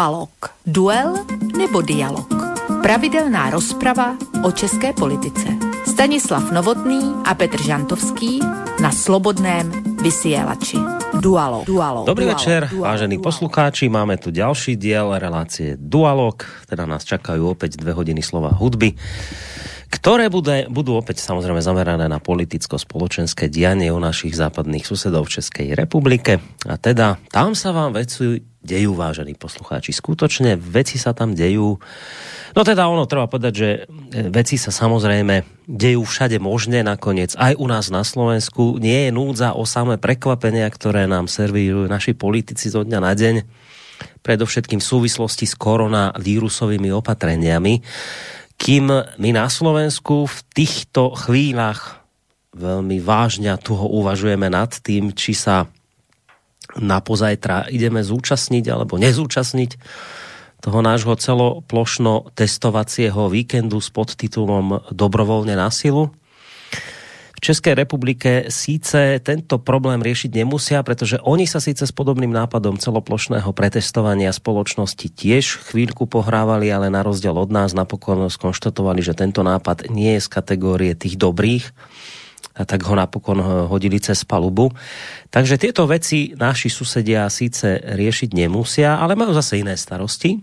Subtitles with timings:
[0.00, 0.32] Dualog.
[0.64, 1.12] Duel
[1.60, 2.24] nebo dialog.
[2.80, 5.44] Pravidelná rozprava o české politice.
[5.84, 8.40] Stanislav Novotný a Petr Žantovský
[8.80, 9.68] na Slobodném
[10.00, 10.80] vysielači.
[11.20, 11.68] Dualog.
[11.68, 12.08] Dualog.
[12.08, 12.40] Dobrý Dualog.
[12.40, 12.88] večer, Dualog.
[12.88, 13.28] vážení Dualog.
[13.28, 13.92] poslucháči.
[13.92, 16.48] Máme tu ďalší diel relácie Dualog.
[16.64, 18.96] Teda nás čakajú opäť dve hodiny slova hudby
[19.90, 25.74] ktoré bude, budú opäť samozrejme zamerané na politicko-spoločenské dianie u našich západných susedov v Českej
[25.74, 26.38] republike.
[26.64, 29.92] A teda tam sa vám veci dejú, vážení poslucháči.
[29.92, 31.80] Skutočne veci sa tam dejú.
[32.52, 37.32] No teda ono, treba povedať, že e, veci sa samozrejme dejú všade možne nakoniec.
[37.40, 42.12] Aj u nás na Slovensku nie je núdza o samé prekvapenia, ktoré nám servírujú naši
[42.12, 43.34] politici zo dňa na deň
[44.20, 47.80] predovšetkým v súvislosti s koronavírusovými opatreniami
[48.60, 52.04] kým my na Slovensku v týchto chvíľach
[52.52, 55.64] veľmi vážne toho uvažujeme nad tým, či sa
[56.78, 59.70] na pozajtra ideme zúčastniť alebo nezúčastniť
[60.60, 66.12] toho nášho celoplošno testovacieho víkendu s podtitulom Dobrovoľne na silu.
[67.40, 73.48] České republike síce tento problém riešiť nemusia, pretože oni sa síce s podobným nápadom celoplošného
[73.56, 79.88] pretestovania spoločnosti tiež chvíľku pohrávali, ale na rozdiel od nás napokon skonštatovali, že tento nápad
[79.88, 81.72] nie je z kategórie tých dobrých
[82.54, 84.70] tak ho napokon hodili cez palubu.
[85.30, 90.42] Takže tieto veci naši susedia síce riešiť nemusia, ale majú zase iné starosti.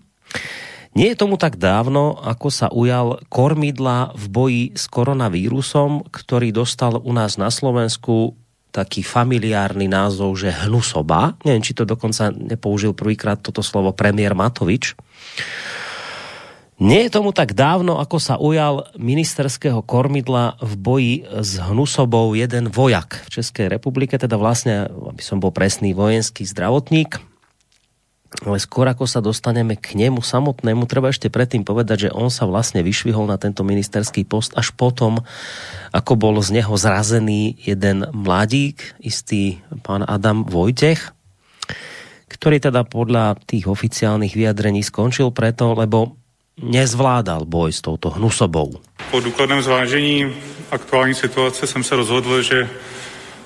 [0.98, 6.98] Nie je tomu tak dávno, ako sa ujal kormidla v boji s koronavírusom, ktorý dostal
[6.98, 8.34] u nás na Slovensku
[8.74, 11.38] taký familiárny názov, že hnusoba.
[11.46, 14.98] Neviem, či to dokonca nepoužil prvýkrát toto slovo premiér Matovič.
[16.78, 22.70] Nie je tomu tak dávno, ako sa ujal ministerského kormidla v boji s hnusobou jeden
[22.70, 27.18] vojak v Českej republike, teda vlastne, aby som bol presný, vojenský zdravotník,
[28.46, 32.46] ale skôr ako sa dostaneme k nemu samotnému, treba ešte predtým povedať, že on sa
[32.46, 35.26] vlastne vyšvihol na tento ministerský post až potom,
[35.90, 41.10] ako bol z neho zrazený jeden mladík, istý pán Adam Vojtech,
[42.30, 46.20] ktorý teda podľa tých oficiálnych vyjadrení skončil preto, lebo
[46.62, 48.82] nezvládal boj s touto hnusobou.
[49.12, 50.36] Po důkladném zvážení
[50.72, 52.70] aktuální situace jsem se rozhodl, že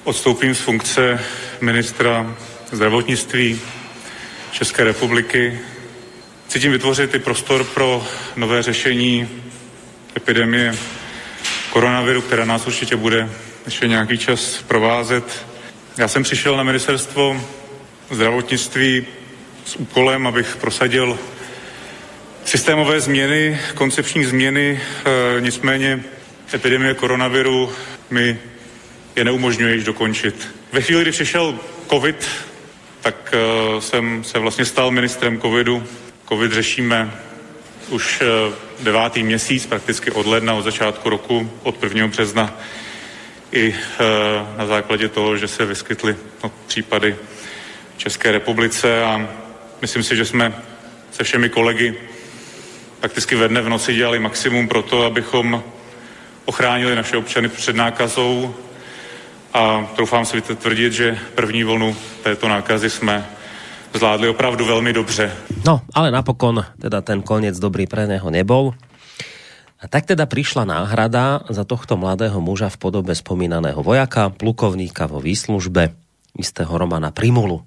[0.03, 1.19] odstoupím z funkce
[1.61, 2.35] ministra
[2.71, 3.59] zdravotnictví
[4.51, 5.59] České republiky.
[6.47, 8.03] Chci tím vytvořit i prostor pro
[8.35, 9.29] nové řešení
[10.17, 10.75] epidemie
[11.69, 13.29] koronaviru, která nás určitě bude
[13.65, 15.45] ještě nějaký čas provázet.
[15.97, 17.41] Já jsem přišel na ministerstvo
[18.11, 19.05] zdravotnictví
[19.65, 21.19] s úkolem, abych prosadil
[22.45, 24.81] systémové změny, koncepční změny,
[25.37, 26.03] e, nicméně
[26.53, 27.73] epidemie koronaviru
[28.09, 28.39] mi
[29.15, 30.55] je neumožňuje již dokončit.
[30.71, 31.59] Ve chvíli, kdy přišel
[31.89, 32.27] COVID,
[33.01, 33.33] tak
[33.73, 35.83] uh, jsem se vlastně stal ministrem covidu.
[36.29, 37.11] Covid řešíme
[37.89, 42.07] už uh, devátý měsíc, prakticky od ledna, od začátku roku, od 1.
[42.07, 42.57] března,
[43.51, 43.75] i uh,
[44.57, 47.15] na základě toho, že se vyskytly no, případy
[47.97, 49.29] v České republice a
[49.81, 50.53] myslím si, že jsme
[51.11, 51.95] se všemi kolegy
[53.01, 55.63] prakticky ve dne v noci dělali maximum pro to, abychom
[56.45, 58.53] ochránili naše občany před nákazou
[59.53, 63.25] a troufám si tvrdit, že první vlnu této nákazy jsme
[63.93, 65.33] zvládli opravdu velmi dobře.
[65.65, 68.77] No, ale napokon teda ten koniec dobrý pre neho nebol.
[69.81, 75.17] A tak teda prišla náhrada za tohto mladého muža v podobe spomínaného vojaka, plukovníka vo
[75.17, 75.97] výslužbe,
[76.37, 77.65] istého Romana Primulu,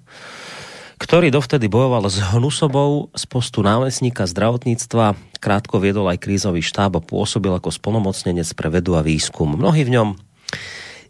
[0.95, 7.03] ktorý dovtedy bojoval s hnusobou z postu námestníka zdravotníctva, krátko viedol aj krízový štáb a
[7.03, 9.59] pôsobil ako spolomocnenec pre vedu a výskum.
[9.59, 10.09] Mnohí v ňom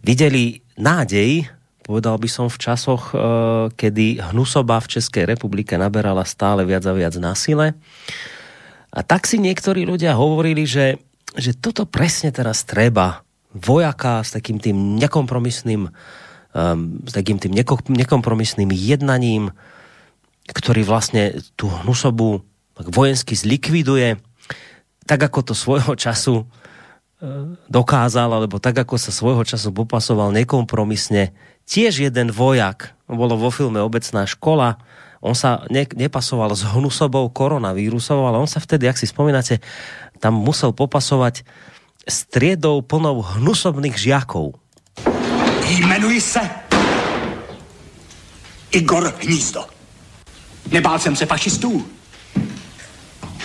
[0.01, 1.45] videli nádej,
[1.85, 3.19] povedal by som v časoch, eh,
[3.77, 7.77] kedy hnusoba v Českej republike naberala stále viac a viac na sile.
[8.89, 10.97] A tak si niektorí ľudia hovorili, že,
[11.37, 13.21] že toto presne teraz treba
[13.53, 15.87] vojaka s takým tým nekompromisným
[16.55, 17.51] um, s takým tým
[17.91, 19.51] nekompromisným jednaním,
[20.49, 22.45] ktorý vlastne tú hnusobu
[22.77, 24.19] vojensky zlikviduje,
[25.05, 26.45] tak ako to svojho času
[27.71, 31.31] dokázal, alebo tak, ako sa svojho času popasoval nekompromisne,
[31.65, 34.77] tiež jeden vojak, bolo vo filme Obecná škola,
[35.25, 39.57] on sa ne, nepasoval s hnusobou koronavírusov, ale on sa vtedy, ak si spomínate,
[40.21, 41.41] tam musel popasovať
[42.05, 44.53] s triedou plnou hnusobných žiakov.
[45.65, 46.43] Jmenuji se
[48.69, 49.74] Igor Hnízdo.
[50.71, 51.85] Nebál jsem se fašistů.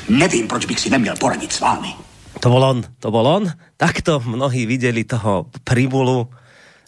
[0.08, 1.94] Nevím, proč bych si neměl poradit s vámi.
[2.40, 3.52] To bol on, to bol on.
[3.76, 6.28] Takto mnohí videli toho Primulu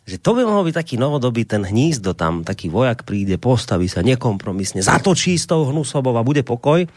[0.03, 4.03] že to by mohol byť taký novodobý ten hnízdo tam, taký vojak príde, postaví sa
[4.03, 6.91] nekompromisne, zatočí s tou hnusobou a bude pokoj.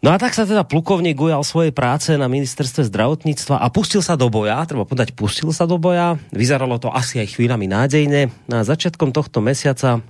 [0.00, 4.20] No a tak sa teda plukovník ujal svojej práce na ministerstve zdravotníctva a pustil sa
[4.20, 6.20] do boja, treba povedať, pustil sa do boja.
[6.32, 8.28] Vyzeralo to asi aj chvíľami nádejne.
[8.48, 10.04] Na začiatkom tohto mesiaca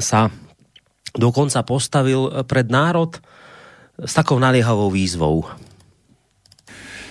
[0.00, 0.20] sa
[1.18, 3.20] dokonca postavil pred národ
[3.98, 5.44] s takou naliehavou výzvou.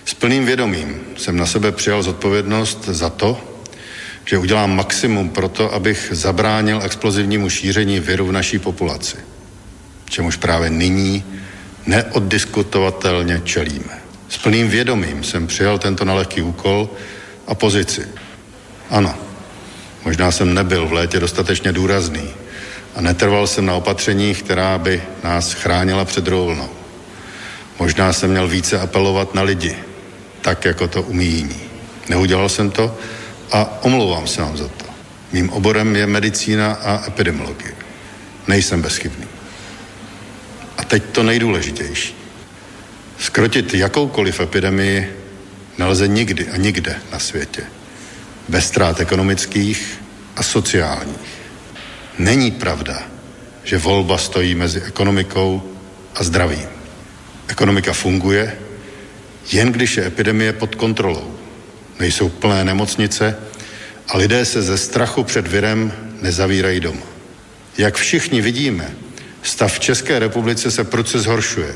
[0.04, 3.40] S plným vědomím jsem na sebe přijal zodpovědnost za to,
[4.24, 9.16] že udělám maximum pro to, abych zabránil explozivnímu šíření viru v naší populaci,
[10.04, 11.24] čemuž právě nyní
[11.86, 13.98] neoddiskutovatelně čelíme.
[14.28, 16.90] S plným vědomím jsem přijal tento nelehký úkol
[17.46, 18.08] a pozici.
[18.90, 19.14] Ano,
[20.04, 22.28] možná jsem nebyl v létě dostatečně důrazný
[22.98, 26.68] a netrval jsem na opatřeních, která by nás chránila před druhou vlnou.
[27.78, 29.76] Možná jsem měl více apelovat na lidi,
[30.42, 31.60] tak jako to umí jiní.
[32.08, 32.98] Neudělal jsem to
[33.52, 34.84] a omlouvám se vám za to.
[35.32, 37.72] Mým oborem je medicína a epidemiologie.
[38.48, 39.26] Nejsem bezchybný.
[40.78, 42.14] A teď to nejdůležitější.
[43.18, 45.16] Skrotit jakoukoliv epidemii
[45.78, 47.62] nelze nikdy a nikde na světě.
[48.48, 50.02] Bez ztrát ekonomických
[50.36, 51.37] a sociálních.
[52.18, 53.02] Není pravda,
[53.64, 55.62] že volba stojí mezi ekonomikou
[56.14, 56.68] a zdravím.
[57.48, 58.58] Ekonomika funguje,
[59.52, 61.34] jen když je epidemie pod kontrolou.
[62.00, 63.36] Nejsou plné nemocnice
[64.08, 65.92] a lidé se ze strachu před virem
[66.22, 67.06] nezavírají doma.
[67.78, 68.90] Jak všichni vidíme,
[69.42, 71.74] Stav v České republice se proces zhoršuje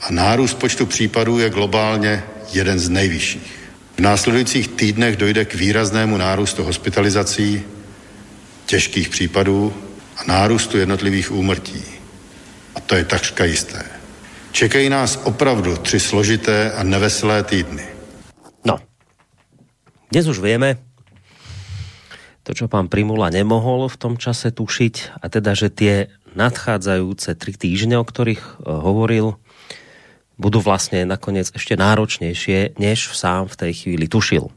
[0.00, 3.52] a nárůst počtu případů je globálně jeden z nejvyšších.
[3.96, 7.62] V následujících týdnech dojde k výraznému nárůstu hospitalizací,
[8.68, 9.72] těžkých případů
[10.16, 11.82] a nárůstu jednotlivých úmrtí.
[12.76, 13.82] A to je takřka jisté.
[14.52, 17.84] Čekají nás opravdu tři složité a neveselé týdny.
[18.64, 18.76] No,
[20.12, 20.76] dnes už vieme,
[22.44, 25.94] to, čo pán Primula nemohol v tom čase tušiť, a teda, že tie
[26.32, 29.36] nadchádzajúce tri týždne, o ktorých e, hovoril,
[30.40, 34.48] budú vlastne nakoniec ešte náročnejšie, než sám v tej chvíli tušil.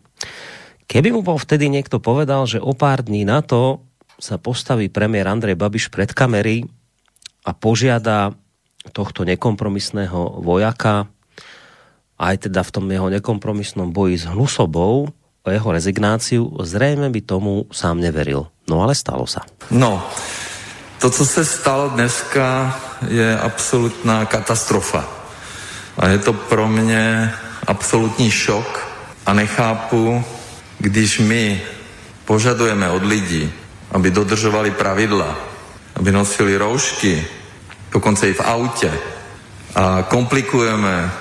[0.87, 3.90] Keby mu bol vtedy niekto povedal, že o pár dní na to
[4.21, 6.69] sa postaví premiér Andrej Babiš pred kamery
[7.41, 8.37] a požiada
[8.93, 11.09] tohto nekompromisného vojaka
[12.21, 15.09] aj teda v tom jeho nekompromisnom boji s Hnusobou
[15.41, 18.45] o jeho rezignáciu, zrejme by tomu sám neveril.
[18.69, 19.41] No ale stalo sa.
[19.73, 20.05] No,
[21.01, 22.77] to, co se stalo dneska,
[23.09, 25.01] je absolutná katastrofa.
[25.97, 27.33] A je to pro mě
[27.67, 28.87] absolutní šok
[29.25, 30.23] a nechápu,
[30.77, 31.61] když my
[32.25, 33.49] požadujeme od lidí,
[33.91, 35.35] aby dodržovali pravidla,
[35.95, 37.25] aby nosili roušky,
[37.91, 38.91] dokonce i v autě
[39.75, 41.11] a komplikujeme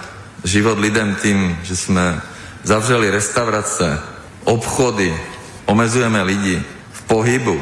[0.44, 2.22] život lidem tím, že jsme
[2.62, 4.02] zavřeli restaurace,
[4.44, 5.20] obchody,
[5.66, 6.62] omezujeme lidi
[6.92, 7.60] v pohybu,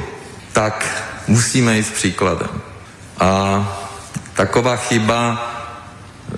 [0.52, 0.86] tak
[1.26, 2.50] musíme jít s příkladem.
[3.20, 3.62] A
[4.34, 5.50] taková chyba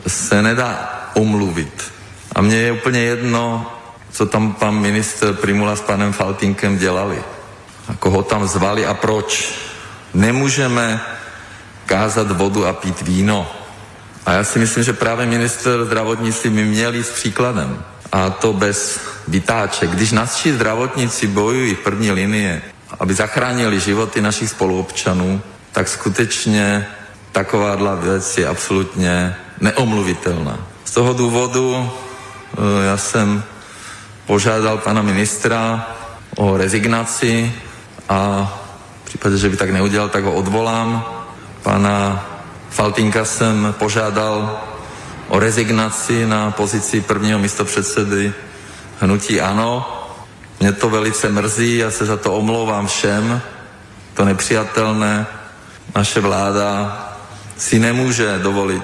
[0.06, 1.93] se nedá omluvit.
[2.34, 3.66] A mně je úplně jedno,
[4.11, 7.23] co tam pan minister Primula s panem Faltinkem dělali.
[7.90, 9.54] A koho tam zvali a proč.
[10.14, 11.00] Nemůžeme
[11.87, 13.50] kázat vodu a pít víno.
[14.26, 17.82] A já si myslím, že právě minister zdravotnictví by měl jít s příkladem.
[18.12, 19.90] A to bez vytáček.
[19.90, 22.62] Když naši zdravotníci bojují v první linie,
[23.00, 25.42] aby zachránili životy našich spoluobčanů,
[25.73, 26.87] tak skutečně
[27.32, 30.59] takováhle věc je absolutně neomluvitelná.
[30.85, 33.42] Z toho důvodu eh, já jsem
[34.26, 35.87] požádal pana ministra
[36.37, 37.52] o rezignaci
[38.11, 38.19] a
[39.02, 41.05] v případě, že by tak neudělal, tak ho odvolám.
[41.62, 42.26] Pana
[42.71, 44.61] Faltinka jsem požádal
[45.29, 48.35] o rezignaci na pozici prvního místopředsedy
[49.00, 50.00] hnutí ANO
[50.61, 53.40] mě to velice mrzí, já se za to omlouvám všem.
[54.14, 55.26] To nepřijatelné.
[55.97, 56.69] Naše vláda
[57.57, 58.83] si nemůže dovolit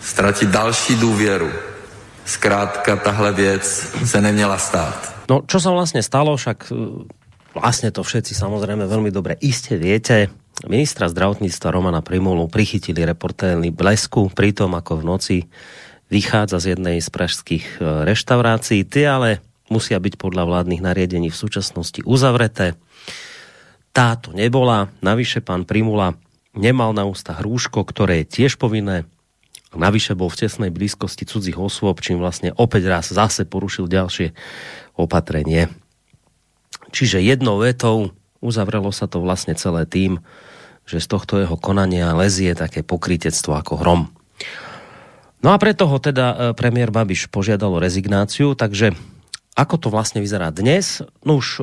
[0.00, 1.50] ztratit další důvěru.
[2.24, 5.14] Zkrátka tahle věc se neměla stát.
[5.28, 7.04] No, čo sa vlastne stalo, však e,
[7.56, 10.32] vlastne to všetci samozrejme veľmi dobre iste viete.
[10.66, 15.36] Ministra zdravotníctva Romana Primulu prichytili reportéry Blesku pri tom, ako v noci
[16.10, 18.82] vychádza z jednej z pražských e, reštaurácií.
[18.82, 19.30] Ty ale
[19.70, 22.74] musia byť podľa vládnych nariadení v súčasnosti uzavreté.
[23.94, 24.90] Táto nebola.
[25.04, 26.18] Navyše pán Primula
[26.58, 29.06] nemal na ústach rúško, ktoré je tiež povinné.
[29.76, 34.32] Navyše bol v tesnej blízkosti cudzích osôb, čím vlastne opäť raz zase porušil ďalšie
[34.96, 35.68] opatrenie.
[36.90, 40.22] Čiže jednou vetou uzavrelo sa to vlastne celé tým,
[40.88, 44.02] že z tohto jeho konania lezie také pokrytectvo ako hrom.
[45.44, 48.96] No a preto ho teda e, premiér Babiš požiadal o rezignáciu, takže
[49.58, 51.02] ako to vlastne vyzerá dnes?
[51.26, 51.58] No už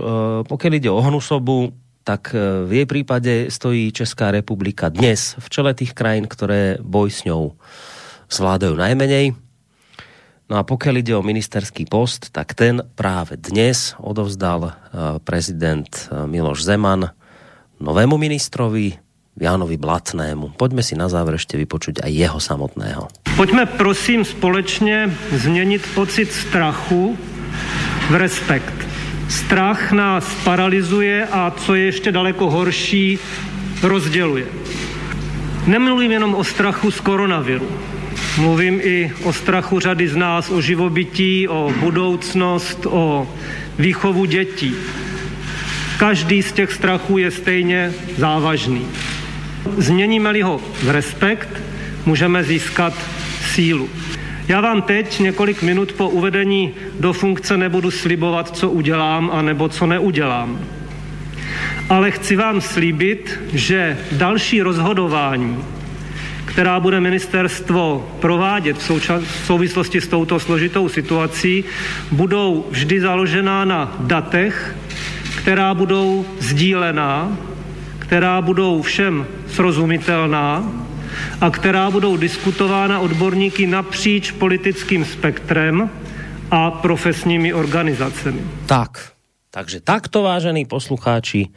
[0.52, 1.72] pokiaľ ide o Hnusobu,
[2.04, 7.24] tak v jej prípade stojí Česká republika dnes v čele tých krajín, ktoré boj s
[7.24, 7.56] ňou
[8.28, 9.45] zvládajú najmenej.
[10.46, 14.72] No a pokiaľ ide o ministerský post, tak ten práve dnes odovzdal eh,
[15.26, 17.10] prezident eh, Miloš Zeman
[17.82, 18.94] novému ministrovi
[19.36, 20.54] Jánovi Blatnému.
[20.56, 23.10] Poďme si na záver ešte vypočuť aj jeho samotného.
[23.36, 27.18] Pojďme prosím společně změnit pocit strachu
[28.10, 28.78] v respekt.
[29.30, 33.20] Strach nás paralizuje a co je ještě daleko horší,
[33.82, 34.46] rozděluje.
[35.68, 37.95] Nemluvím jenom o strachu z koronaviru
[38.38, 43.28] Mluvím i o strachu řady z nás, o živobytí, o budoucnost, o
[43.80, 44.76] výchovu dětí.
[46.00, 48.88] Každý z těch strachů je stejně závažný.
[49.78, 51.50] Změníme-li ho v respekt,
[52.06, 52.94] můžeme získat
[53.54, 53.90] sílu.
[54.48, 59.70] Já vám teď několik minut po uvedení do funkce nebudu slibovat, co udělám a nebo
[59.70, 60.60] co neudělám.
[61.90, 65.58] Ale chci vám slíbit, že další rozhodování
[66.56, 71.64] která bude ministerstvo provádět v, v souvislosti s touto složitou situací,
[72.12, 74.76] budou vždy založená na datech,
[75.44, 77.38] která budou sdílená,
[78.00, 80.64] která budou všem srozumitelná
[81.42, 85.90] a která budou diskutována odborníky napříč politickým spektrem
[86.52, 88.40] a profesními organizacemi.
[88.66, 89.12] Tak,
[89.52, 91.52] takže takto, vážení poslucháči,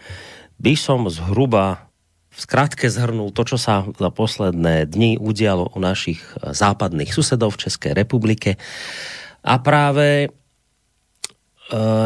[0.58, 1.87] by som zhruba
[2.38, 7.58] v skratke zhrnul to, čo sa za posledné dni udialo u našich eh, západných susedov
[7.58, 8.54] v České republike.
[9.42, 10.30] A práve eh,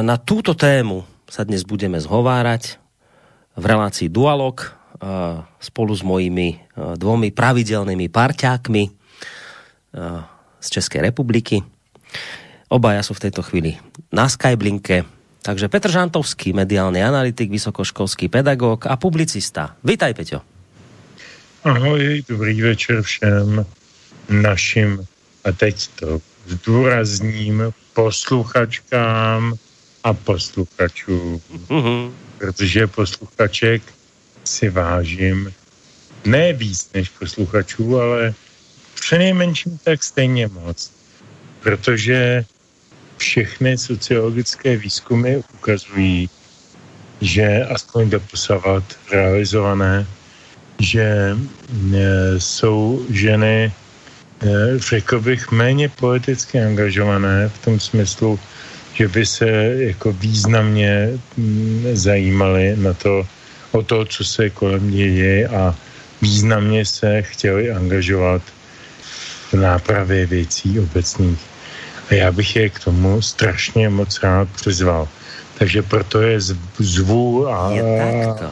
[0.01, 2.81] na túto tému sa dnes budeme zhovárať
[3.53, 8.83] v relácii Dualog eh, spolu s mojimi dvomi pravidelnými parťákmi
[10.57, 11.61] z Českej republiky.
[12.73, 13.77] Obaja sú v tejto chvíli
[14.09, 15.05] na Skyblinke
[15.43, 19.77] takže Petr Žantovský, mediálny analytik, vysokoškolský pedagog a publicista.
[19.85, 20.41] Vítaj, Peťo.
[21.67, 23.67] Ahoj, dobrý večer všem
[24.31, 25.07] našim,
[25.45, 29.55] a teď to zdůrazním, posluchačkám
[30.05, 31.41] a posluchačům.
[31.69, 32.13] Uh-huh.
[32.39, 33.83] Protože posluchaček
[34.45, 35.53] si vážím
[36.25, 38.35] ne víc než posluchačů, ale
[38.95, 40.91] přinejmenším tak stejně moc.
[41.61, 42.45] Protože
[43.23, 46.27] všechny sociologické výzkumy ukazují,
[47.23, 48.83] že aspoň doposavat
[49.15, 50.07] realizované,
[50.83, 51.37] že e,
[52.43, 53.73] jsou ženy, e,
[54.79, 58.41] řekl bych, méně politicky angažované v tom smyslu,
[58.99, 59.49] že by se
[59.95, 61.15] jako významně
[61.95, 63.23] zajímali na to,
[63.71, 65.75] o to, co se kolem děje a
[66.23, 68.43] významně se chtěli angažovat
[69.53, 71.52] v nápravě věcí obecných.
[72.13, 75.09] A já bych je k tomu strašně moc rád přizval.
[75.59, 76.41] Takže proto je
[76.79, 77.73] zvu a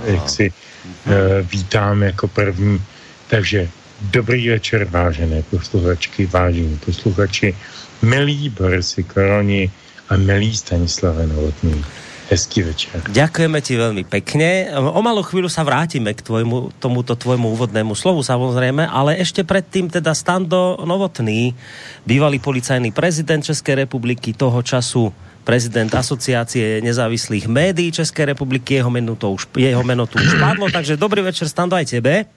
[0.05, 1.12] jak si uh,
[1.52, 2.81] vítám jako první.
[3.29, 3.69] Takže
[4.00, 7.57] dobrý večer, vážené posluchačky, vážení posluchači,
[8.02, 9.71] milí Borisy Koroni
[10.09, 11.85] a milí Stanislave Novotný.
[12.30, 13.02] Hezký večer.
[13.10, 14.70] Ďakujeme ti veľmi pekne.
[14.78, 19.90] O malú chvíľu sa vrátime k tvojmu, tomuto tvojmu úvodnému slovu samozrejme, ale ešte predtým
[19.90, 21.58] teda Stando Novotný,
[22.06, 25.10] bývalý policajný prezident Českej republiky, toho času
[25.42, 30.70] prezident asociácie nezávislých médií Českej republiky, jeho meno, to už, jeho meno tu už padlo,
[30.76, 32.30] takže dobrý večer Stando aj tebe.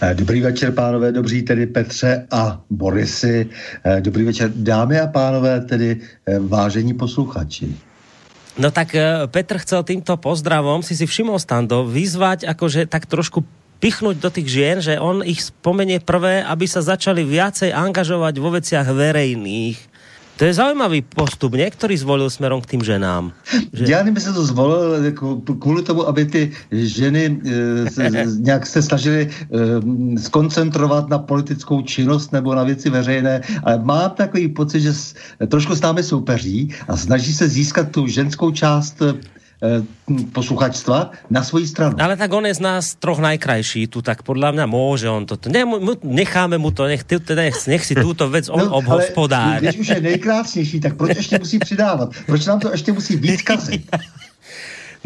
[0.00, 3.48] Eh, dobrý večer, pánové, dobří tedy Petře a Borisy.
[3.84, 7.76] Eh, dobrý večer, dámy a pánové, tedy eh, vážení posluchači.
[8.54, 13.42] No tak eh, Petr chcel týmto pozdravom, si si všimol Stando, vyzvať akože tak trošku
[13.82, 18.54] pichnúť do tých žien, že on ich spomenie prvé, aby sa začali viacej angažovať vo
[18.54, 19.93] veciach verejných
[20.36, 21.54] to je zaujímavý postup.
[21.54, 23.32] Některý zvolil směrem k tým ženám.
[23.72, 23.84] Že...
[23.92, 27.40] Já nevím, se to zvolil jako kvůli tomu, aby ty ženy
[27.86, 33.78] e, se, nějak se snažily e, skoncentrovat na politickou činnost nebo na věci veřejné, ale
[33.78, 35.14] mám takový pocit, že s,
[35.48, 39.14] trošku s námi soupeří a snaží se získat tu ženskou část Eh,
[40.32, 41.96] posluchačstva na svoji stranu.
[41.96, 45.48] Ale tak on je z nás troch najkrajší tu, tak podľa mňa môže on toto.
[45.48, 45.64] Ne,
[46.04, 49.64] necháme mu to, nech, nech, nech si túto vec on no, obhospodári.
[49.64, 52.08] Když už je nejkrásnější, tak proč ještě musí přidávat?
[52.26, 53.88] Proč nám to ještě musí víc kazit?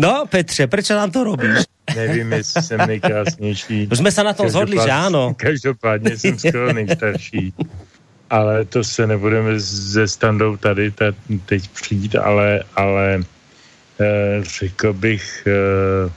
[0.00, 1.66] No, Petře, proč nám to robíš?
[1.96, 3.88] Nevím, jestli jsem nejkrásnější.
[3.92, 5.34] Už jsme se na tom zhodli, že ano.
[5.36, 7.54] Každopádně jsem skoro nejstarší.
[8.30, 10.92] Ale to se nebudeme ze standou tady
[11.46, 13.37] teď přijít, ale, ale Eh,
[14.42, 16.10] řekl bych, eh,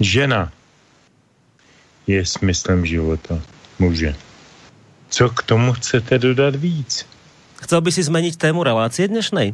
[0.00, 0.52] žena
[2.06, 3.40] je smyslem života
[3.78, 4.14] muže.
[5.08, 7.06] Co k tomu chcete dodat víc?
[7.58, 9.52] Chcel by si zmeniť tému relácie dnešnej?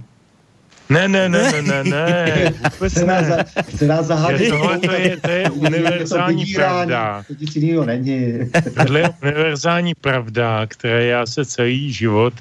[0.89, 3.45] Ne, ne, ne, ne, ne, ne, vůbec ne.
[3.69, 4.51] Chce nás zahájit.
[4.51, 7.25] Tohle to je, to je univerzální pravda.
[7.27, 8.51] To nic jiného není.
[8.77, 12.35] Tohle je univerzální pravda, které já se celý život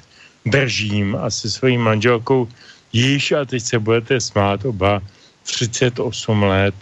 [0.46, 2.48] držím a se svojí manželkou
[2.94, 5.02] již, a teď se budete smát oba,
[5.42, 6.74] 38 let.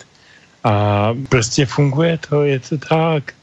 [0.65, 3.35] A prostě funguje to, je to tak.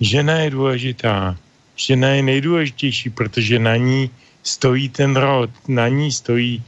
[0.00, 1.36] Žena je důležitá.
[1.76, 4.10] Žena je nejdůležitější, protože na ní
[4.42, 6.62] stojí ten rod, na ní stojí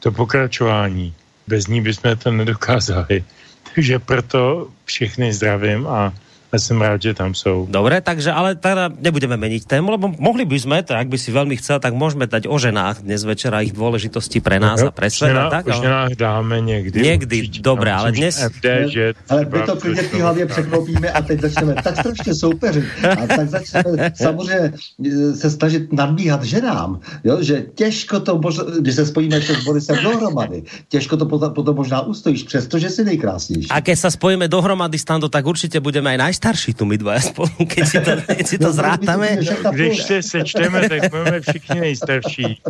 [0.00, 1.14] to pokračování.
[1.46, 3.24] Bez ní bychom to nedokázali.
[3.74, 6.14] Takže proto všechny zdravím a
[6.56, 7.68] ja som rád, že tam sú.
[7.68, 11.28] Dobre, takže ale teda nebudeme meniť tému, lebo mohli by sme, tak ak by si
[11.28, 14.90] veľmi chcel, tak môžeme dať o ženách dnes večera ich dôležitosti pre nás no, a
[14.90, 15.36] pre svet.
[15.36, 16.96] Žena, tak, o ženách dáme někdy.
[16.96, 18.40] Někdy, určitě, dobre, ale dnes...
[18.40, 22.84] MD, že ale my to klidně v hlavě překlopíme a teď začneme tak strašně soupeřit.
[23.04, 24.72] A tak začneme samozřejmě
[25.04, 29.96] e, se snažit nadbíhat ženám, jo, že těžko to, možná, když se spojíme s Borisem
[30.02, 33.68] dohromady, těžko to potom, potom možná ustojíš, přestože jsi nejkrásnější.
[33.68, 36.45] A keď sa spojíme dohromady, Stando, tak určitě budeme aj najstarší
[36.76, 39.38] tu my dva spolu, keď si to, keď si to zrátame.
[39.72, 42.62] Když se sečteme, tak budeme všichni nejstarší.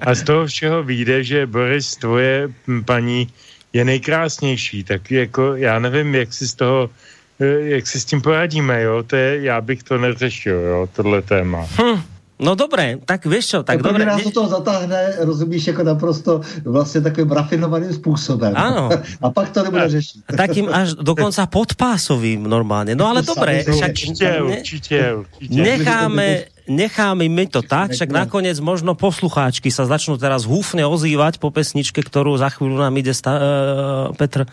[0.00, 2.48] A z toho všeho vyjde, že Boris, tvoje
[2.84, 3.28] paní
[3.72, 6.90] je nejkrásnější, tak jako já nevím, jak si z toho
[7.40, 11.22] eh, jak si s tím poradíme, jo, to je, já bych to neřešil, jo, tohle
[11.22, 11.66] téma.
[11.80, 12.13] Hm.
[12.44, 14.04] No dobré, tak víš čo, tak dobré.
[14.04, 14.20] dobré.
[14.20, 18.52] nás to zatáhne, rozumíš, jako naprosto vlastně takovým rafinovaným způsobem.
[18.56, 18.92] Ano.
[19.24, 20.20] A pak to nebude řešit.
[20.36, 22.92] Takým až dokonca podpásovým normálně.
[22.94, 23.64] No ale dobré.
[23.64, 25.62] Však, určitě, určitě, určitě.
[25.62, 31.52] Necháme, necháme my to tak, však nakoniec možno poslucháčky sa začnú teraz húfne ozývať po
[31.52, 34.48] pesničke, ktorú za chvíľu nám ide sta- uh, Petr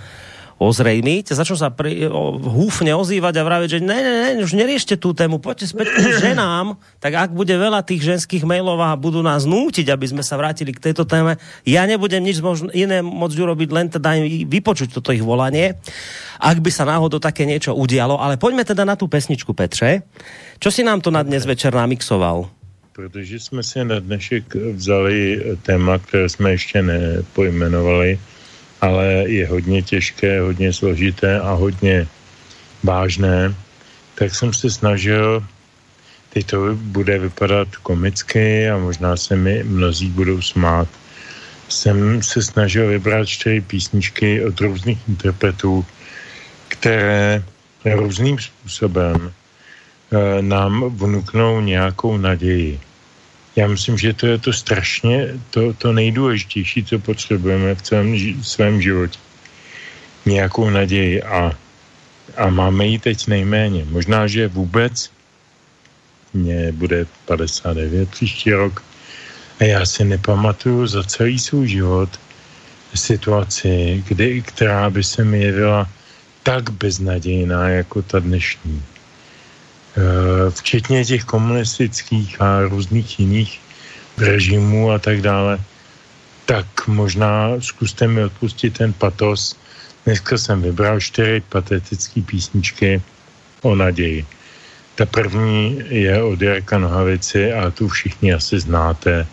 [0.61, 4.93] ozrejmiť, začnú sa pri, o, húfne ozývať a vraviť, že ne, ne, ne, už neriešte
[4.93, 5.97] tú tému, poďte späť k
[6.29, 10.37] ženám, tak ak bude veľa tých ženských mailov a budú nás nútiť, aby sme sa
[10.37, 14.93] vrátili k tejto téme, ja nebudem nič možno iné môcť urobiť, len teda im vypočuť
[14.93, 15.81] toto ich volanie,
[16.37, 20.05] ak by sa náhodou také niečo udialo, ale poďme teda na tú pesničku, Petře.
[20.61, 22.45] Čo si nám to na dnes večer namixoval?
[22.93, 28.19] Protože jsme si na dnešek vzali téma, které jsme ještě nepojmenovali,
[28.81, 32.07] ale je hodně těžké, hodně složité a hodně
[32.83, 33.55] vážné,
[34.15, 35.45] tak jsem se snažil,
[36.33, 40.87] teď to bude vypadat komicky a možná se mi mnozí budou smát,
[41.69, 45.85] jsem se snažil vybrat čtyři písničky od různých interpretů,
[46.67, 47.43] které
[47.85, 49.31] různým způsobem
[50.11, 52.79] e, nám vnuknou nějakou naději.
[53.55, 58.81] Já myslím, že to je to strašně, to, to nejdůležitější, co potřebujeme v celém svém
[58.81, 59.19] životě.
[60.25, 61.51] Nějakou naději a,
[62.37, 63.85] a máme ji teď nejméně.
[63.85, 65.11] Možná, že vůbec
[66.33, 68.83] mě bude 59 příští rok
[69.59, 72.09] a já si nepamatuju za celý svůj život
[72.95, 75.89] situaci, kdy, která by se mi jevila
[76.43, 78.83] tak beznadějná jako ta dnešní.
[79.91, 83.59] Eh, včetně těch komunistických a různých jiných
[84.17, 85.59] režimů a tak dále,
[86.45, 89.55] tak možná zkuste mi odpustit ten patos.
[90.05, 93.01] Dneska jsem vybral čtyři patetické písničky
[93.61, 94.25] o naději.
[94.95, 99.27] Ta první je od Jarka Nohavici a tu všichni asi znáte.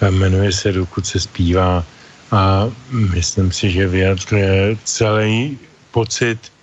[0.00, 1.84] Eh, jmenuje se Dokud se zpívá
[2.32, 5.58] a myslím si, že vyjadřuje celý
[5.92, 6.53] pocit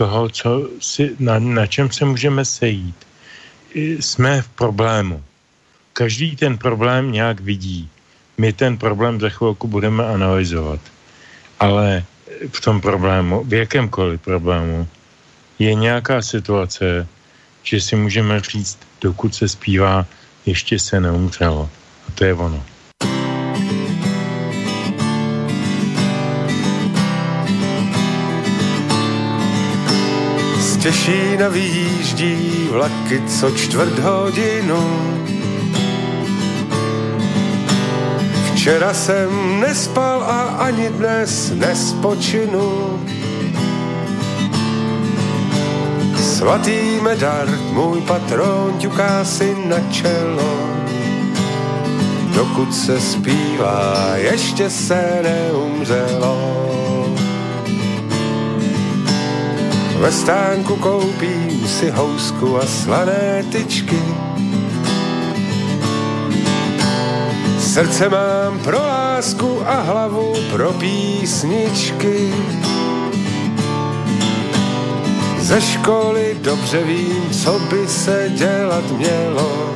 [0.00, 2.96] toho, co si, na, na čem se můžeme sejít.
[3.74, 5.20] Jsme v problému.
[5.92, 7.84] Každý ten problém nějak vidí.
[8.38, 10.80] My ten problém za chvilku budeme analyzovat.
[11.60, 12.04] Ale
[12.48, 14.88] v tom problému, v jakémkoliv problému,
[15.58, 17.04] je nějaká situace,
[17.62, 20.06] že si můžeme říct, dokud se zpívá,
[20.46, 21.68] ještě se neumřelo.
[22.08, 22.64] A to je ono.
[30.82, 35.00] Těšína vyjíždí vlaky co čtvrt hodinu.
[38.52, 43.00] Včera jsem nespal a ani dnes nespočinu.
[46.22, 50.70] Svatý medard, můj patron, ťuká si na čelo.
[52.34, 56.59] Dokud se zpívá, ještě se neumřelo.
[60.00, 64.02] Ve stánku koupím si housku a slané tyčky.
[67.58, 72.32] Srdce mám pro lásku a hlavu pro písničky.
[75.38, 79.74] Ze školy dobře vím, co by se dělat mělo.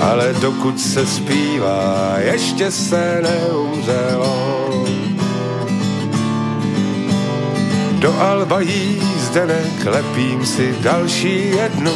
[0.00, 4.83] ale dokud se zpívá, ještě se neumřelo.
[8.04, 11.92] Do Alba jízdenek lepím si další jednu.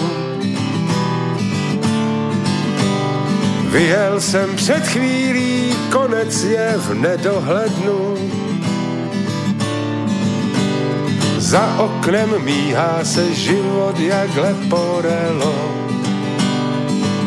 [3.70, 8.14] Vyjel jsem před chvílí, konec je v nedohlednu.
[11.38, 15.54] Za oknem míhá se život jak leporelo.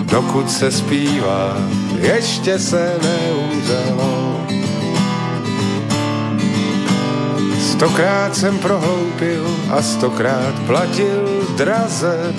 [0.03, 1.57] Dokud se zpívá,
[2.01, 4.30] ještě se neumřelo.
[7.81, 12.33] Stokrát jsem prohloupil a stokrát platil draze.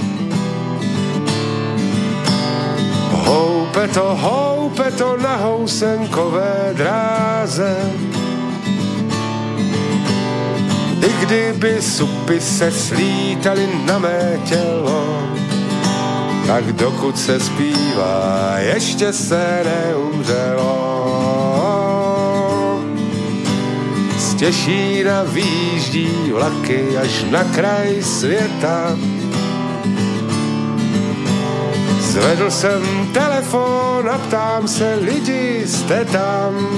[3.10, 7.76] Houpe to, houpe to na housenkové dráze.
[11.06, 15.22] I kdyby supy se slítaly na mé tělo,
[16.46, 20.91] tak dokud se zpívá, ještě se neumřelo.
[24.42, 28.98] Těšína výjíždí vlaky až na kraj světa.
[32.00, 36.68] Zvedl jsem telefon a ptám se lidi, jste tam?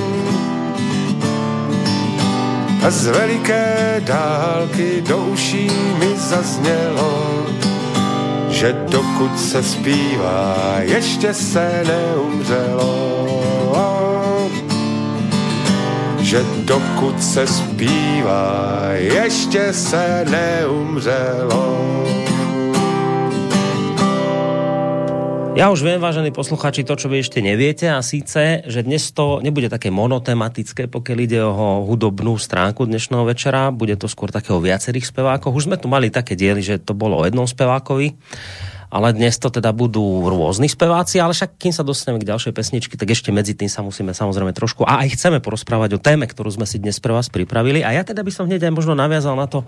[2.87, 7.46] A z veliké dálky do uší mi zaznělo,
[8.48, 13.34] že dokud se zpívá, ještě se neumřelo
[16.64, 21.74] dokud se zpívá, ještě se neumřelo.
[25.55, 29.38] Ja už viem, vážení posluchači, to, čo vy ešte neviete a síce, že dnes to
[29.38, 35.14] nebude také monotematické, pokiaľ ide o hudobnú stránku dnešného večera, bude to skôr takého viacerých
[35.14, 35.55] spevákov.
[35.55, 38.18] Už sme tu mali také diely, že to bolo o jednom spevákovi
[38.95, 42.95] ale dnes to teda budú rôzni speváci, ale však kým sa dostaneme k ďalšej pesničky,
[42.95, 46.55] tak ešte medzi tým sa musíme samozrejme trošku a aj chceme porozprávať o téme, ktorú
[46.55, 47.83] sme si dnes pre vás pripravili.
[47.83, 49.67] A ja teda by som hneď aj možno naviazal na to,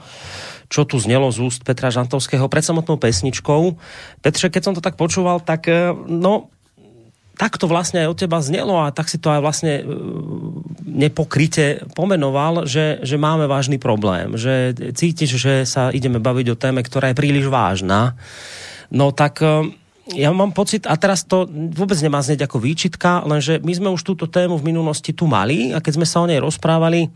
[0.71, 3.75] čo tu znelo z úst Petra Žantovského pred samotnou pesničkou.
[4.23, 6.55] Petře, keď som to tak počúval, tak eh, no,
[7.35, 9.87] tak to vlastne aj od teba znelo a tak si to aj vlastne eh,
[10.87, 16.87] nepokryte pomenoval, že, že máme vážny problém, že cítiš, že sa ideme baviť o téme,
[16.87, 18.15] ktorá je príliš vážna
[18.91, 19.71] No tak eh,
[20.15, 24.07] ja mám pocit, a teraz to vôbec nemá znieť ako výčitka, lenže my sme už
[24.07, 27.11] túto tému v minulosti tu mali a keď sme sa o nej rozprávali,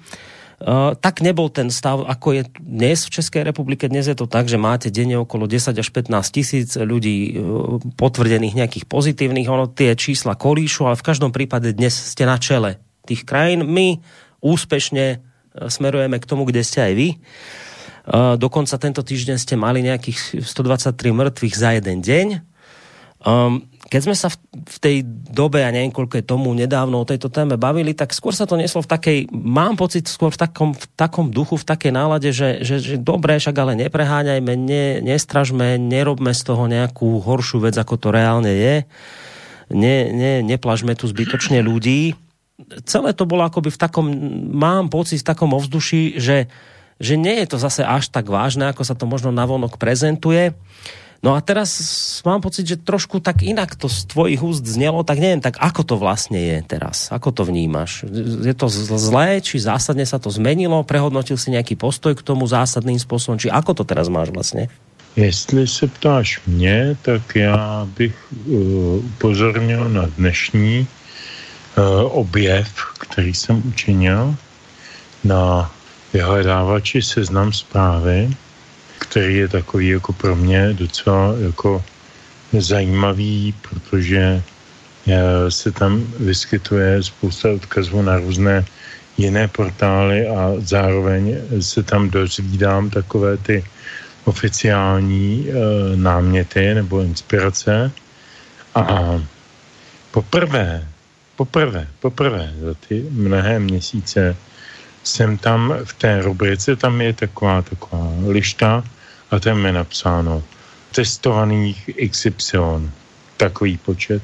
[0.61, 3.89] Uh, tak nebol ten stav, ako je dnes v Českej republike.
[3.89, 8.61] Dnes je to tak, že máte denne okolo 10 až 15 tisíc ľudí uh, potvrdených
[8.61, 9.49] nejakých pozitívnych.
[9.49, 12.77] Ono tie čísla kolíšu, ale v každom prípade dnes ste na čele
[13.09, 13.65] tých krajín.
[13.73, 14.05] My
[14.45, 15.25] úspešne
[15.57, 17.09] smerujeme k tomu, kde ste aj vy.
[17.17, 17.70] Uh,
[18.37, 22.29] dokonca tento týždeň ste mali nejakých 123 mŕtvych za jeden deň.
[23.21, 24.97] Um, keď sme sa v, v tej
[25.29, 28.57] dobe, ja neviem koľko je tomu, nedávno o tejto téme bavili, tak skôr sa to
[28.57, 32.65] neslo v takej, mám pocit skôr v takom, v takom duchu, v takej nálade, že,
[32.65, 37.95] že, že dobré, však ale nepreháňajme, ne, nestražme, nerobme z toho nejakú horšiu vec, ako
[38.01, 38.89] to reálne je.
[39.69, 42.17] Ne, ne, neplažme tu zbytočne ľudí.
[42.89, 44.07] Celé to bolo akoby v takom,
[44.55, 46.49] mám pocit v takom ovzduši, že
[47.01, 50.53] že nie je to zase až tak vážne, ako sa to možno navonok prezentuje.
[51.21, 51.69] No a teraz
[52.25, 55.85] mám pocit, že trošku tak inak to z tvojich úst znelo, tak neviem, tak ako
[55.85, 57.13] to vlastne je teraz?
[57.13, 58.09] Ako to vnímaš?
[58.41, 60.81] Je to zlé, či zásadne sa to zmenilo?
[60.81, 63.37] Prehodnotil si nejaký postoj k tomu zásadným spôsobom?
[63.37, 64.73] Či ako to teraz máš vlastně?
[65.17, 68.15] Jestli se ptáš mě, tak já bych
[68.47, 71.85] uh, upozornil na dnešní uh,
[72.19, 74.37] objev, který jsem učinil
[75.25, 75.71] na
[76.13, 78.31] vyhledávači seznam zprávy,
[78.99, 81.85] který je takový jako pro mě docela jako
[82.59, 84.43] zajímavý, protože
[85.09, 88.65] eh, se tam vyskytuje spousta odkazů na různé
[89.21, 93.65] jiné portály a zároveň se tam dozvídám takové ty
[94.25, 95.53] oficiální e,
[95.97, 97.93] náměty nebo inspirace.
[98.75, 98.85] A
[100.11, 100.89] poprvé,
[101.37, 104.37] poprvé, poprvé za ty mnohé měsíce
[105.05, 108.85] jsem tam v té rubrice, tam je taková, taková lišta
[109.31, 110.43] a tam je napsáno
[110.95, 112.91] testovaných XY,
[113.37, 114.23] takový počet,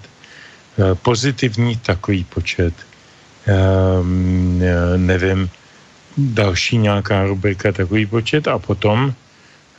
[0.78, 2.74] eh, pozitivní takový počet,
[3.46, 4.60] ehm,
[4.96, 5.50] nevím,
[6.16, 9.14] další nějaká rubrika takový počet a potom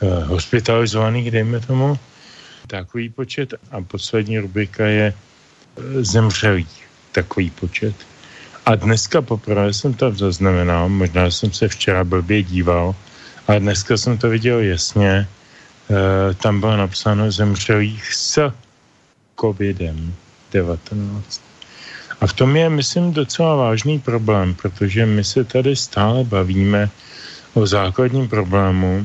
[0.00, 1.98] eh, hospitalizovaných, dejme tomu,
[2.66, 7.94] takový počet a poslední rubrika je eh, zemřelých, takový počet.
[8.68, 12.94] A dneska poprvé jsem to zaznamenal, možná jsem se včera blbě díval,
[13.46, 15.08] ale dneska jsem to viděl jasně.
[15.08, 15.26] E,
[16.34, 18.52] tam bylo napsáno zemřelých s
[19.40, 20.14] covidem.
[22.20, 26.90] A v tom je, myslím, docela vážný problém, protože my se tady stále bavíme
[27.54, 29.02] o základním problému,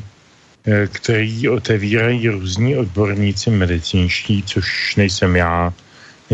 [0.65, 5.73] eh, který otevírají různí odborníci medicínští, což nejsem já,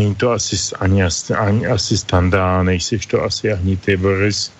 [0.00, 1.04] není to asi, ani,
[1.36, 4.52] ani asi standa, nejsiš to asi ani ty, Boris,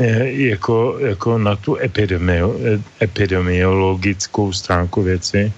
[0.00, 2.56] eh, jako, jako na tu epidemio,
[3.02, 5.52] epidemiologickou stránku věci,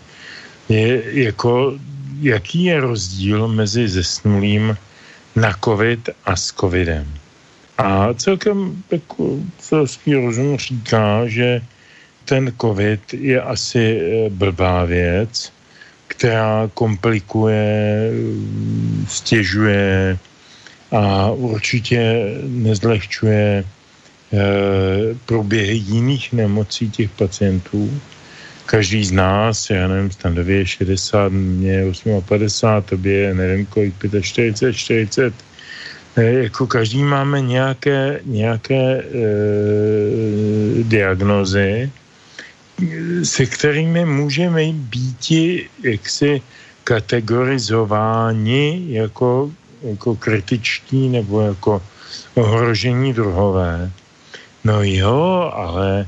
[0.69, 1.79] je jako,
[2.21, 4.77] jaký je rozdíl mezi zesnulým
[5.37, 7.07] na covid a s covidem.
[7.79, 11.61] A celkem jako selský rozum říká, že
[12.25, 15.53] ten covid je asi eh, blbá věc,
[16.07, 18.11] která komplikuje,
[19.09, 20.19] stěžuje
[20.93, 24.39] a určitě nezlehčuje eh,
[25.27, 28.01] průběhy jiných nemocí těch pacientů.
[28.67, 31.85] Každý z nás, já nevím, standově je 60, mě
[32.29, 35.35] 58, tobě nevím kolik, 45, 40,
[36.17, 39.05] jako každý máme nějaké, nějaké e,
[40.83, 41.91] diagnozy,
[43.23, 45.33] se kterými můžeme být
[45.83, 46.43] jaksi
[46.85, 49.51] kategorizováni jako,
[49.83, 51.83] jako kritičtí nebo jako
[52.35, 53.91] ohrožení druhové.
[54.65, 56.07] No jo, ale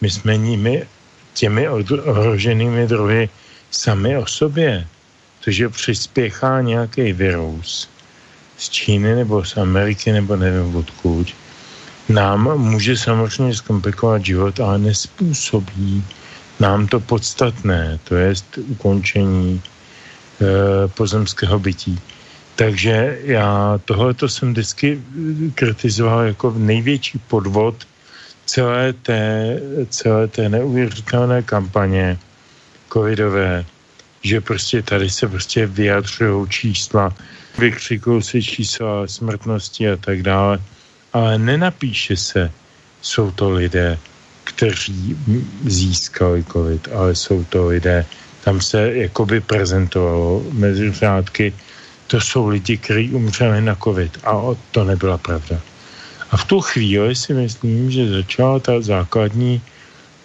[0.00, 0.86] my jsme nimi,
[1.34, 3.28] těmi ohroženými druhy
[3.70, 4.86] sami o sobě.
[5.44, 7.88] Takže přispěchá nějaký virus
[8.58, 11.28] z Číny nebo z Ameriky nebo nevím odkud,
[12.10, 16.04] nám může samozřejmě zkomplikovat život, ale nespůsobí
[16.60, 18.34] nám to podstatné, to je
[18.68, 22.00] ukončení e, pozemského bytí.
[22.56, 25.00] Takže já tohleto jsem vždycky
[25.54, 27.86] kritizoval jako největší podvod
[28.46, 32.18] celé té, celé té neuvěřitelné kampaně
[32.92, 33.64] covidové,
[34.22, 37.14] že prostě tady se prostě vyjadřují čísla,
[37.58, 40.58] vykřikují se čísla smrtnosti a tak dále,
[41.12, 42.50] ale nenapíše se,
[43.02, 43.98] jsou to lidé,
[44.44, 45.16] kteří
[45.64, 48.06] získali covid, ale jsou to lidé,
[48.44, 51.52] tam se jakoby prezentovalo mezi řádky,
[52.06, 55.60] to jsou lidi, kteří umřeli na covid a to nebyla pravda.
[56.30, 59.62] A v tu chvíli si myslím, že začala ta základní,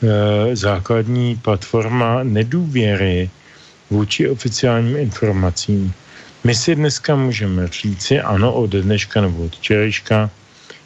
[0.04, 3.30] eh, základní platforma nedůvěry
[3.90, 5.94] vůči oficiálním informacím.
[6.44, 10.30] My si dneska můžeme říci, ano, od dneška nebo od včerejška,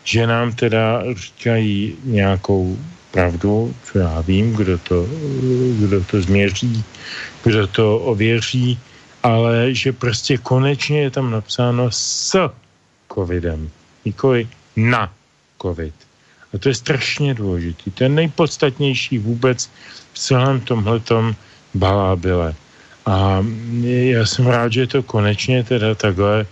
[0.03, 2.77] že nám teda říkají nějakou
[3.11, 5.07] pravdu, co já vím, kdo to,
[5.79, 6.83] kdo to změří,
[7.43, 8.79] kdo to ověří,
[9.23, 12.49] ale že prostě konečně je tam napsáno s
[13.13, 13.69] covidem,
[14.05, 15.13] nikoli na
[15.61, 15.93] covid.
[16.53, 17.91] A to je strašně důležité.
[17.91, 19.69] To je nejpodstatnější vůbec
[20.13, 21.35] v celém tomhletom
[21.73, 22.55] balábile.
[23.05, 23.45] A
[23.81, 26.45] já jsem rád, že to konečně teda takhle,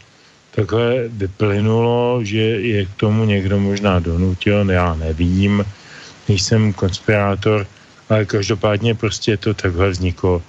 [0.57, 5.65] takhle vyplynulo, že je k tomu někdo možná donutil, já nevím,
[6.29, 7.67] nejsem konspirátor,
[8.09, 10.41] ale každopádně prostě to takhle vzniklo.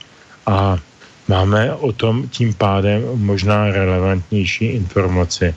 [0.47, 0.81] A
[1.29, 5.55] máme o tom tím pádem možná relevantnější informace.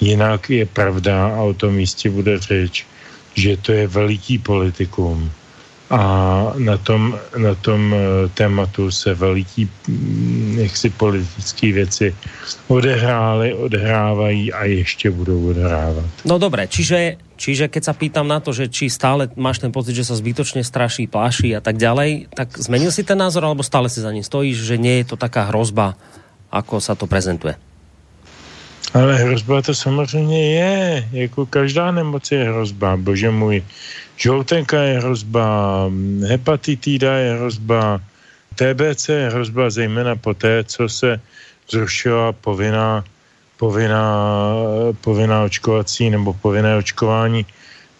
[0.00, 2.86] Jinak je pravda, a o tom jistě bude řeč,
[3.34, 5.32] že to je veliký politikum,
[5.90, 6.02] a
[6.54, 7.98] na tom, na tom eh,
[8.34, 12.14] tématu se veliký mm, jaksi politické věci
[12.68, 16.04] odehrály, odehrávají a ještě budou odehrávat.
[16.24, 19.98] No dobré, čiže, čiže keď sa pýtam na to, že či stále máš ten pocit,
[19.98, 23.90] že sa zbytočne straší, pláši a tak ďalej, tak zmenil si ten názor, alebo stále
[23.90, 25.98] si za ním stojíš, že nie je to taká hrozba,
[26.54, 27.58] ako sa to prezentuje?
[28.94, 33.62] Ale hrozba to samozřejmě je, jako každá nemoc je hrozba, bože můj.
[34.20, 35.88] Žloutenka je hrozba,
[36.28, 38.00] hepatitída je hrozba,
[38.52, 41.20] TBC je hrozba zejména po té, co se
[41.70, 43.04] zrušila povinná,
[43.56, 44.04] povinná,
[45.00, 47.46] povinná očkovací nebo povinné očkování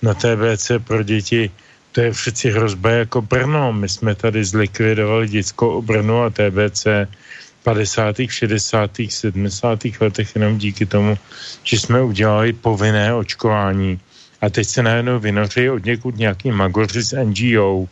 [0.03, 1.51] na TBC pro děti.
[1.93, 3.73] To je přeci hrozba jako Brno.
[3.73, 9.79] My jsme tady zlikvidovali dětskou obrnu a TBC v 50., 60., 70.
[10.01, 11.19] letech jenom díky tomu,
[11.65, 14.01] že jsme udělali povinné očkování
[14.41, 17.89] a teď se najednou vynoří od někud nějaký magoři z NGO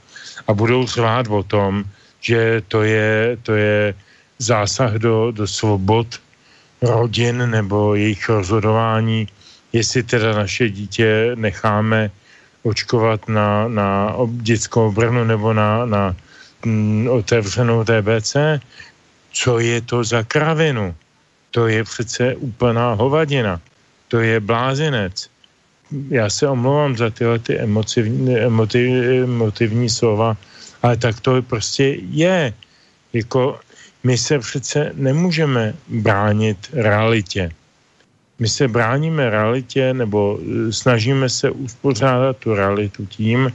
[0.47, 1.85] a budou zvát o tom,
[2.21, 3.95] že to je, to je
[4.39, 6.07] zásah do, do svobod
[6.83, 9.29] rodin nebo jejich rozhodování,
[9.73, 12.11] jestli teda naše dítě necháme
[12.63, 16.17] očkovat na, na dětskou brnu nebo na, na
[16.65, 18.37] mm, otevřenou TBC.
[19.33, 20.95] Co je to za kravinu?
[21.51, 23.61] To je přece úplná hovadina.
[24.09, 25.31] To je blázinec
[26.11, 28.89] já se omlouvám za tyhle ty emotivní, emotiv,
[29.25, 30.37] emotivní slova,
[30.83, 32.53] ale tak to prostě je.
[33.13, 33.61] Jako
[34.05, 37.51] my se přece nemůžeme bránit realitě.
[38.39, 43.53] My se bráníme realitě nebo eh, snažíme se uspořádat tu realitu tím,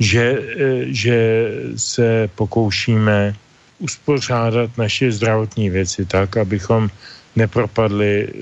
[0.00, 0.24] že,
[0.58, 1.18] eh, že
[1.76, 3.34] se pokoušíme
[3.78, 6.88] uspořádat naše zdravotní věci tak, abychom
[7.36, 8.32] nepropadli eh,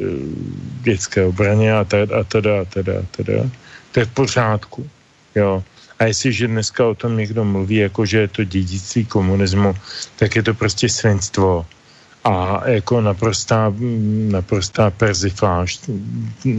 [0.83, 3.51] dětské obraně a teda, a teda, a teda, a teda.
[3.93, 4.91] To je v pořádku.
[5.35, 5.65] Jo.
[5.99, 9.75] A jestliže dneska o tom někdo mluví, jako že je to dědictví komunismu,
[10.17, 11.67] tak je to prostě svenstvo
[12.25, 13.73] a jako naprostá,
[14.31, 15.81] naprostá persifláž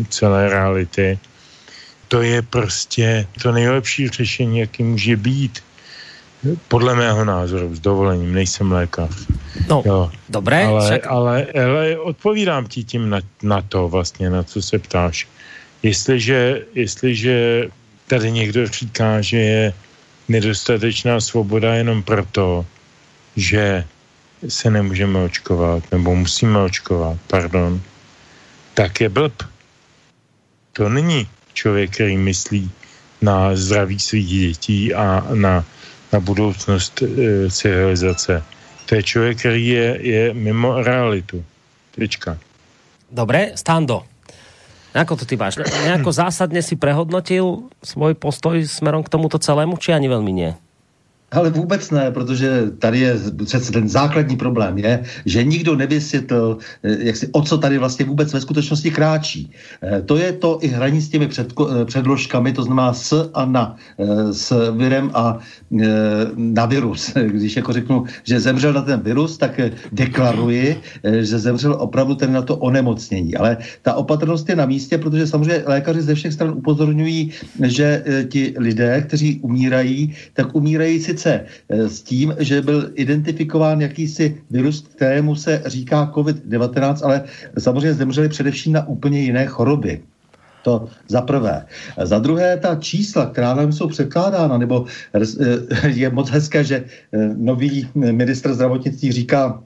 [0.10, 1.20] celé reality.
[2.08, 5.65] To je prostě to nejlepší řešení, jaký může být.
[6.68, 9.12] Podle mého názoru, s dovolením, nejsem lékař.
[9.70, 10.12] No, jo.
[10.30, 10.66] dobré.
[10.66, 11.08] Ale, však...
[11.08, 15.28] ale, ale odpovídám ti tím na, na to vlastně, na co se ptáš.
[15.84, 17.64] Jestliže, jestliže
[18.08, 19.74] tady někdo říká, že je
[20.28, 22.66] nedostatečná svoboda jenom proto,
[23.36, 23.86] že
[24.48, 27.82] se nemůžeme očkovat, nebo musíme očkovat, pardon,
[28.74, 29.44] tak je blb.
[30.74, 32.72] To není člověk, který myslí
[33.22, 35.66] na zdraví svých dětí a na,
[36.16, 37.06] na budoucnost e,
[37.52, 38.44] civilizace.
[38.86, 41.44] To je člověk, který je, je mimo realitu.
[41.92, 42.38] Tečka.
[43.12, 44.08] Dobré, Stando.
[44.96, 45.60] Ako to ty máš?
[45.60, 50.56] Nejako zásadne si prehodnotil svoj postoj smerom k tomuto celému, či ani veľmi nie?
[51.32, 56.98] Ale vůbec ne, protože tady je přece ten základní problém je, že nikdo nevysvětlil, eh,
[57.00, 59.52] jak si, o co tady vlastně vůbec ve skutečnosti kráčí.
[59.84, 63.46] Eh, to je to i hraní s těmi předko, eh, předložkami, to znamená s a
[63.46, 63.76] na,
[64.32, 65.40] s virem a
[66.36, 67.14] na virus.
[67.28, 69.60] Když jako řeknu, že zemřel na ten virus, tak
[69.92, 73.36] deklaruji, že zemřel opravdu ten na to onemocnění.
[73.36, 77.32] Ale ta opatrnost je na místě, protože samozřejmě lékaři ze všech stran upozorňují,
[77.64, 83.82] že ti lidé, kteří umírají, tak umírají sice sice eh, s tím, že byl identifikován
[83.82, 87.24] jakýsi virus, kterému se říká COVID-19, ale
[87.60, 90.04] samozřejmě zemřeli především na úplně jiné choroby.
[90.64, 91.66] To za prvé.
[92.04, 97.18] Za druhé, ta čísla, která nám jsou překládána, nebo eh, je moc hezké, že eh,
[97.38, 99.62] nový ministr zdravotnictví říká,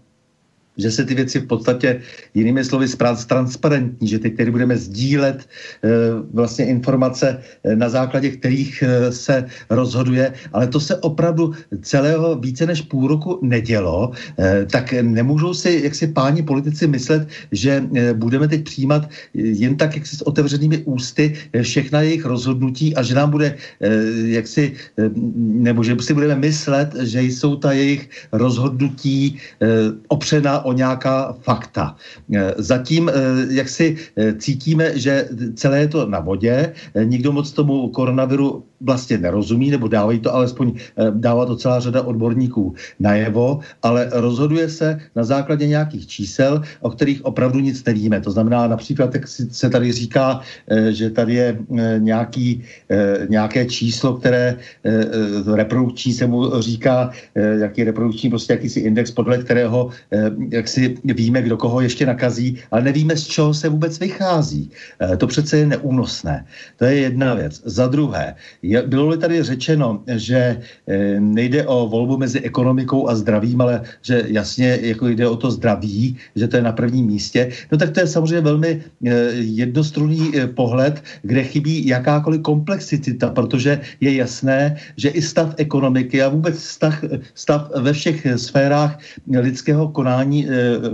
[0.79, 2.01] že se ty věci v podstatě
[2.33, 2.87] jinými slovy
[3.27, 5.89] transparentní, že teď tedy budeme sdílet e,
[6.33, 12.65] vlastně informace, e, na základě kterých e, se rozhoduje, ale to se opravdu celého více
[12.65, 14.11] než půl roku nedělo,
[14.71, 20.05] tak nemůžou si jak si páni politici myslet, že budeme teď přijímat jen tak jak
[20.05, 23.55] si s otevřenými ústy všechna jejich rozhodnutí a že nám bude
[24.25, 24.73] jak si,
[25.35, 29.37] nebo že si budeme myslet, že jsou ta jejich rozhodnutí
[30.07, 31.95] opřená o nějaká fakta.
[32.29, 33.13] Eh, zatím, eh,
[33.49, 39.17] jak si eh, cítíme, že celé je to na vodě, nikdo moc tomu koronaviru vlastně
[39.17, 40.73] nerozumí, nebo dávají to alespoň,
[41.13, 47.25] dává to celá řada odborníků najevo, ale rozhoduje se na základě nějakých čísel, o kterých
[47.25, 48.21] opravdu nic nevíme.
[48.21, 50.39] To znamená například, jak se tady říká,
[50.89, 51.59] že tady je
[51.97, 52.63] nějaký,
[53.29, 54.57] nějaké číslo, které
[55.53, 59.89] reprodukční se mu říká, jaký reprodukční, prostě jakýsi index, podle kterého
[60.51, 64.71] jak si víme, kdo koho ještě nakazí, ale nevíme, z čeho se vůbec vychází.
[65.17, 66.45] To přece je neúnosné.
[66.77, 67.61] To je jedna věc.
[67.65, 68.35] Za druhé,
[68.85, 70.37] bylo-li tady řečeno, že
[70.87, 75.51] e, nejde o volbu mezi ekonomikou a zdravím, ale že jasně jako jde o to
[75.51, 80.31] zdraví, že to je na prvním místě, no tak to je samozřejmě velmi e, jednostrunný
[80.53, 86.95] pohled, kde chybí jakákoliv komplexicita, protože je jasné, že i stav ekonomiky a vůbec stav,
[87.33, 90.47] stav ve všech sférách lidského konání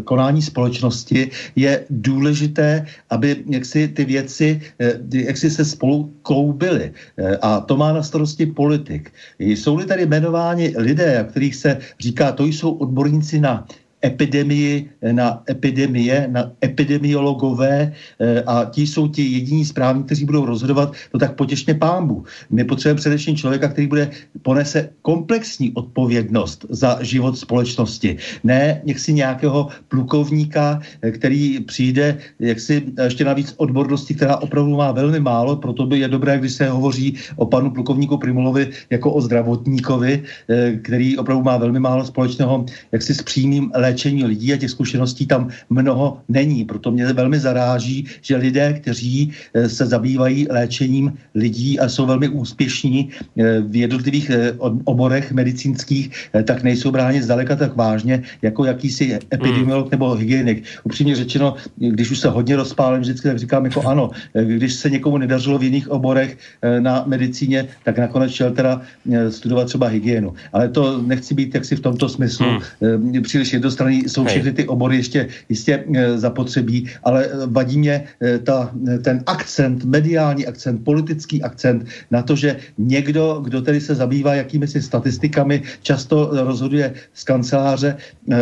[0.04, 6.94] konání společnosti je důležité, aby jaksi ty věci eh, jaksi se spolu kloubily.
[7.18, 9.12] Eh, a to má na starosti politik.
[9.40, 13.68] Jsou-li tady jmenováni lidé, kterých se říká, to jsou odborníci na
[14.06, 20.94] epidemii, na epidemie, na epidemiologové eh, a ti jsou ti jediní správní, kteří budou rozhodovat,
[21.14, 22.24] no tak potěšně pámbu.
[22.50, 24.10] My potřebujeme především člověka, který bude
[24.42, 28.18] ponese komplexní odpovědnost za život společnosti.
[28.44, 35.20] Ne si nějakého plukovníka, eh, který přijde jaksi ještě navíc odbornosti, která opravdu má velmi
[35.20, 40.24] málo, proto by je dobré, když se hovoří o panu plukovníku Primulovi jako o zdravotníkovi,
[40.50, 44.76] eh, který opravdu má velmi málo společného jaksi s přímým léčením léčení lidí a těch
[44.76, 46.68] zkušeností tam mnoho není.
[46.68, 52.28] Proto mě velmi zaráží, že lidé, kteří eh, se zabývají léčením lidí a jsou velmi
[52.28, 54.52] úspěšní eh, v jednotlivých eh,
[54.84, 56.12] oborech medicínských,
[56.44, 60.68] tak nejsou bráni zdaleka tak vážně jako jakýsi epidemiolog nebo hygienik.
[60.84, 65.18] Upřímně řečeno, když už se hodně rozpálím vždycky, tak říkám jako ano, když se někomu
[65.18, 66.38] nedařilo v jiných oborech
[66.80, 68.82] na medicíně, tak nakonec šel teda
[69.30, 70.34] studovat třeba hygienu.
[70.54, 72.48] Ale to nechci být jaksi v tomto smyslu
[72.82, 73.22] hmm.
[73.22, 75.84] příliš jednostranný strany jsou všechny ty obory ještě jistě
[76.16, 78.04] zapotřebí, ale vadí mě
[78.44, 78.72] ta,
[79.04, 84.68] ten akcent, mediální akcent, politický akcent na to, že někdo, kdo tedy se zabývá jakými
[84.68, 87.98] si statistikami, často rozhoduje z kanceláře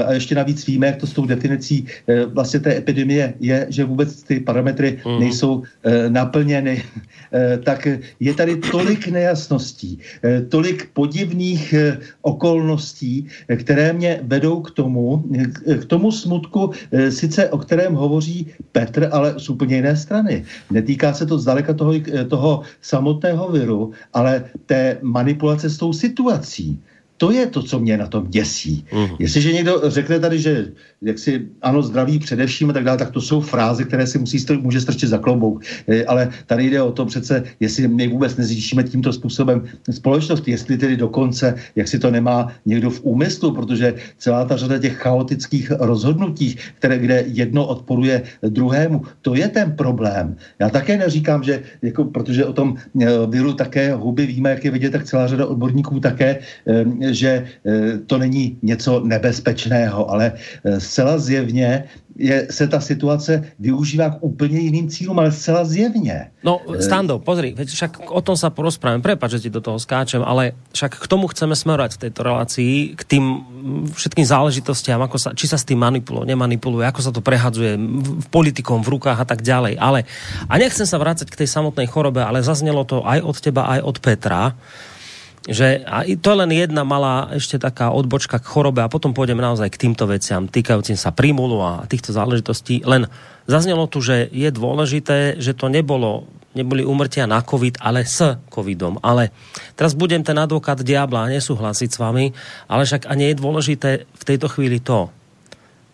[0.06, 1.88] a ještě navíc víme, jak to s tou definicí
[2.34, 5.20] vlastně té epidemie je, že vůbec ty parametry mm.
[5.20, 5.64] nejsou
[6.10, 6.84] naplněny,
[7.64, 7.88] tak
[8.20, 10.00] je tady tolik nejasností,
[10.50, 11.74] tolik podivných
[12.22, 13.28] okolností,
[13.58, 15.23] které mě vedou k tomu,
[15.82, 20.46] k tomu smutku, eh, sice o kterém hovoří Petr, ale z úplně jiné strany.
[20.72, 26.80] Netýká se to zdaleka toho, eh, toho samotného viru, ale té manipulace s tou situací.
[27.24, 28.86] To je to, co mě na tom děsí.
[28.92, 29.16] Uh-huh.
[29.20, 30.68] Jestliže někdo řekne tady, že
[31.02, 34.38] jak si ano, zdraví především a tak dále, tak to jsou fráze, které si musí
[34.38, 35.64] str- může strčit za klobouk.
[35.88, 40.78] E, ale tady jde o to přece, jestli my vůbec nezničíme tímto způsobem společnost, jestli
[40.78, 45.72] tedy dokonce, jak si to nemá někdo v úmyslu, protože celá ta řada těch chaotických
[45.80, 50.36] rozhodnutí, které kde jedno odporuje druhému, to je ten problém.
[50.60, 54.72] Já také neříkám, že jako, protože o tom e, viru také huby víme, jak je
[54.72, 57.46] vidět, tak celá řada odborníků také, e, že
[58.08, 60.34] to není něco nebezpečného, ale
[60.78, 61.84] zcela zjevně
[62.18, 66.30] je, se ta situace využívá k úplně jiným cílům, ale zcela zjevně.
[66.44, 70.22] No, Stando, pozri, veď však o tom sa porozprávame, prepáč, že ti do toho skáčem,
[70.22, 73.24] ale však k tomu chceme smerovať v tejto relácii, k tým
[73.98, 77.82] všetkým záležitostiam, ako sa, či sa s tým manipuluje, nemanipuluje, ako sa to prehadzuje
[78.22, 79.82] v politikom v rukách a tak ďalej.
[79.82, 80.06] Ale,
[80.46, 83.80] a nechcem sa vrácať k tej samotnej chorobe, ale zaznelo to aj od teba, aj
[83.82, 84.54] od Petra,
[85.44, 89.44] že a to je len jedna malá ešte taká odbočka k chorobe a potom pôjdeme
[89.44, 92.88] naozaj k týmto veciam týkajúcim sa prímulu a týchto záležitostí.
[92.88, 93.12] Len
[93.44, 99.02] zaznelo tu, že je dôležité, že to nebolo neboli umrtia na COVID, ale s COVIDom.
[99.02, 99.34] Ale
[99.74, 102.30] teraz budem ten advokát diabla a nesúhlasiť s vami,
[102.70, 105.10] ale však a nie je dôležité v tejto chvíli to,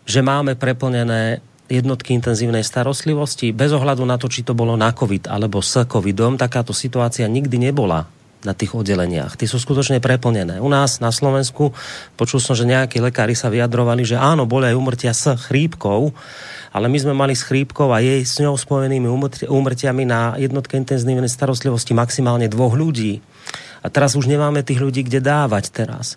[0.04, 1.40] že máme preplnené
[1.70, 6.36] jednotky intenzívnej starostlivosti bez ohľadu na to, či to bolo na COVID alebo s COVIDom.
[6.36, 9.36] Takáto situácia nikdy nebola na tých oddeleniach.
[9.36, 10.64] Ty sú skutočne preplnené.
[10.64, 11.76] U nás na Slovensku
[12.16, 16.12] počul som, že nejakí lekári sa vyjadrovali, že áno, boli aj umrtia s chrípkou,
[16.72, 19.08] ale my sme mali s chrípkou a jej s ňou spojenými
[19.44, 23.20] úmrtiami na jednotke intenzívnej starostlivosti maximálne dvoch ľudí.
[23.84, 26.16] A teraz už nemáme tých ľudí, kde dávať teraz.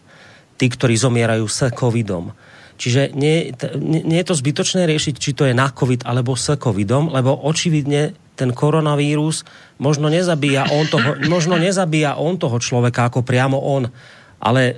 [0.56, 2.32] Tí, ktorí zomierajú s covidom.
[2.78, 7.12] Čiže nie, nie je to zbytočné riešiť, či to je na covid alebo s covidom,
[7.14, 9.46] lebo očividne ten koronavírus
[9.78, 13.90] možno nezabíja on toho, možno nezabíja on toho človeka ako priamo on,
[14.42, 14.76] ale e,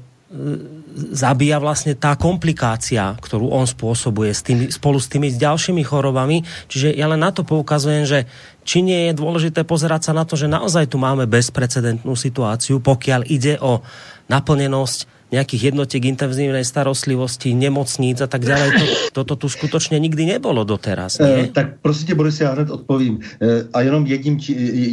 [1.12, 6.44] zabíja vlastne tá komplikácia, ktorú on spôsobuje s tými, spolu s tými ďalšími chorobami.
[6.72, 8.20] Čiže ja len na to poukazujem, že
[8.64, 13.22] či nie je dôležité pozerať sa na to, že naozaj tu máme bezprecedentnú situáciu, pokiaľ
[13.28, 13.84] ide o
[14.32, 18.70] naplnenosť nejakých jednotiek intenzívnej starostlivosti, nemocníc a tak ďalej.
[18.72, 18.86] To,
[19.22, 21.20] toto tu skutočne nikdy nebolo doteraz.
[21.20, 21.52] Nie?
[21.52, 23.20] E, tak prostě Boris, já hned odpovím.
[23.42, 24.40] E, a jenom jedním,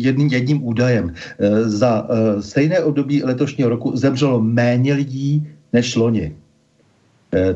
[0.02, 1.14] jedním, jedním údajem.
[1.38, 6.34] E, za e, stejné období letošního roku zemřelo méně lidí než loni.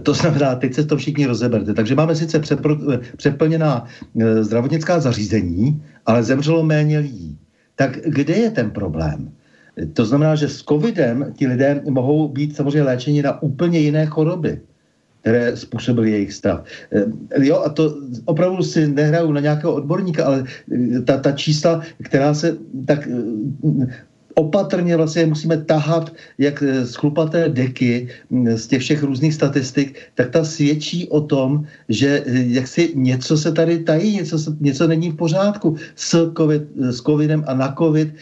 [0.03, 1.75] To znamená, teď se to všichni rozeberte.
[1.75, 2.41] Takže máme sice
[3.17, 7.37] přeplněná e, zdravotnická zařízení, ale zemřelo méně lidí.
[7.77, 9.36] Tak kde je ten problém?
[9.93, 14.61] To znamená, že s covidem ti lidé mohou být samozřejmě léčeni na úplně jiné choroby
[15.27, 16.65] které způsobily jejich stav.
[16.93, 20.45] Eh, jo, a to opravdu si nehraju na nějakého odborníka, ale
[21.05, 22.57] ta, ta čísla, která se
[22.87, 23.87] tak eh,
[24.39, 30.31] opatrně vlastně musíme tahat jak z chlupaté deky hm, z těch všech různých statistik, tak
[30.31, 35.17] ta svědčí o tom, že jak si něco se tady tají, něco, něco není v
[35.17, 38.15] pořádku s, COVID, s covidem a na covid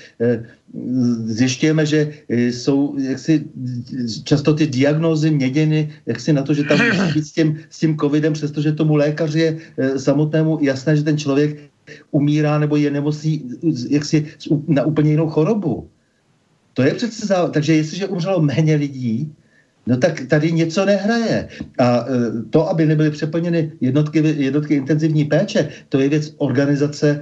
[1.24, 3.44] zjišťujeme, že jsou jaksi
[4.24, 7.98] často ty diagnózy měděny jaksi na to, že tam musí být s tím, s tím
[7.98, 11.58] covidem, přestože tomu lékaři je eh, samotnému jasné, že ten člověk
[12.10, 13.50] umírá nebo je nemocný
[13.90, 14.26] jaksi
[14.68, 15.88] na úplně jinou chorobu.
[16.74, 17.50] To je přece záv...
[17.52, 19.34] Takže jestliže umřelo méně lidí,
[19.86, 21.48] No tak tady něco nehraje.
[21.78, 27.20] A e, to, aby nebyly přeplněny jednotky, jednotky intenzivní péče, to je věc organizace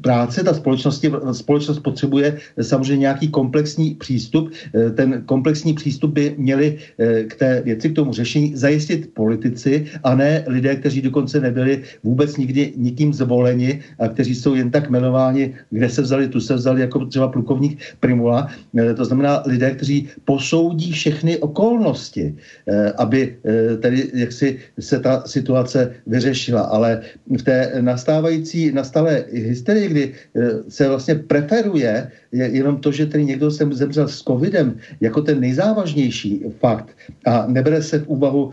[0.00, 0.44] práce.
[0.44, 4.52] Ta společnost, společnost potřebuje samozřejmě nějaký komplexní přístup.
[4.74, 9.86] E, ten komplexní přístup by měli e, k té věci, k tomu řešení zajistit politici
[10.04, 14.90] a ne lidé, kteří dokonce nebyli vůbec nikdy nikým zvoleni a kteří jsou jen tak
[14.90, 18.48] jmenováni, kde se vzali, tu se vzali, jako třeba plukovník Primula.
[18.96, 22.34] To znamená lidé, kteří posoudí všechny okolnosti možnosti,
[22.66, 26.60] eh, aby eh, tedy jaksi se ta situace vyřešila.
[26.74, 27.00] Ale
[27.38, 33.50] v té nastávající, nastalé hysterii, kdy eh, se vlastně preferuje jenom to, že tedy někdo
[33.50, 36.88] se zemřel s covidem jako ten nejzávažnější fakt.
[37.26, 38.50] A nebere se v úvahu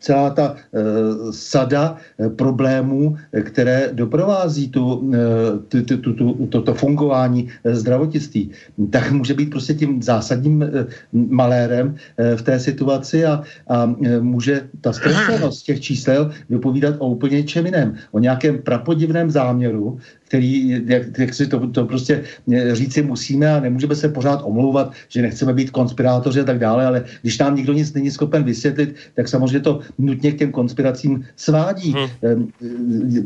[0.00, 0.56] celá ta
[1.30, 1.96] sada
[2.36, 5.12] problémů, které doprovází tu,
[5.68, 8.50] tu, tu, tu, tu, to, to fungování zdravotnictví,
[8.90, 10.64] tak může být prostě tím zásadním
[11.12, 11.94] malérem
[12.36, 17.94] v té situaci a, a může ta stresovanost těch čísel vypovídat o úplně čem jiném,
[18.12, 22.22] o nějakém prapodivném záměru, který, jak, jak si to, to prostě
[22.52, 26.86] eh, říci musíme a nemůžeme se pořád omlouvat, že nechceme být konspirátoři a tak dále,
[26.86, 31.24] ale když nám nikdo nic není schopen vysvětlit, tak samozřejmě to nutně k těm konspiracím
[31.36, 31.94] svádí.
[31.94, 32.50] Hmm.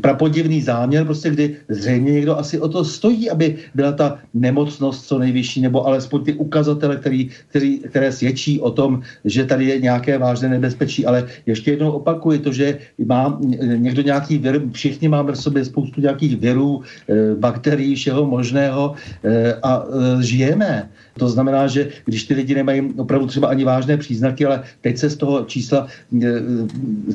[0.01, 5.19] Prapodivný záměr, prostě kdy zřejmě někdo asi o to stojí, aby byla ta nemocnost co
[5.19, 10.19] nejvyšší, nebo alespoň ty ukazatele, který, který, které svědčí o tom, že tady je nějaké
[10.19, 11.07] vážné nebezpečí.
[11.07, 13.41] Ale ještě jednou opakuji to, že má
[13.77, 16.90] někdo nějaký vir, všichni máme v sobě spoustu nějakých virů, Eh,
[17.39, 20.89] bakterií, všeho možného eh, a eh, žijeme.
[21.19, 25.11] To znamená, že když ty lidi nemají opravdu třeba ani vážné příznaky, ale teď se
[25.11, 25.87] z toho čísla,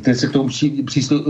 [0.01, 0.49] teď se k tomu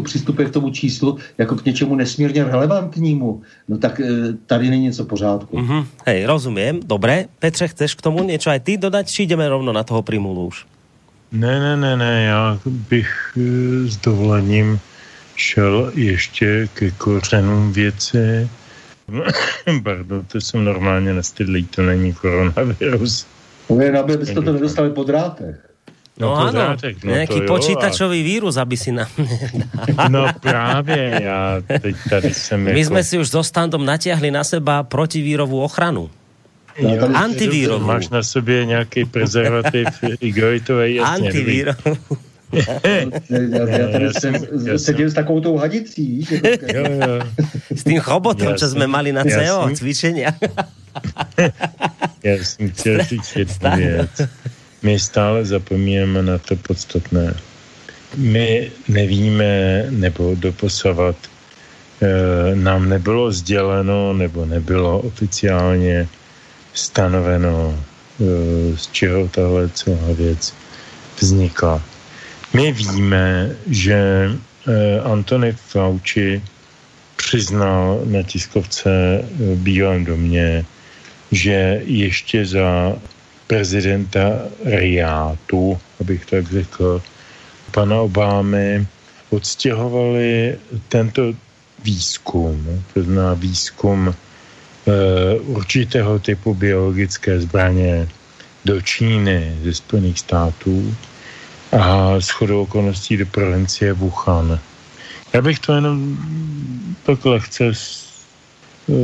[0.03, 4.01] přistupuje k tomu číslu jako k něčemu nesmírně relevantnímu, no tak
[4.45, 5.57] tady není něco pořádku.
[5.57, 5.85] Mm-hmm.
[6.05, 6.79] Hej, rozumím.
[6.85, 7.25] Dobré.
[7.39, 10.65] Petře, chceš k tomu něco aj ty dodat, či jdeme rovno na toho primulu už?
[11.31, 13.37] Ne, ne, ne, ne, já bych
[13.85, 14.79] s dovolením
[15.35, 18.49] šel ještě ke kořenům věci.
[19.83, 23.27] Pardon, to jsem normálně nestydlý, to není koronavirus.
[23.67, 25.55] To je, aby byste to nedostali po drátech.
[26.19, 28.23] No, no ano, drátek, no nějaký jo, počítačový a...
[28.23, 29.07] vírus, aby si nám...
[30.09, 32.89] no právě, já teď tady jsem My jako...
[32.89, 36.09] jsme si už s Ostandom natiahli na seba protivírovou ochranu.
[36.77, 37.85] Jo, Antivírovou.
[37.85, 39.87] Máš na sobě nějaký prezervativ
[40.19, 41.27] igoritový, jasně.
[41.27, 41.97] Antivírovou
[42.53, 44.35] já, já tady jsem
[44.77, 46.27] seděl s takovou tou hadicí.
[46.73, 47.21] jo, jo.
[47.75, 50.23] S tím chobotem, co jsme mali na CO cvičení.
[52.23, 54.09] já jsem chtěl říct jednu věc.
[54.81, 57.33] My stále zapomínáme na to podstatné.
[58.17, 61.15] My nevíme, nebo doposavat
[62.01, 66.07] e, nám nebylo sděleno, nebo nebylo oficiálně
[66.73, 67.79] stanoveno,
[68.21, 70.53] e, z čeho tahle celá věc
[71.19, 71.81] vznikla.
[72.55, 74.31] My víme, že
[74.67, 76.41] eh, Antony Fauci
[77.15, 78.89] přiznal na tiskovce
[79.39, 80.65] v Bílém domě,
[81.31, 82.95] že ještě za
[83.47, 87.01] prezidenta Riátu, abych tak řekl,
[87.71, 88.87] pana Obámy,
[89.29, 90.57] odstěhovali
[90.89, 91.33] tento
[91.83, 94.13] výzkum, to znamená výzkum e,
[95.39, 98.07] určitého typu biologické zbraně
[98.65, 100.95] do Číny ze Spojených států
[101.71, 104.59] a shodou okolností do provincie Wuhan.
[105.33, 106.17] Já bych to jenom
[107.03, 107.71] tak lehce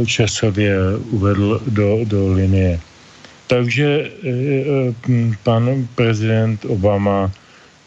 [0.06, 2.80] časově uvedl do, do linie.
[3.48, 4.94] Takže e, e,
[5.44, 7.32] pan prezident Obama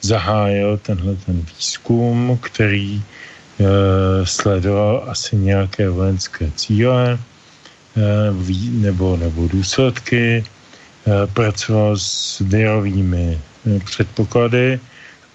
[0.03, 3.03] zahájil tenhle ten výzkum, který e,
[4.27, 7.18] sledoval asi nějaké vojenské cíle
[8.70, 10.45] nebo, nebo důsledky,
[11.33, 13.53] pracoval s virovými Eh,
[13.84, 14.80] předpoklady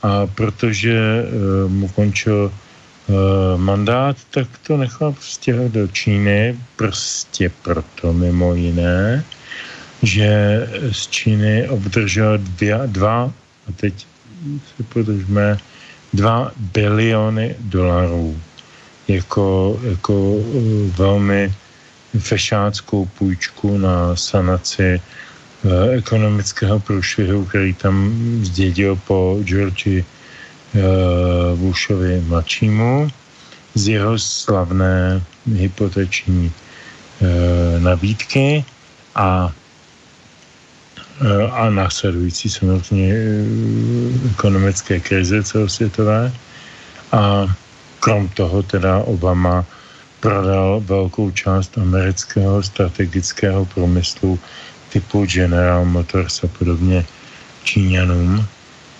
[0.01, 3.15] a protože uh, mu končil uh,
[3.61, 9.23] mandát, tak to nechal prostě do Číny, prostě proto mimo jiné,
[10.03, 10.29] že
[10.91, 13.33] z Číny obdržel dvě, dva,
[13.67, 14.07] a teď
[14.77, 15.57] se podržme,
[16.13, 18.39] dva biliony dolarů
[19.07, 20.35] jako, jako
[20.97, 21.53] velmi
[22.19, 25.01] fešáckou půjčku na sanaci Eh,
[25.91, 28.11] ekonomického průšvihu, který tam
[28.43, 33.07] zdědil po Georgi uh, Bushovi mladšímu
[33.75, 38.65] z jeho slavné hypoteční uh, nabídky
[39.15, 39.51] a
[41.51, 43.15] a následující samozřejmě
[44.31, 46.31] ekonomické krize celosvětové.
[47.11, 47.47] A
[47.99, 49.65] krom toho teda Obama
[50.19, 54.39] prodal velkou část amerického strategického průmyslu
[54.89, 57.05] typu General Motors a podobně
[57.63, 58.45] Číňanům.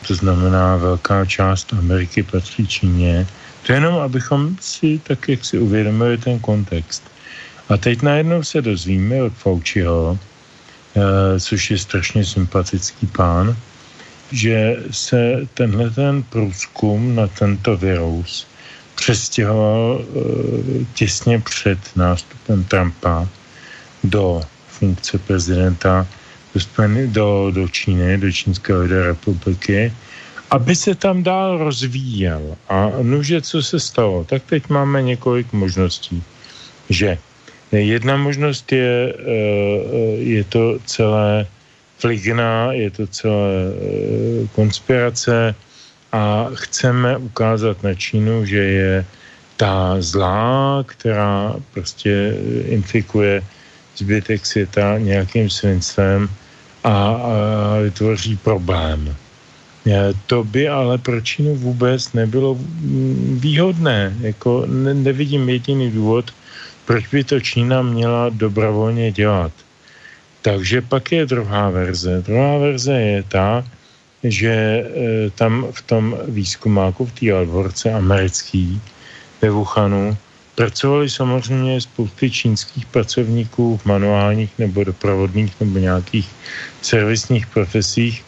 [0.08, 3.28] To znamená, velká část Ameriky patří Číně.
[3.68, 7.04] To jenom, abychom si tak, jak si uvědomili ten kontext.
[7.70, 10.18] A teď najednou se dozvíme od Fauciho,
[10.96, 13.58] eh, což je strašně sympatický pán,
[14.32, 18.48] že se tenhle ten průzkum na tento virus
[18.96, 23.28] přestěhoval eh, těsně před nástupem Trumpa
[24.04, 24.42] do
[24.80, 26.07] funkce prezidenta
[27.05, 29.93] do, do Číny, do Čínské republiky,
[30.51, 32.57] aby se tam dál rozvíjel.
[32.69, 34.23] A nuže, co se stalo?
[34.23, 36.23] Tak teď máme několik možností,
[36.89, 37.17] že
[37.71, 39.13] Jedna možnost je,
[40.17, 41.45] je to celé
[41.97, 43.53] fligna, je to celé
[44.55, 45.55] konspirace
[46.11, 49.05] a chceme ukázat na Čínu, že je
[49.57, 53.43] ta zlá, která prostě infikuje
[54.00, 56.30] zbytek světa nějakým svinstvem
[56.84, 57.34] a, a
[57.84, 59.16] vytvoří problém.
[60.28, 62.58] To by ale pro Čínu vůbec nebylo
[63.39, 64.14] výhodné.
[64.22, 66.32] Jako ne, nevidím jediný důvod,
[66.86, 69.52] proč by to Čína měla dobrovolně dělat.
[70.41, 72.24] Takže pak je druhá verze.
[72.26, 73.66] Druhá verze je ta,
[74.24, 74.86] že e,
[75.36, 78.82] tam v tom výzkumáku, v té odborce americký,
[79.41, 80.18] ve Wuhanu,
[80.60, 86.28] pracovali samozřejmě spousty čínských pracovníků v manuálních nebo doprovodných nebo nějakých
[86.82, 88.26] servisních profesích.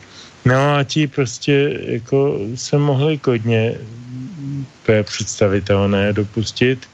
[0.48, 3.76] No a ti prostě jako se mohli kodně
[5.04, 6.88] představitelné dopustit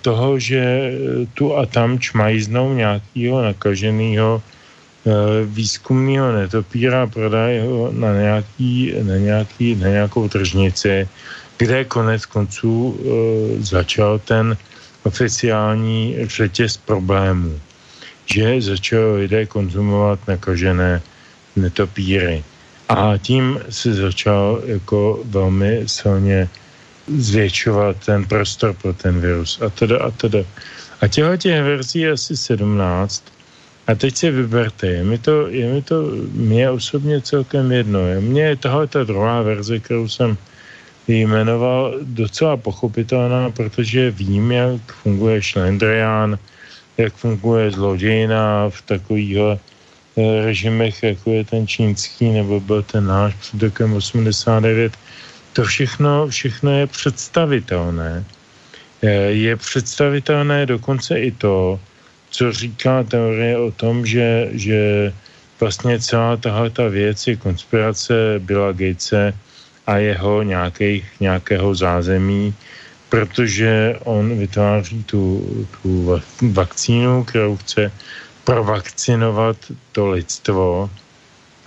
[0.00, 0.92] toho, že
[1.34, 4.42] tu a tam čmajznou nějakého nakaženého
[5.00, 11.08] Eh, výzkumného netopíra prodají ho na, nějaký, na, nějaký, na nějakou tržnici,
[11.56, 13.02] kde konec konců e,
[13.64, 14.56] začal ten
[15.02, 17.60] oficiální řetěz problémů,
[18.26, 21.02] že začal lidé konzumovat nakažené
[21.56, 22.44] netopíry.
[22.88, 26.48] A tím se začal jako velmi silně
[27.18, 30.38] zvětšovat ten prostor pro ten virus a teda a teda.
[31.00, 33.24] A těchto těch verzí je asi 17
[33.86, 38.00] a teď si vyberte, je mi to, je mi to mě osobně celkem jedno.
[38.20, 40.36] Mně je tahle ta druhá verze, kterou jsem
[41.08, 46.38] jmenoval, docela pochopitelná, protože vím, jak funguje šlendrián,
[46.98, 53.34] jak funguje zlodějina v takovýchhle eh, režimech, jako je ten čínský, nebo byl ten náš
[53.34, 54.92] před rokem 89.
[55.52, 58.24] To všechno, všechno je představitelné.
[59.02, 61.80] Eh, je představitelné dokonce i to,
[62.30, 65.12] co říká teorie o tom, že, že
[65.60, 69.34] vlastně celá tahle ta věc je konspirace Billa Gatese
[69.86, 72.54] a jeho nějakých, nějakého zázemí,
[73.08, 75.46] protože on vytváří tu,
[75.82, 76.20] tu
[76.52, 77.92] vakcínu, kterou chce
[78.44, 79.56] provakcinovat
[79.92, 80.90] to lidstvo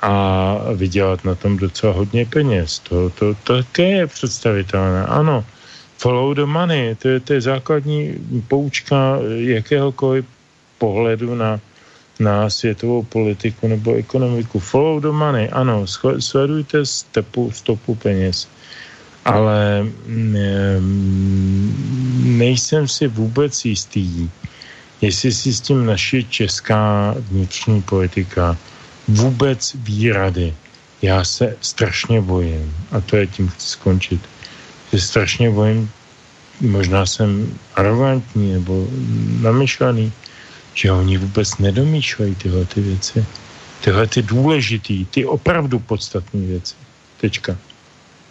[0.04, 2.80] a vydělat na tom docela hodně peněz.
[2.80, 5.06] To, to, to také je představitelné.
[5.06, 5.46] Ano,
[5.98, 8.16] follow the money, to je, to je základní
[8.48, 10.26] poučka jakéhokoliv
[10.78, 11.60] pohledu na,
[12.20, 14.60] na světovou politiku nebo ekonomiku.
[14.60, 15.86] Follow the money, ano,
[16.20, 18.48] sledujte stepu, stopu peněz,
[19.26, 21.74] ale mm,
[22.38, 24.30] nejsem si vůbec jistý,
[25.02, 28.58] jestli si s tím naše česká vnitřní politika
[29.08, 30.54] vůbec ví rady.
[31.02, 34.22] Já se strašně bojím, a to je tím chci skončit,
[34.94, 35.90] že strašně bojím,
[36.62, 38.88] možná jsem arrogantní nebo
[39.42, 40.12] namyšlený,
[40.74, 43.26] že oni vůbec nedomýšlejí tyhle ty věci.
[43.82, 46.76] Tyhle ty důležitý, ty opravdu podstatné věci.
[47.22, 47.58] Tečka.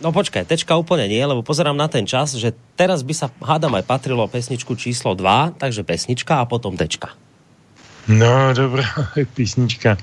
[0.03, 3.78] No počkaj, tečka úplně nie, lebo pozerám na ten čas, že teraz by sa hádam
[3.78, 7.14] aj patrilo pesničku číslo 2, takže pesnička a potom tečka.
[8.11, 8.90] No, dobrá,
[9.34, 9.97] písnička.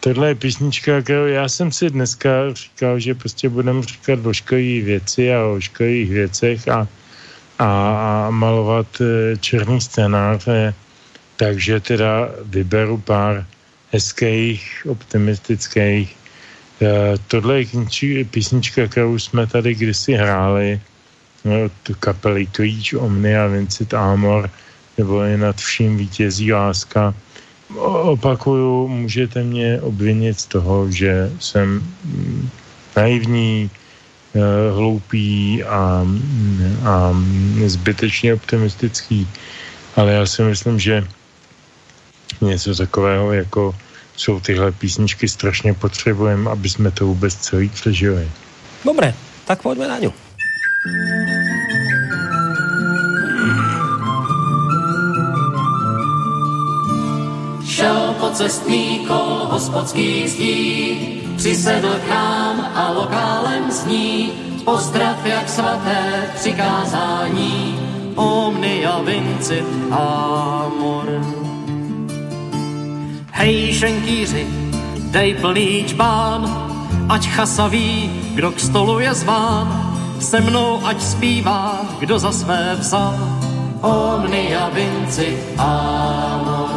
[0.00, 4.84] Tohle je písnička, kterou já jsem si dneska říkal, že prostě budeme říkat o školých
[4.84, 6.86] věci a o školých věcech a, a,
[7.66, 10.74] a malovat eh, černý scénáře
[11.40, 13.48] takže teda vyberu pár
[13.96, 16.12] hezkých, optimistických.
[16.12, 20.80] Eh, tohle je písnička, kterou jsme tady kdysi hráli
[21.44, 24.52] no, od kapely Klíč, Omnia, Vincit Amor,
[25.00, 27.16] nebo je nad vším vítězí láska.
[28.04, 32.48] Opakuju, můžete mě obvinit z toho, že jsem mm,
[32.96, 33.70] naivní,
[34.36, 34.40] eh,
[34.76, 36.04] hloupý a,
[36.84, 36.94] a
[37.66, 39.28] zbytečně optimistický,
[39.96, 41.04] ale já si myslím, že
[42.40, 43.74] něco takového, jako
[44.16, 48.30] jsou tyhle písničky, strašně potřebujeme, aby jsme to vůbec celý přežili.
[48.84, 49.14] Dobré,
[49.44, 50.12] tak pojďme na ňu.
[57.66, 64.32] Šel po cestní kol hospodský zdí, přisedl k nám a lokálem zní,
[64.64, 67.78] pozdrav jak svaté přikázání,
[68.16, 71.49] omnia vincit amor.
[73.40, 74.46] Hej, šenkýři,
[75.16, 76.44] dej plný čbán,
[77.08, 79.96] ať chasa ví, kdo k stolu je zván.
[80.20, 83.16] Se mnou ať zpívá, kdo za své vzal.
[83.80, 86.68] Omnia vinci amor.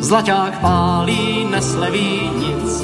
[0.00, 2.82] Zlaťák pálí, nesleví nic,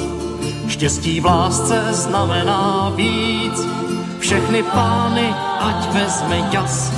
[0.67, 3.57] štěstí v lásce znamená víc.
[4.19, 6.93] Všechny pány, ať vezme jas,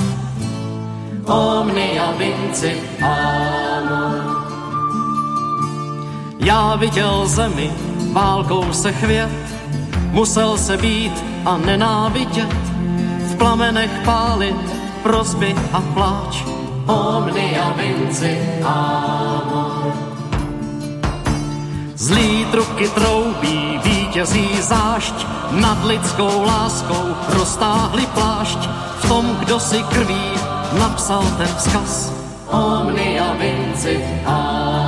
[1.24, 4.35] Omnia vincit amor.
[6.38, 7.70] Já viděl zemi,
[8.12, 9.30] válkou se chvět,
[10.10, 12.52] musel se být a nenávidět,
[13.20, 14.56] v plamenech pálit
[15.02, 16.44] prozby a pláč.
[16.86, 19.92] Omnia vincit amor.
[21.94, 28.58] Zlý truky troubí, vítězí zášť, nad lidskou láskou roztáhli plášť,
[28.98, 30.30] v tom, kdo si krví
[30.78, 32.12] napsal ten vzkaz.
[32.50, 34.85] Omnia vincit amor.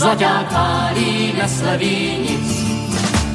[0.00, 2.48] Zlaťák pálí, nesleví nic,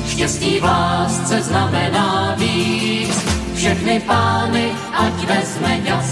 [0.08, 3.26] štěstí v lásce znamená víc.
[3.56, 6.10] Všechny pány, ať vezme ďas,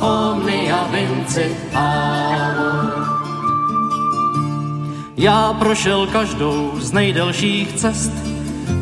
[0.00, 2.92] Omnia vincit amor.
[5.16, 8.12] Já prošel každou z nejdelších cest,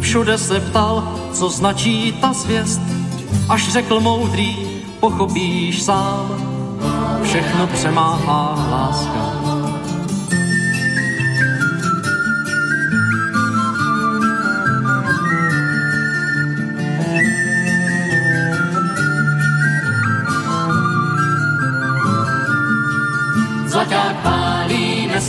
[0.00, 2.80] všude se ptal, co značí ta zvěst,
[3.48, 4.56] až řekl moudrý,
[5.00, 6.30] pochopíš sám,
[7.22, 9.51] všechno přemáhá láska.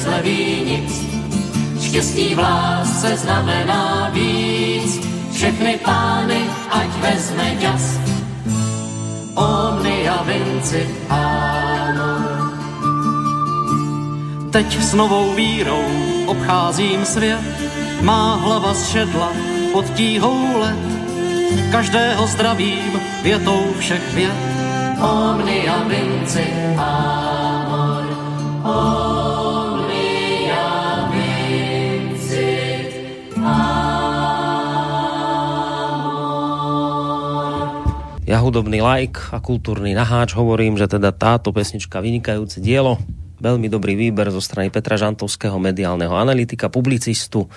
[0.04, 1.06] Pálí, nesleví nic,
[1.82, 5.00] štěstí v lásce znamená víc.
[5.34, 6.42] Všechny pány,
[6.72, 8.00] ať vezme ďas,
[9.36, 12.54] omnia vincit amor.
[14.52, 15.84] Teď s novou vírou
[16.28, 17.42] obcházím svět,
[18.02, 19.32] má hlava zšedla
[19.74, 20.80] pod tíhou let,
[21.72, 24.38] každého zdravím větou všech vět.
[25.02, 27.23] Omnia vincit amor,
[38.44, 40.36] hudobný like a kultúrny naháč.
[40.36, 43.00] Hovorím, že teda táto pesnička vynikajúce dielo,
[43.40, 47.48] veľmi dobrý výber zo strany Petra Žantovského, mediálneho analytika, publicistu,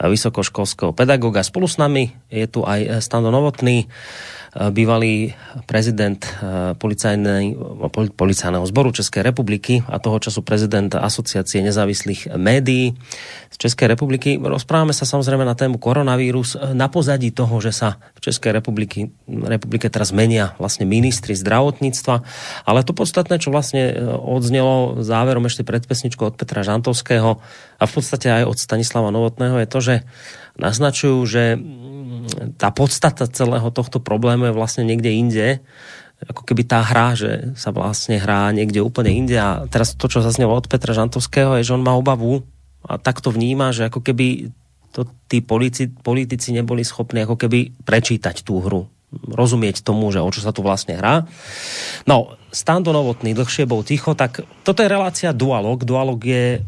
[0.00, 1.40] vysokoškolského pedagoga.
[1.40, 3.88] Spolu s nami je tu aj Stando Novotný,
[4.56, 5.36] bývalý
[5.68, 6.72] prezident eh,
[8.16, 12.96] policajného zboru Českej republiky a toho času prezident asociácie nezávislých médií
[13.52, 14.40] z Českej republiky.
[14.40, 19.92] Rozprávame sa samozrejme na tému koronavírus na pozadí toho, že sa v Českej republiky, republike
[19.92, 22.24] teraz menia vlastne ministri zdravotníctva,
[22.64, 27.44] ale to podstatné, čo vlastne eh, odznelo záverom ešte pred pesničkou od Petra Žantovského
[27.76, 29.94] a v podstate aj od Stanislava Novotného je to, že
[30.56, 31.44] naznačujú, že
[32.56, 35.48] tá podstata celého tohto problému je vlastne niekde inde,
[36.24, 40.24] ako keby tá hra, že sa vlastne hrá niekde úplne inde a teraz to, čo
[40.24, 42.40] zaznelo od Petra Žantovského je, že on má obavu
[42.88, 44.48] a tak to vníma, že ako keby
[44.96, 50.28] to tí politici, politici neboli schopní ako keby prečítať tú hru rozumieť tomu, že o
[50.28, 51.24] čo sa tu vlastne hrá.
[52.04, 55.86] No, Stando Novotný dlhšie bol ticho, tak toto je relácia dualog.
[55.86, 56.60] Dualog je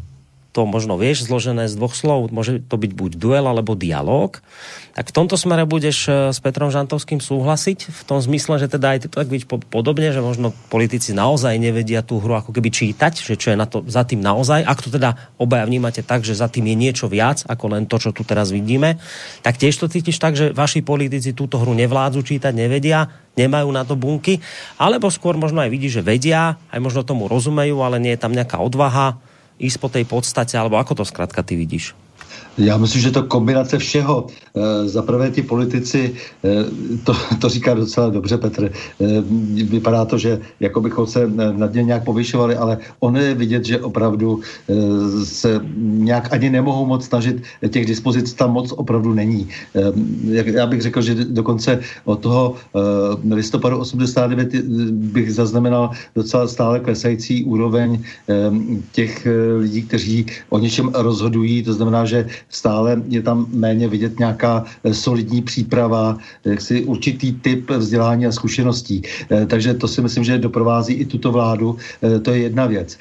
[0.59, 2.35] to možno vieš, zložené z dvoch slov.
[2.35, 4.43] Môže to byť buď duel alebo dialog.
[4.91, 8.99] Tak v tomto smere budeš eh, s Petrom Žantovským súhlasiť v tom zmysle, že teda
[8.99, 13.23] aj to tak byť podobne, že možno politici naozaj nevedia tú hru ako keby čítať,
[13.23, 14.67] že čo je na to, za tým naozaj.
[14.67, 17.95] Ak to teda obaja vnímate tak, že za tým je niečo viac ako len to,
[17.95, 18.99] čo tu teraz vidíme,
[19.39, 23.07] tak tiež to cítiš tak, že vaši politici túto hru nevládzu čítať, nevedia,
[23.39, 24.43] nemajú na to bunky,
[24.75, 28.35] alebo skôr možno aj vidí, že vedia, aj možno tomu rozumejú, ale nie je tam
[28.35, 29.28] nejaká odvaha
[29.59, 31.93] ísť po tej podstate, alebo ako to zkrátka ty vidíš?
[32.59, 34.27] Já myslím, že to kombinace všeho.
[34.55, 36.13] E, Za prvé ti politici,
[36.43, 36.65] e,
[37.03, 38.71] to, to říká docela dobře Petr, e,
[39.63, 43.79] vypadá to, že jako bychom se nad ně nějak povyšovali, ale ono je vidět, že
[43.79, 44.39] opravdu
[45.23, 49.47] se nějak ani nemohou moc snažit, těch dispozic tam moc opravdu není.
[50.45, 52.55] Já bych řekl, že dokonce od toho
[53.31, 54.55] listopadu 89
[54.91, 58.03] bych zaznamenal docela stále klesající úroveň
[58.91, 59.27] těch
[59.57, 64.93] lidí, kteří o něčem rozhodují, to znamená, že stále je tam méně vidět nějaká eh,
[64.93, 69.01] solidní příprava, jaksi určitý typ vzdělání a zkušeností.
[69.31, 71.77] Eh, takže to si myslím, že doprovází i tuto vládu.
[72.03, 72.97] Eh, to je jedna věc.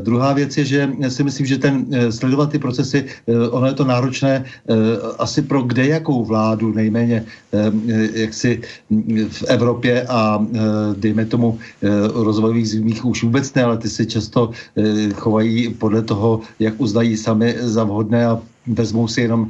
[0.00, 3.04] Druhá věc je, že si myslím, že ten sledovat ty procesy,
[3.50, 4.44] ono je to náročné
[5.18, 7.24] asi pro kde jakou vládu, nejméně
[8.14, 8.60] jaksi
[9.28, 10.46] v Evropě a
[10.96, 11.58] dejme tomu
[12.14, 14.50] rozvojových zemích už vůbec ne, ale ty se často
[15.14, 19.48] chovají podle toho, jak uznají sami za vhodné a vezmou si jenom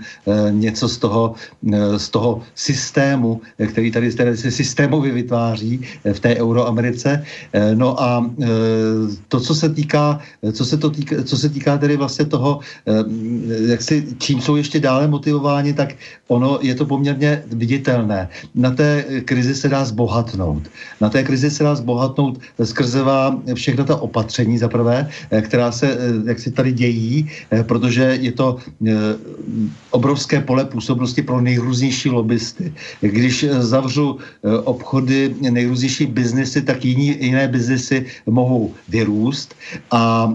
[0.50, 1.34] něco z toho,
[1.96, 5.80] z toho systému, který tady se systémově vytváří
[6.12, 7.24] v té Euroamerice.
[7.74, 8.30] No a
[9.28, 10.20] to, co se týká,
[10.52, 12.60] co se, to týká, co se týká tedy vlastně toho,
[13.66, 15.94] jak si, čím jsou ještě dále motivováni, tak
[16.28, 18.28] ono je to poměrně viditelné.
[18.54, 20.62] Na té krizi se dá zbohatnout.
[21.00, 25.86] Na té krizi se dá zbohatnout skrzevá všechna ta opatření za prvé, eh, která se
[25.92, 28.56] eh, jak si tady dějí, eh, protože je to
[29.90, 32.72] obrovské pole působnosti pro nejrůznější lobbysty.
[33.00, 34.18] Když zavřu
[34.64, 39.54] obchody, nejrůznější biznesy, tak jiní, jiné biznesy mohou vyrůst
[39.90, 40.34] a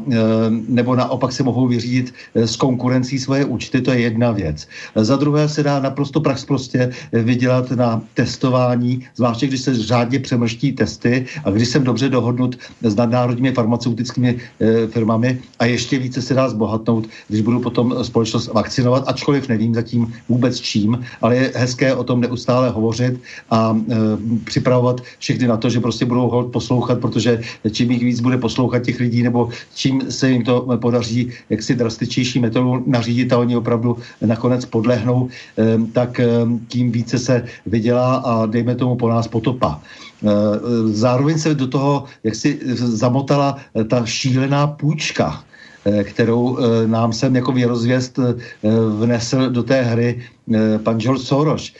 [0.67, 4.67] nebo naopak se mohou vyřídit s konkurencí svoje účty, to je jedna věc.
[4.95, 10.71] Za druhé se dá naprosto prax prostě vydělat na testování, zvláště když se řádně přemrští
[10.71, 14.37] testy a když jsem dobře dohodnut s nadnárodními farmaceutickými
[14.89, 20.13] firmami a ještě více se dá zbohatnout, když budu potom společnost vakcinovat, ačkoliv nevím zatím
[20.29, 23.15] vůbec čím, ale je hezké o tom neustále hovořit
[23.47, 23.95] a e,
[24.43, 27.39] připravovat všechny na to, že prostě budou poslouchat, protože
[27.71, 31.75] čím jich víc bude poslouchat těch lidí, nebo čím se jim to podaří, jak si
[31.75, 36.27] drastičnější metodu nařídit a oni opravdu nakonec podlehnou, e, tak e,
[36.67, 39.79] tím více se vydělá a dejme tomu po nás potopa.
[40.91, 43.55] Zároveň se do toho, jak si zamotala
[43.87, 45.47] ta šílená půjčka,
[46.03, 48.35] kterou eh, nám sem jako věrozvěst eh,
[48.89, 50.21] vnesl do té hry
[50.83, 51.73] pan George Soros.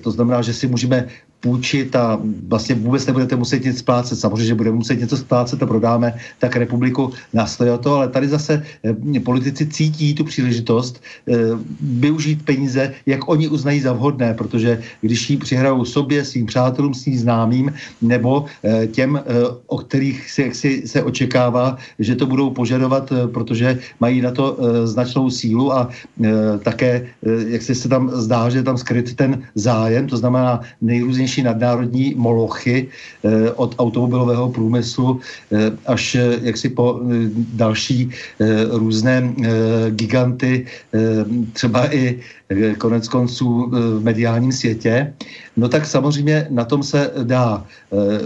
[0.00, 1.08] To znamená, že si můžeme
[1.44, 2.16] půjčit a
[2.48, 4.16] vlastně vůbec nebudete muset nic splácet.
[4.16, 7.44] Samozřejmě, že budeme muset něco splácet a prodáme tak republiku na
[7.84, 11.60] to, ale tady zase eh, politici cítí tu příležitost eh,
[12.00, 17.18] využít peníze, jak oni uznají za vhodné, protože když ji přihrajou sobě, svým přátelům, svým
[17.18, 17.66] známým,
[18.00, 19.20] nebo eh, těm,
[19.66, 25.30] o kterých se, si, se očekává, že to budou požadovat, protože mají na to značnou
[25.30, 25.90] sílu a
[26.62, 27.10] také,
[27.48, 32.14] jak se tam zdá, že je tam skryt ten zájem, to znamená nejrůznější největší nadnárodní
[32.16, 32.88] molochy
[33.24, 35.20] eh, od automobilového průmyslu
[35.52, 37.00] eh, až eh, jaksi po
[37.54, 38.10] další
[38.70, 39.34] různé
[39.90, 40.66] giganty,
[41.52, 42.20] třeba i
[42.78, 45.14] konec konců v mediálním světě,
[45.56, 47.66] no tak samozřejmě na tom se dá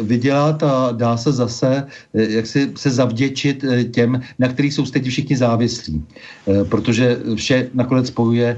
[0.03, 5.37] vydělat a dá se zase jak si se zavděčit těm, na kterých jsou teď všichni
[5.37, 6.05] závislí.
[6.69, 8.57] Protože vše nakonec spojuje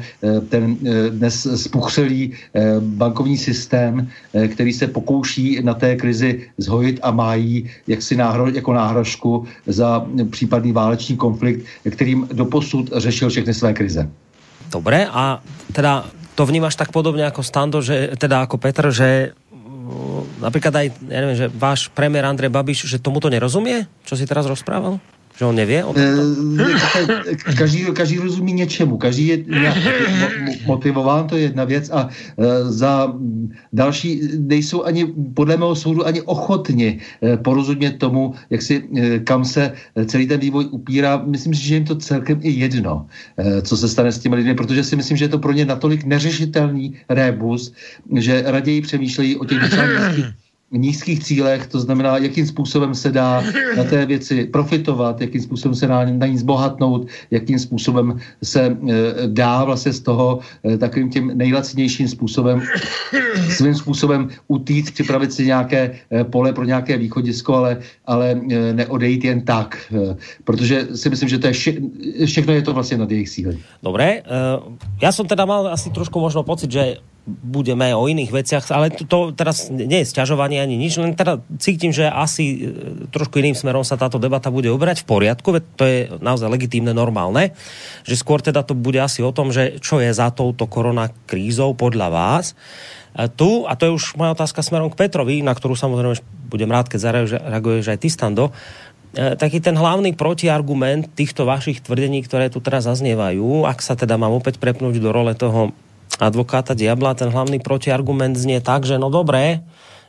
[0.49, 0.77] ten
[1.11, 2.33] dnes spuchřelý
[2.81, 8.73] bankovní systém, Eh, který se pokouší na té krizi zhojit a mají jaksi náhro, jako
[8.73, 14.11] náhražku za případný válečný konflikt, kterým doposud řešil všechny své krize.
[14.71, 15.43] Dobré, a
[15.75, 20.87] teda to vnímáš tak podobně jako Stando, že, teda jako Petr, že mm, například aj,
[21.11, 25.03] ja neviem, že váš premiér Andrej Babiš, že tomuto nerozumie, čo si teraz rozprával?
[25.39, 29.45] Že on nevě o e, každý, každý rozumí něčemu, každý je
[30.67, 31.91] motivován, to je jedna věc.
[31.91, 33.15] A e, za
[33.73, 38.89] další nejsou ani, podle mého soudu, ani ochotni e, porozumět tomu, jak si,
[39.25, 39.73] kam se
[40.07, 41.23] celý ten vývoj upírá.
[41.27, 43.07] Myslím si, že jim to celkem i jedno,
[43.63, 46.05] co se stane s těmi lidmi, protože si myslím, že je to pro ně natolik
[46.05, 47.73] neřešitelný rébus,
[48.19, 49.59] že raději přemýšlejí o těch
[50.77, 53.43] nízkých cílech, to znamená, jakým způsobem se dá
[53.77, 58.77] na té věci profitovat, jakým způsobem se dá na ní zbohatnout, jakým způsobem se e,
[59.27, 62.63] dá vlastně z toho e, takovým tím nejlacnějším způsobem,
[63.51, 68.41] svým způsobem utít, připravit si nějaké e, pole pro nějaké východisko, ale, ale
[68.73, 69.93] neodejít jen tak,
[70.45, 71.73] protože si myslím, že to je vše,
[72.25, 73.59] všechno je to vlastně nad jejich síly.
[73.83, 74.23] Dobré,
[75.03, 76.97] já jsem teda mal asi trošku možno pocit, že
[77.29, 81.39] budeme o iných veciach, ale to, to teraz nie je sťažovanie ani nič, len teda
[81.61, 82.57] cítim, že asi e,
[83.13, 86.97] trošku iným smerom sa táto debata bude obrať v poriadku, veď to je naozaj legitímne,
[86.97, 87.53] normálne,
[88.09, 91.77] že skôr teda to bude asi o tom, že čo je za touto korona krízou
[91.77, 92.47] podľa vás.
[93.13, 96.17] E, tu, a to je už moja otázka smerom k Petrovi, na ktorú samozrejme
[96.51, 98.49] budem rád, keď zareaguješ aj ty, Stando,
[99.15, 104.17] e, taký ten hlavný protiargument týchto vašich tvrdení, ktoré tu teraz zaznievajú, ak sa teda
[104.17, 105.77] mám opäť prepnúť do role toho
[106.19, 109.63] advokáta diabla, ten hlavný protiargument znie tak, že no dobré,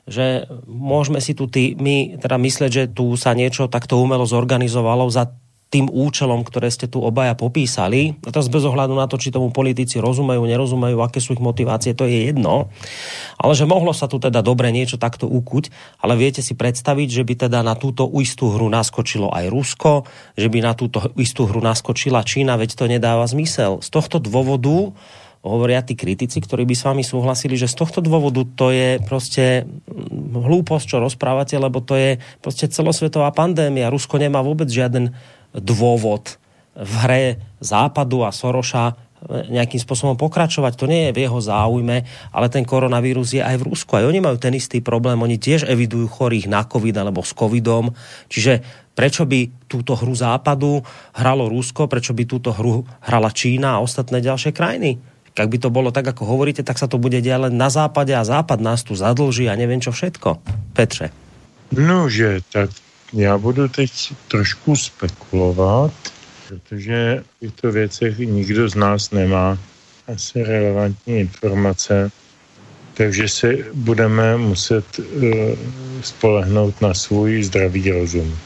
[0.09, 5.05] že môžeme si tu tý, my teda mysleť, že tu sa niečo takto umelo zorganizovalo
[5.13, 5.29] za
[5.71, 8.19] tým účelom, ktoré ste tu obaja popísali.
[8.27, 11.95] A to bez ohľadu na to, či tomu politici rozumejú, nerozumejú, aké sú ich motivácie,
[11.95, 12.67] to je jedno.
[13.39, 15.71] Ale že mohlo sa tu teda dobre niečo takto ukuť,
[16.03, 20.03] ale viete si predstaviť, že by teda na túto istú hru naskočilo aj Rusko,
[20.35, 23.79] že by na túto istú hru naskočila Čína, veď to nedáva zmysel.
[23.79, 24.91] Z tohto dôvodu
[25.41, 29.65] hovoria tí kritici, ktorí by s vami súhlasili, že z tohto dôvodu to je prostě
[30.31, 33.89] hlúposť, čo rozprávate, lebo to je prostě celosvetová pandémia.
[33.89, 35.13] Rusko nemá vôbec žiaden
[35.57, 36.37] dôvod
[36.77, 37.23] v hre
[37.59, 38.95] Západu a Soroša
[39.29, 40.73] nejakým spôsobom pokračovať.
[40.81, 41.97] To nie je v jeho záujme,
[42.33, 43.93] ale ten koronavírus je aj v Rusku.
[43.93, 45.21] Aj oni majú ten istý problém.
[45.21, 47.93] Oni tiež evidujú chorých na COVID alebo s COVIDom.
[48.33, 48.65] Čiže
[48.97, 50.81] prečo by túto hru západu
[51.13, 55.10] hralo Rusko, prečo by túto hru hrala Čína a ostatné ďalšie krajiny?
[55.37, 58.11] Ak by to bolo tak, ako hovoríte, tak sa to bude diať len na západe
[58.11, 60.43] a západ nás tu zadlží a neviem čo všetko.
[60.73, 61.09] Petře.
[61.71, 62.69] No, že tak
[63.13, 63.91] já budu teď
[64.27, 65.91] trošku spekulovat
[66.51, 69.57] protože v těchto věcech nikdo z nás nemá
[70.07, 72.11] asi relevantní informace,
[72.93, 75.23] takže se budeme muset uh,
[76.01, 78.37] spolehnout na svůj zdravý rozum.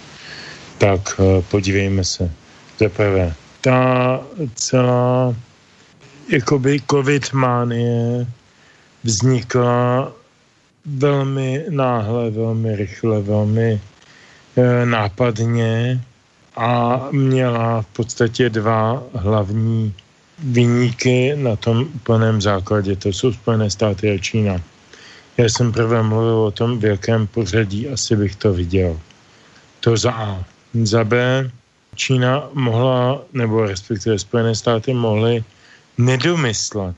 [0.78, 2.32] Tak uh, podívejme se.
[2.80, 2.90] Za
[3.62, 4.22] ta
[4.56, 5.36] celá
[6.30, 8.28] jakoby covid mánie
[9.04, 10.12] vznikla
[10.86, 13.82] velmi náhle, velmi rychle, velmi
[14.58, 16.02] e, nápadně
[16.56, 19.94] a měla v podstatě dva hlavní
[20.40, 22.96] vyníky na tom úplném základě.
[22.96, 24.62] To jsou Spojené státy a Čína.
[25.38, 29.00] Já jsem prvé mluvil o tom, v jakém pořadí asi bych to viděl.
[29.80, 30.44] To za A.
[30.84, 31.50] Za B,
[31.96, 35.44] Čína mohla, nebo respektive Spojené státy mohly
[35.98, 36.96] nedomyslet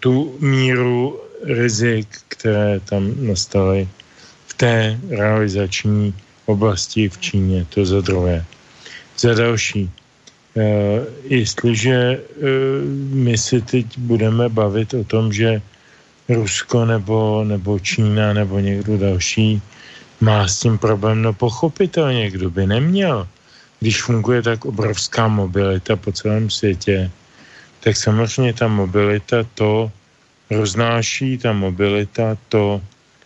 [0.00, 3.88] tu míru rizik, které tam nastaly
[4.46, 6.14] v té realizační
[6.46, 7.66] oblasti v Číně.
[7.68, 8.44] To za druhé.
[9.18, 9.90] Za další,
[10.54, 12.46] Uh, jestliže uh,
[13.10, 15.62] my si teď budeme bavit o tom, že
[16.28, 19.62] Rusko nebo, nebo Čína nebo někdo další
[20.20, 23.28] má s tím problém, no pochopitelně, kdo by neměl.
[23.80, 27.10] Když funguje tak obrovská mobilita po celém světě,
[27.84, 29.92] tak samozřejmě ta mobilita to
[30.50, 32.80] roznáší, ta mobilita to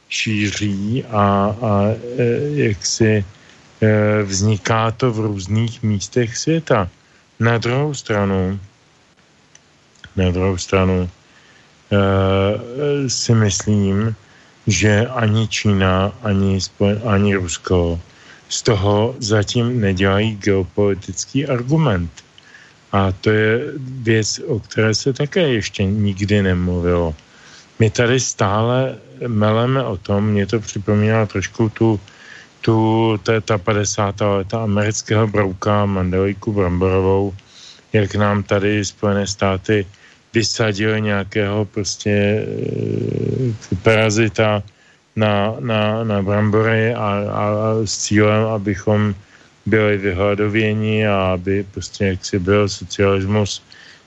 [0.09, 1.84] šíří a, a
[2.54, 3.24] jak si
[3.78, 6.90] Eh, vzniká to v různých místech světa.
[7.40, 8.61] Na druhou stranu,
[10.16, 11.09] na druhou stranu uh,
[13.06, 14.16] si myslím,
[14.66, 18.00] že ani Čína, ani, Spojen, ani Rusko
[18.48, 22.11] z toho zatím nedělají geopolitický argument.
[22.93, 27.14] A to je věc, o které se také ještě nikdy nemluvilo.
[27.78, 32.01] My tady stále meleme o tom, mě to připomíná trošku tu
[32.61, 34.20] tu, to je ta 50.
[34.20, 37.34] leta amerického brouka Mandeliku Bramborovou,
[37.93, 39.86] jak nám tady Spojené státy
[40.34, 42.45] vysadili nějakého prostě e,
[43.82, 44.62] parazita
[45.16, 49.14] na, na, na brambory a, a, a s cílem, abychom
[49.69, 53.62] byli vyhladověni a aby prostě jaksi byl socialismus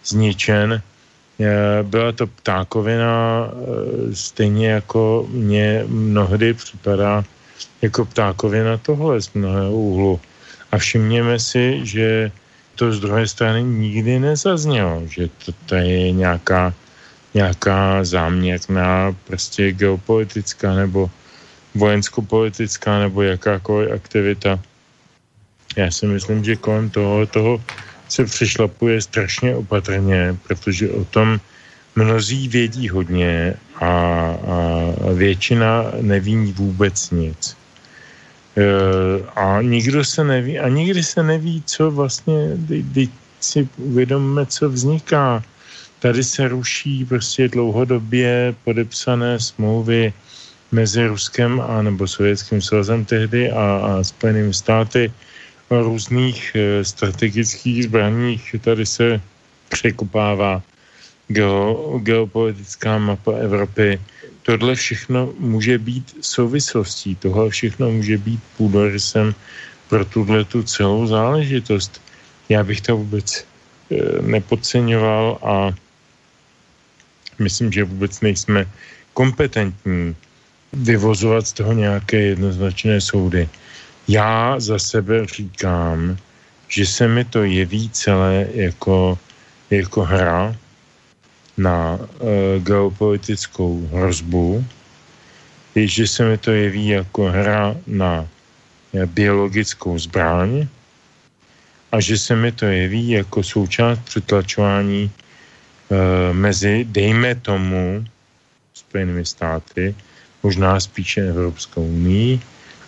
[0.05, 0.81] zničen.
[1.39, 7.23] E, byla to ptákovina, e, stejně jako mě mnohdy připadá,
[7.81, 10.19] jako ptákovina tohle z mnohého úhlu.
[10.71, 12.31] A všimněme si, že
[12.75, 15.29] to z druhé strany nikdy nezaznělo, že
[15.65, 16.73] to, je nějaká,
[17.33, 21.09] nějaká záměrná prostě geopolitická nebo
[21.75, 24.59] vojensko-politická nebo jakákoliv aktivita.
[25.75, 27.63] Já si myslím, že kolem toho, toho
[28.09, 31.39] se přišlapuje strašně opatrně, protože o tom
[31.95, 37.57] mnozí vědí hodně a, a většina neví vůbec nic.
[38.57, 42.57] Eh, a nikdo se neví, a nikdy se neví, co vlastně,
[42.93, 43.09] teď
[43.39, 45.43] si uvědomíme, co vzniká.
[45.99, 50.13] Tady se ruší prostě dlouhodobě podepsané smlouvy
[50.71, 55.11] mezi Ruskem a nebo Sovětským svazem tehdy a, a Spojenými státy
[55.71, 58.55] různých e, strategických zbraních.
[58.61, 59.21] Tady se
[59.69, 60.61] překopává
[61.27, 63.99] geo, geopolitická mapa Evropy
[64.43, 69.35] tohle všechno může být souvislostí, tohle všechno může být půdorysem
[69.89, 72.01] pro tuhle tu celou záležitost.
[72.49, 73.45] Já bych to vůbec e,
[74.21, 75.71] nepodceňoval a
[77.39, 78.65] myslím, že vůbec nejsme
[79.13, 80.15] kompetentní
[80.73, 83.49] vyvozovat z toho nějaké jednoznačné soudy.
[84.07, 86.17] Já za sebe říkám,
[86.67, 89.19] že se mi to jeví celé jako,
[89.69, 90.55] jako hra,
[91.57, 94.65] na e, geopolitickou hrozbu,
[95.75, 98.27] je, že se mi to jeví jako hra na
[98.93, 100.67] e, biologickou zbraň
[101.91, 108.05] a že se mi to jeví jako součást přetlačování e, mezi, dejme tomu,
[108.73, 109.95] Spojenými státy,
[110.43, 112.39] možná spíše Evropskou unii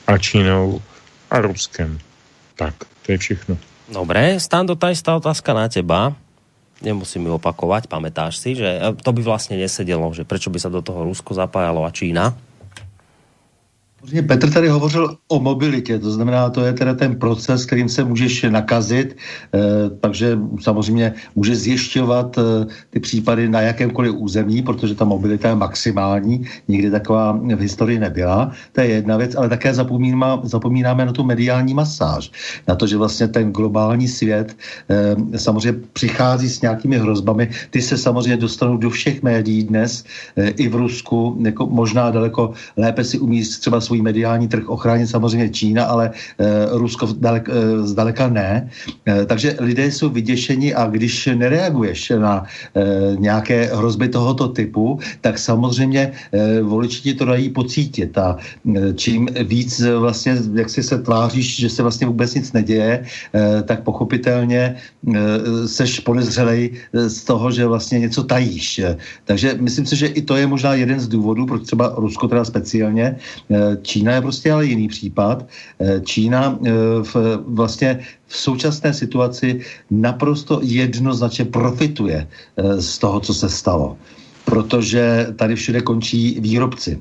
[0.08, 0.82] a Čínou
[1.34, 1.98] a Ruskem.
[2.54, 3.58] Tak, to je všechno.
[3.90, 6.14] Dobré, Stando, tady tá otázka na teba
[6.84, 8.68] nemusím ju opakovať, pamätáš si, že
[9.00, 12.36] to by vlastne nesedelo, že prečo by sa do toho Rusko zapájalo a Čína?
[14.04, 18.44] Petr tady hovořil o mobilitě, to znamená, to je teda ten proces, kterým se můžeš
[18.50, 19.60] nakazit, eh,
[20.00, 26.46] takže samozřejmě může zjišťovat eh, ty případy na jakémkoliv území, protože ta mobilita je maximální,
[26.68, 31.24] nikdy taková v historii nebyla, to je jedna věc, ale také zapomínáme, zapomínáme na tu
[31.24, 32.32] mediální masáž,
[32.68, 34.56] na to, že vlastně ten globální svět
[34.90, 40.04] eh, samozřejmě přichází s nějakými hrozbami, ty se samozřejmě dostanou do všech médií dnes,
[40.36, 45.50] i v Rusku, jako možná daleko lépe si umí třeba svůj mediální trh ochránit samozřejmě
[45.50, 46.14] Čína, ale e,
[46.72, 47.54] Rusko dalek, e,
[47.88, 48.70] zdaleka ne.
[49.06, 52.46] E, takže lidé jsou vyděšeni a když nereaguješ na
[53.18, 56.12] nějaké hrozby tohoto typu, tak samozřejmě
[56.62, 58.38] voliči ti to dají pocítit a
[58.96, 63.06] čím víc vlastně, jak si se tváříš, že se vlastně vůbec nic neděje,
[63.66, 64.76] tak pochopitelně
[65.66, 68.82] seš podezřelej z toho, že vlastně něco tajíš.
[69.26, 72.46] Takže myslím si, že i to je možná jeden z důvodů, proč třeba Rusko teda
[72.46, 73.16] speciálně
[73.84, 75.46] Čína je prostě ale jiný případ.
[75.80, 76.72] Eh, Čína eh,
[77.04, 77.16] v,
[77.48, 79.62] vlastně v současné situaci
[79.92, 83.98] naprosto jednoznačně profituje eh, z toho, co se stalo.
[84.46, 87.00] Protože tady všude končí výrobci.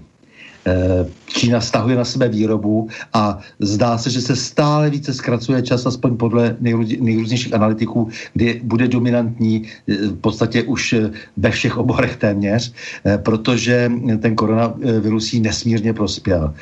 [0.67, 5.87] Eh, Čína stahuje na sebe výrobu a zdá se, že se stále více zkracuje čas,
[5.87, 6.57] aspoň podle
[7.01, 12.73] nejrůznějších analytiků, kdy bude dominantní eh, v podstatě už eh, ve všech oborech téměř,
[13.17, 16.55] protože ten koronavirus jí nesmírně prospěl.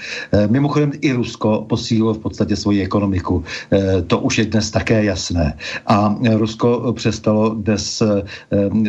[0.49, 3.45] Mimochodem i Rusko posílilo v podstatě svoji ekonomiku.
[4.07, 5.55] To už je dnes také jasné.
[5.87, 8.03] A Rusko přestalo dnes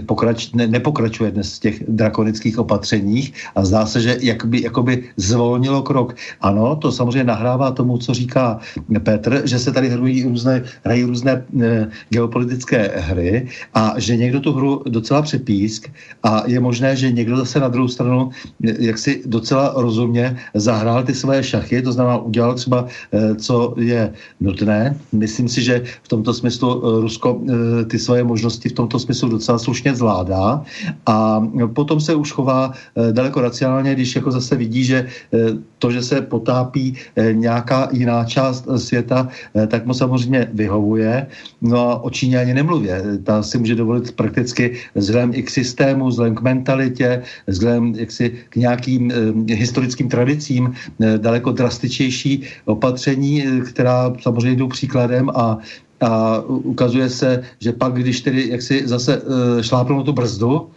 [0.05, 5.81] pokrač, ne, nepokračuje dnes v těch drakonických opatřeních a zdá se, že jakoby, jakoby zvolnilo
[5.81, 6.15] krok.
[6.41, 8.59] Ano, to samozřejmě nahrává tomu, co říká
[9.03, 14.51] Petr, že se tady hrají různé, hrají různé e, geopolitické hry a že někdo tu
[14.53, 15.89] hru docela přepísk
[16.23, 18.29] a je možné, že někdo zase na druhou stranu
[18.63, 23.73] e, jak si docela rozumně zahrál ty své šachy, to znamená udělal třeba, e, co
[23.77, 24.97] je nutné.
[25.11, 29.59] Myslím si, že v tomto smyslu Rusko e, ty svoje možnosti v tomto smyslu docela
[29.59, 30.63] slušně zvládá
[31.05, 32.73] a potom se už chová
[33.11, 35.37] daleko racionálně, když jako zase vidí, že eh,
[35.79, 41.27] to, že se potápí eh, nějaká jiná část světa, eh, tak mu samozřejmě vyhovuje.
[41.61, 43.03] No a o Číně ani nemluvě.
[43.23, 48.55] Ta si může dovolit prakticky vzhledem i k systému, vzhledem k mentalitě, vzhledem jaksi k
[48.55, 49.11] nějakým
[49.47, 50.73] historickým tradicím
[51.17, 55.57] daleko drastičtější opatření, která samozřejmě jdou příkladem a
[56.01, 59.21] a ukazuje se, že pak, když tedy jaksi zase
[59.61, 60.73] šlápnou tu brzdu,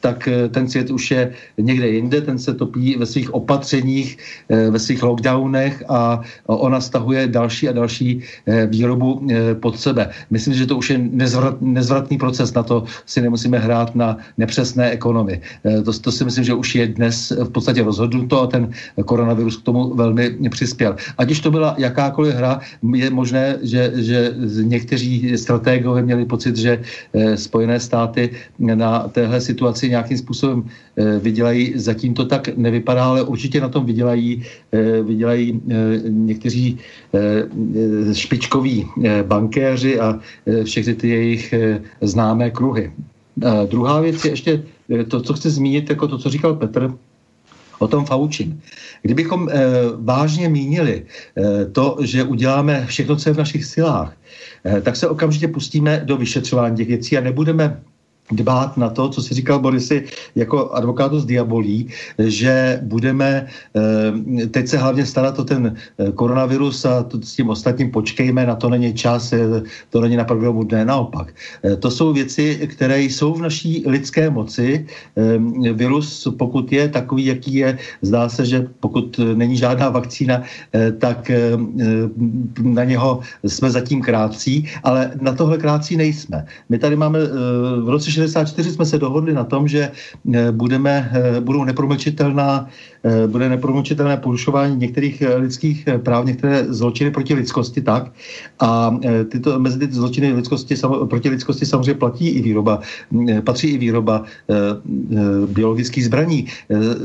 [0.00, 4.18] tak eh, ten svět už je někde jinde, ten se topí ve svých opatřeních,
[4.48, 8.22] eh, ve svých lockdownech a ona stahuje další a další
[8.66, 9.26] výrobu
[9.60, 10.10] pod sebe.
[10.30, 14.90] Myslím, že to už je nezvrat, nezvratný proces, na to si nemusíme hrát na nepřesné
[14.90, 15.40] ekonomii.
[15.84, 18.70] To, to si myslím, že už je dnes v podstatě rozhodnuto a ten
[19.04, 20.96] koronavirus k tomu velmi přispěl.
[21.18, 22.60] Ať už to byla jakákoliv hra,
[22.94, 26.82] je možné, že, že někteří strategové měli pocit, že
[27.34, 30.64] Spojené státy na téhle téhle situaci nějakým způsobem
[30.96, 31.72] eh, vydělají.
[31.80, 35.74] Zatím to tak nevypadá, ale určitě na tom vydělají, eh, vydělají eh,
[36.08, 36.78] někteří
[38.12, 38.88] špičkoví
[39.22, 40.16] bankéři a
[40.64, 41.54] všechny ty jejich
[42.00, 42.92] známé kruhy.
[43.68, 44.52] Druhá věc je ještě
[45.08, 46.96] to, co chci zmínit, jako to, co říkal Petr,
[47.82, 48.62] o tom Faučím.
[49.02, 49.52] Kdybychom e,
[49.98, 54.16] vážně mínili e, to, že uděláme všechno, co je v našich silách,
[54.64, 57.82] e, tak se okamžitě pustíme do vyšetřování těch věcí a nebudeme
[58.36, 60.04] dbát na to, co si říkal Borisy
[60.34, 66.84] jako advokátu z diabolí, že budeme eh, teď se hlavně starat o ten eh, koronavirus
[66.84, 69.34] a to, s tím ostatním počkejme, na to není čas,
[69.90, 71.34] to není na programu dne, naopak.
[71.64, 74.86] Eh, to jsou věci, které jsou v naší lidské moci.
[75.72, 80.42] Virus, pokud je takový, jaký je, zdá se, že pokud není žádná vakcína,
[80.98, 81.30] tak
[82.62, 86.46] na něho jsme zatím krátcí, ale na tohle krátcí nejsme.
[86.68, 87.18] My tady máme
[87.82, 92.68] v roce 64 jsme se dohodli na tom, že eh, budeme, eh, budou nepromlčitelná,
[93.04, 98.12] eh, bude nepromlčitelné porušování některých lidských práv, některé zločiny proti lidskosti tak.
[98.60, 98.94] A
[99.28, 100.74] tyto, mezi ty zločiny lidskosti,
[101.10, 102.80] proti lidskosti samozřejmě platí i výroba,
[103.44, 104.24] patří i výroba
[105.46, 106.46] biologických zbraní.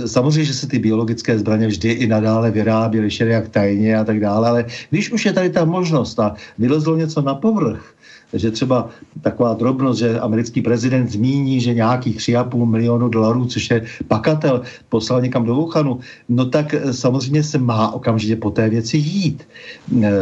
[0.06, 4.50] Samozřejmě, že se ty biologické zbraně vždy i nadále vyráběly všelijak tajně a tak dále,
[4.50, 7.97] ale když už je tady ta možnost a vylezlo něco na povrch,
[8.34, 8.90] že třeba
[9.22, 15.22] taková drobnost, že americký prezident zmíní, že nějakých 3,5 milionu dolarů, což je pakatel, poslal
[15.22, 16.00] někam do Wuhanu,
[16.30, 19.48] no tak samozřejmě se má okamžitě po té věci jít.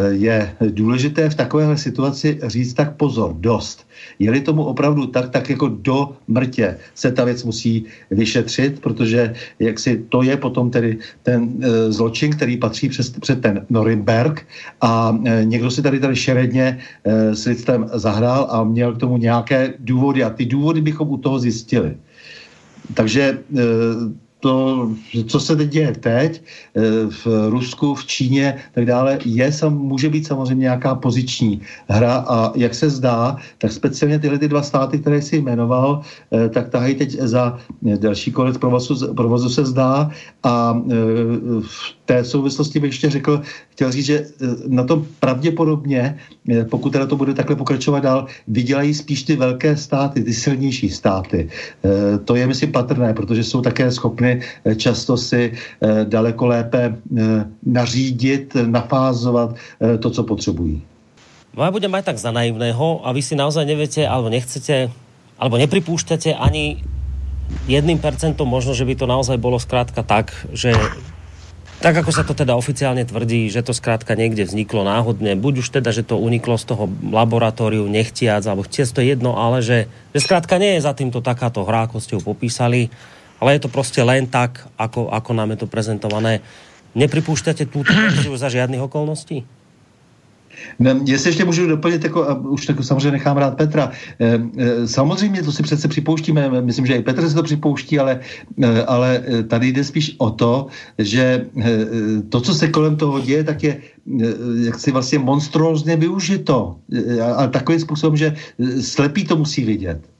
[0.10, 3.85] Je důležité v takovéhle situaci říct tak pozor, dost.
[4.19, 9.80] Je-li tomu opravdu tak, tak jako do mrtě se ta věc musí vyšetřit, protože jak
[9.80, 14.45] si to je potom tedy ten e, zločin, který patří přes, před ten Norimberg
[14.81, 19.17] a e, někdo si tady tady šeredně e, s lidstvem zahrál a měl k tomu
[19.17, 21.97] nějaké důvody a ty důvody bychom u toho zjistili.
[22.93, 23.61] Takže e,
[24.45, 24.89] to,
[25.26, 30.27] co se teď děje teď eh, v Rusku, v Číně, tak dále, je, může být
[30.27, 35.22] samozřejmě nějaká poziční hra a jak se zdá, tak speciálně tyhle ty dva státy, které
[35.22, 40.13] si jmenoval, eh, tak tahají teď za další konec provozu, provozu se zdá
[40.45, 40.93] a eh,
[41.65, 44.26] v té souvislosti bych ještě řekl, chtěl říct, že
[44.68, 46.18] na tom pravděpodobně,
[46.69, 51.49] pokud teda to bude takhle pokračovat dál, vydělají spíš ty velké státy, ty silnější státy.
[52.26, 57.45] To je, myslím, patrné, protože jsou také schopny Eh, často si eh, daleko lépe eh,
[57.65, 59.56] nařídit, nafázovat
[59.99, 60.82] to, co potřebují.
[61.56, 64.91] No ja budem tak za naivného a vy si naozaj neviete, alebo nechcete,
[65.40, 66.84] alebo nepripúšťate ani
[67.64, 70.76] jedným percentom možno, že by to naozaj bolo skrátka tak, že
[71.86, 75.68] tak ako sa to teda oficiálne tvrdí, že to skrátka niekde vzniklo náhodne, buď už
[75.70, 79.86] teda, že to uniklo z toho laboratóriu nechtiac, alebo chtiac to jedno, ale že,
[80.18, 82.90] že skrátka nie je za týmto takáto hra, ako ste ju popísali
[83.40, 86.40] ale je to prostě len tak, ako, ako nám je to prezentované.
[86.95, 87.91] Nepripúšťate túto
[88.36, 89.44] za žiadnych okolností?
[90.80, 93.92] Ne, jestli ještě můžu doplnit, jako, a už tak samozřejmě nechám rád Petra.
[94.20, 98.20] E, e, samozřejmě to si přece připouštíme, myslím, že i Petr se to připouští, ale,
[98.64, 100.68] e, ale tady jde spíš o to,
[100.98, 101.46] že
[102.30, 103.82] to, co se kolem toho děje, tak je e,
[104.66, 106.76] jaksi vlastně monstrózně využito.
[106.94, 108.36] E, a takovým způsobem, že
[108.82, 110.15] slepý to musí vidět.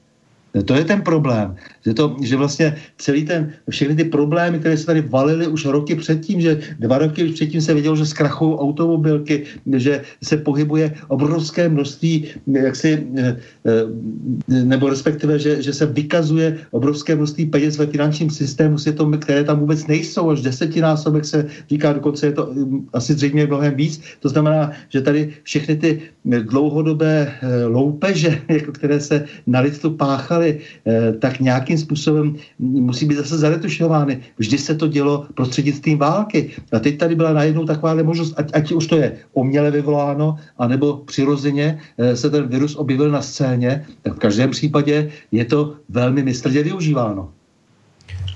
[0.64, 4.86] To je ten problém, že, to, že vlastně celý ten, všechny ty problémy, které se
[4.86, 9.44] tady valily už roky předtím, že dva roky už předtím se vědělo, že zkrachují automobilky,
[9.76, 17.16] že se pohybuje obrovské množství, jaksi, eh, eh, nebo respektive, že, že se vykazuje obrovské
[17.16, 18.76] množství peněz ve finančním systému
[19.18, 23.74] které tam vůbec nejsou, až desetinásobek se říká, dokonce je to hm, asi zřejmě mnohem
[23.74, 24.00] víc.
[24.20, 25.90] To znamená, že tady všechny ty
[26.24, 33.06] dlouhodobé eh, loupeže, jako které se na lidstvu páchaly, děli, eh, tak nějakým způsobem musí
[33.06, 34.20] být zase zaretušovány.
[34.38, 36.50] Vždy se to dělo prostřednictvím války.
[36.72, 41.02] A teď tady byla najednou taková možnost, ať, ať už to je uměle vyvoláno, anebo
[41.06, 46.22] přirozeně eh, se ten virus objevil na scéně, tak v každém případě je to velmi
[46.22, 47.30] mistrdě využíváno.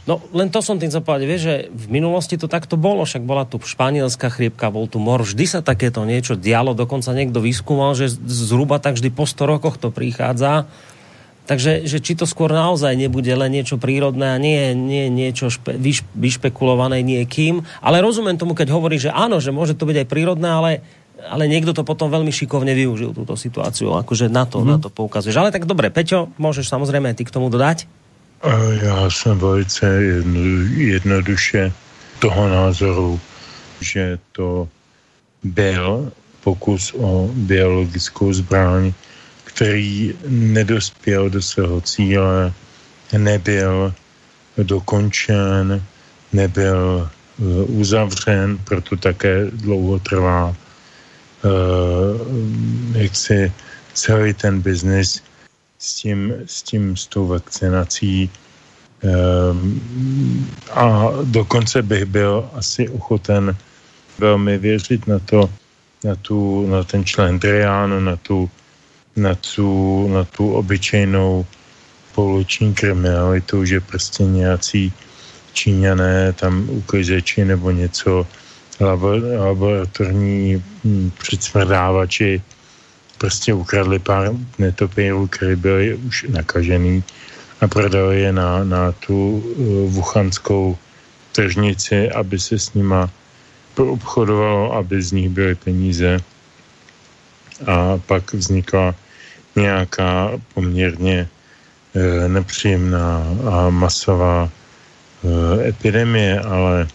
[0.08, 3.44] No len to som tým zapovedať, vieš, že v minulosti to takto bolo, však bola
[3.44, 8.10] tu španielská chrípka, bol tu mor, vždy sa takéto niečo dialo, dokonca niekto vyskúmal, že
[8.26, 10.66] zhruba tak vždy po 100 rokoch to prichádza
[11.50, 15.74] takže že či to skôr naozaj nebude len niečo prírodné a nie, nie niečo špe,
[15.74, 17.66] vyš, vyšpekulované niekým.
[17.82, 20.72] Ale rozumiem tomu, keď hovorí, že áno, že môže to byť aj prírodné, ale
[21.20, 23.92] ale niekto to potom veľmi šikovne využil, túto situáciu.
[23.92, 24.68] Akože na to, mm.
[24.72, 25.36] na to poukazuješ.
[25.36, 27.84] Ale tak dobre, Peťo, môžeš samozrejme ty k tomu dodať?
[28.80, 30.40] Já jsem velice jedno,
[30.72, 31.72] jednoduše
[32.24, 33.20] toho názoru,
[33.80, 34.68] že to
[35.44, 38.92] byl pokus o biologickou zbraň,
[39.60, 42.52] který nedospěl do svého cíle,
[43.12, 43.92] nebyl
[44.56, 45.84] dokončen,
[46.32, 50.56] nebyl uh, uzavřen, proto také dlouho trvá uh,
[52.96, 53.52] jak si
[53.92, 55.20] celý ten biznis
[55.78, 58.30] s tím, s tím, s tou vakcinací
[59.04, 59.80] um,
[60.72, 63.56] a dokonce bych byl asi ochoten
[64.18, 65.50] velmi věřit na to,
[66.04, 68.50] na, tu, na ten člen Triánu, na tu
[69.20, 71.46] na tu, na tu obyčejnou
[72.14, 74.92] pouliční kriminalitu, že prostě nějací
[75.52, 78.26] Číňané tam uklizeči nebo něco
[78.80, 82.42] laboratorní hm, předsmrdávači
[83.18, 87.04] prostě ukradli pár netopírů, které byly už nakažený
[87.60, 89.44] a prodali je na, na tu
[89.88, 90.76] vuchanskou
[91.32, 93.10] tržnici, aby se s nima
[93.76, 96.20] obchodovalo, aby z nich byly peníze.
[97.66, 98.94] A pak vznikla
[99.60, 101.28] nějaká poměrně
[101.94, 106.86] e, nepříjemná a masová e, epidemie, ale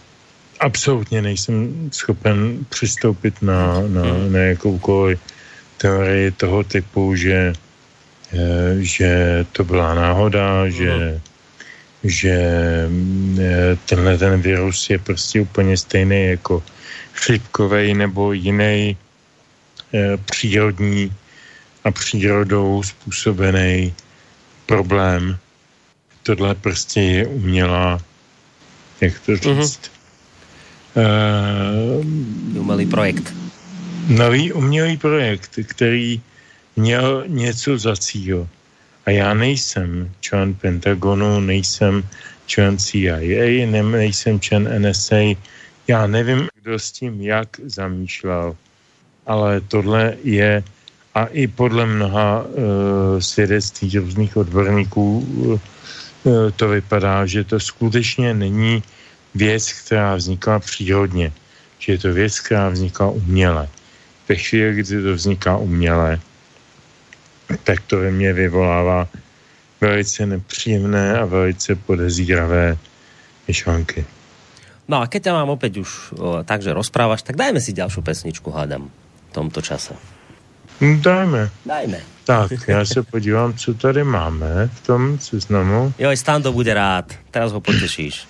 [0.60, 5.20] absolutně nejsem schopen přistoupit na, na, na jakoukoliv
[5.76, 7.52] teorii toho typu, že,
[8.32, 9.10] e, že
[9.52, 11.20] to byla náhoda, že,
[12.04, 12.36] že
[13.40, 16.62] e, tenhle ten virus je prostě úplně stejný jako
[17.12, 18.96] chřipkovej nebo jiný
[19.94, 21.12] e, přírodní
[21.86, 23.94] a přírodou způsobený
[24.66, 25.38] problém.
[26.22, 28.02] Tohle prostě je umělá,
[29.00, 29.90] jak to říct,
[30.94, 32.00] mm-hmm.
[32.58, 33.34] uh, umělý projekt.
[34.08, 36.20] Nový umělý projekt, který
[36.76, 38.48] měl něco za cíl.
[39.06, 42.02] A já nejsem člen Pentagonu, nejsem
[42.46, 45.38] člen CIA, ne, nejsem člen NSA.
[45.86, 48.56] Já nevím, kdo s tím jak zamýšlel,
[49.26, 50.62] ale tohle je
[51.16, 52.52] a i podle mnoha uh,
[53.18, 55.60] svědectví různých odborníků uh,
[56.56, 58.82] to vypadá, že to skutečně není
[59.34, 61.32] věc, která vznikla přírodně,
[61.78, 63.68] že je to věc, která vznikla uměle.
[64.28, 66.20] Ve chvíli, kdy to vzniká uměle,
[67.64, 69.08] tak to ve mně vyvolává
[69.80, 72.76] velice nepříjemné a velice podezíravé
[73.48, 74.04] myšlenky.
[74.88, 78.54] No a keď ťa mám opäť už o, takže rozprávaš, tak dajme si ďalšiu pesničku,
[78.54, 79.98] hádam, v tomto čase.
[80.80, 81.50] Dajme.
[81.66, 82.00] Dajme.
[82.24, 85.94] Tak, já se podívám, co tady máme v tom seznamu.
[85.98, 87.12] Jo, Stando bude rád.
[87.30, 88.26] Teraz ho potešíš.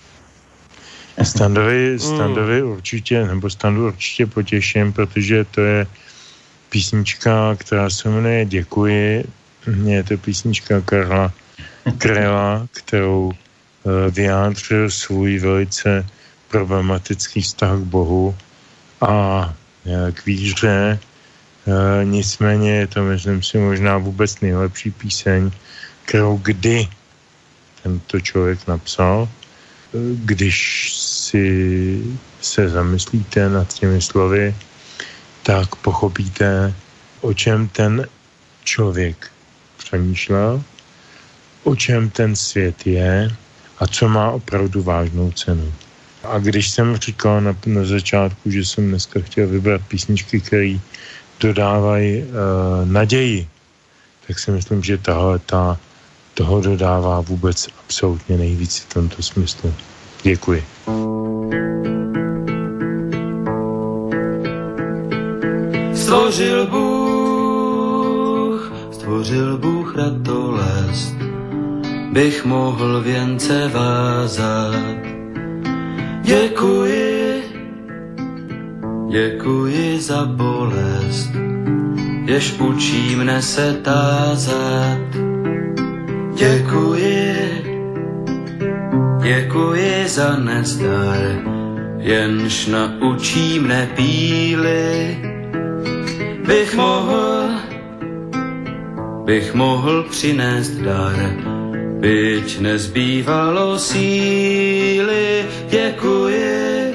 [1.23, 2.71] Standovi, standovi mm.
[2.71, 5.87] určitě, nebo Standu určitě potěším, protože to je
[6.69, 9.25] písnička, která se jmenuje Děkuji.
[9.85, 11.33] Je to písnička Karla
[11.99, 13.35] Krela, kterou uh,
[14.11, 16.07] vyjádřil svůj velice
[16.49, 18.35] problematický vztah k Bohu
[19.01, 19.09] a
[19.85, 20.99] uh, k víře.
[21.67, 25.51] Uh, nicméně je to, myslím si, možná vůbec nejlepší píseň,
[26.05, 26.89] kterou kdy
[27.83, 29.29] tento člověk napsal.
[30.15, 30.57] Když
[30.95, 32.03] si
[32.41, 34.55] se zamyslíte nad těmi slovy,
[35.43, 36.75] tak pochopíte,
[37.21, 38.07] o čem ten
[38.65, 39.31] člověk
[39.77, 40.63] přemýšlel,
[41.65, 43.31] o čem ten svět je
[43.79, 45.73] a co má opravdu vážnou cenu.
[46.23, 50.79] A když jsem říkal na, na začátku, že jsem dneska chtěl vybrat písničky, které
[51.41, 52.29] dodávají uh,
[52.85, 53.49] naději,
[54.27, 55.79] tak si myslím, že tahle ta
[56.35, 59.75] toho dodává vůbec absolutně nejvíc v tomto smyslu.
[60.23, 60.65] Děkuji.
[65.95, 67.13] Stvořil Bůh,
[68.93, 71.15] stvořil Bůh ratolest,
[72.13, 74.97] bych mohl věnce vázat.
[76.23, 77.16] Děkuji,
[79.09, 81.31] děkuji za bolest,
[82.25, 84.99] jež učí mne se tázat.
[86.37, 87.35] Děkuji,
[89.23, 91.43] děkuji za nezdar,
[91.99, 95.17] jenž naučí mne píly
[96.47, 97.49] bych mohl,
[99.25, 101.17] bych mohl přinést dar,
[102.01, 105.47] byť nezbývalo síly.
[105.71, 106.95] Děkuji,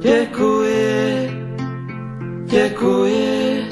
[0.00, 0.57] děkuji,
[2.68, 3.64] děkuji.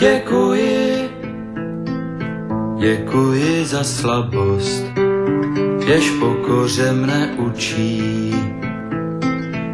[0.00, 1.10] Děkuji,
[2.78, 4.84] děkuji za slabost,
[5.86, 8.34] jež pokoře mne učí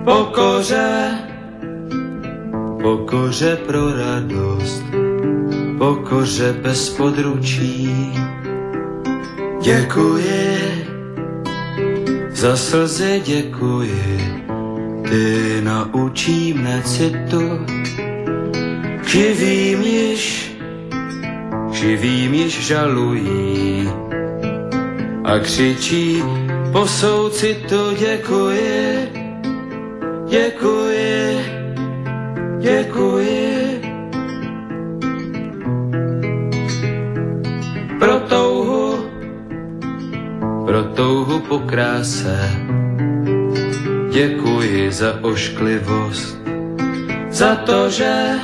[0.04, 1.18] pokoře,
[2.82, 4.84] pokoře pro radost,
[5.78, 8.12] pokoře bez područí.
[9.62, 10.86] Děkuji,
[12.30, 14.42] za slzy děkuji,
[15.12, 17.68] ty naučí mne citu,
[19.04, 20.56] živým již,
[21.72, 23.88] živým již žalují
[25.24, 26.24] a křičí
[26.72, 29.12] po soucitu děkuji
[30.32, 31.40] Děkuji,
[32.58, 33.80] děkuji.
[37.98, 38.96] Pro touhu,
[40.64, 42.50] pro touhu po kráse.
[44.12, 46.38] Děkuji za ošklivost,
[47.30, 48.36] za to, že,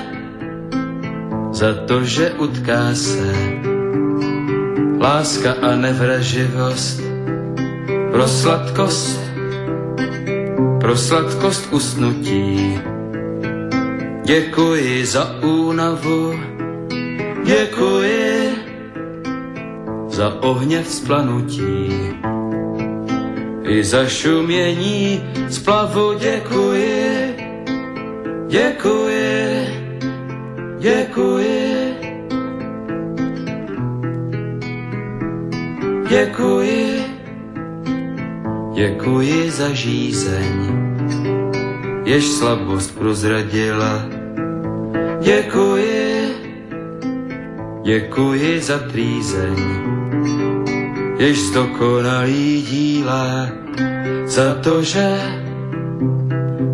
[1.52, 3.34] za to, že utká se.
[5.00, 7.02] Láska a nevraživost.
[8.12, 9.20] Pro sladkost.
[10.80, 12.80] Pro sladkost usnutí.
[14.24, 16.40] Děkuji za únavu,
[17.44, 18.54] děkuji.
[20.08, 21.92] Za ohně splanutí.
[23.68, 27.36] I za šumění splavu děkuji,
[28.48, 29.66] děkuji,
[30.78, 31.94] děkuji.
[36.08, 37.04] Děkuji,
[38.74, 40.88] děkuji za žízeň
[42.08, 44.08] jež slabost prozradila.
[45.20, 46.34] Děkuji,
[47.82, 49.56] děkuji za trýzeň,
[51.18, 53.48] jež zdokonalý díla,
[54.26, 55.18] za to, že,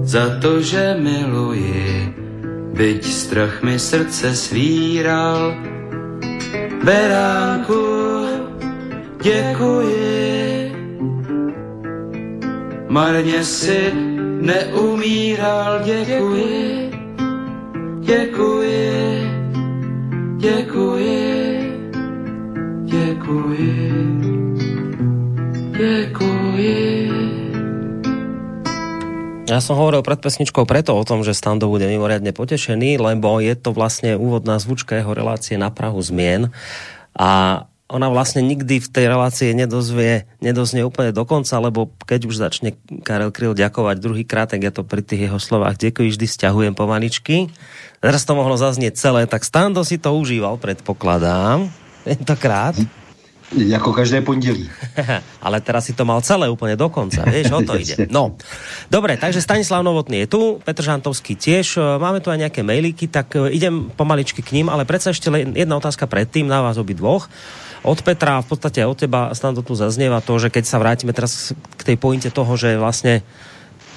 [0.02, 2.12] za to, že miluji,
[2.76, 5.54] byť strach mi srdce svíral.
[6.84, 7.84] Beránku,
[9.22, 10.72] děkuji,
[12.88, 13.92] marně si
[14.44, 16.90] neumíral, děkuji,
[18.00, 18.92] děkuji,
[20.36, 21.24] děkuji,
[22.84, 24.13] děkuji.
[29.44, 33.52] Ja som hovoril pred pesničkou preto o tom, že Stando bude mimoriadne potešený, lebo je
[33.52, 36.48] to vlastne úvodná zvučka jeho relácie na Prahu zmien
[37.12, 42.40] a ona vlastne nikdy v tej relácii nedozvie, nedoznie úplne do konca, lebo keď už
[42.40, 42.72] začne
[43.04, 47.52] Karel Kryl ďakovať druhýkrát, tak ja to pri tých jeho slovách ďakujem, vždy stiahujem pomaličky.
[48.00, 51.68] Teraz to mohlo zaznieť celé, tak Stando si to užíval, predpokladám,
[52.08, 52.80] tentokrát.
[53.52, 54.70] Jako každé pondělí.
[55.44, 58.08] Ale teraz si to mal celé úplně do konca, vieš, o to ide.
[58.10, 58.34] No,
[58.90, 63.36] dobre, takže Stanislav Novotný je tu, Petr Žantovský tiež, máme tu aj nejaké mailíky, tak
[63.36, 67.28] e, idem pomaličky k ním, ale predsa ešte jedna otázka predtým na vás obi dvoch.
[67.84, 71.52] Od Petra, v podstate od teba snad tu zaznieva to, že keď sa vrátime teraz
[71.76, 73.20] k tej pointe toho, že vlastne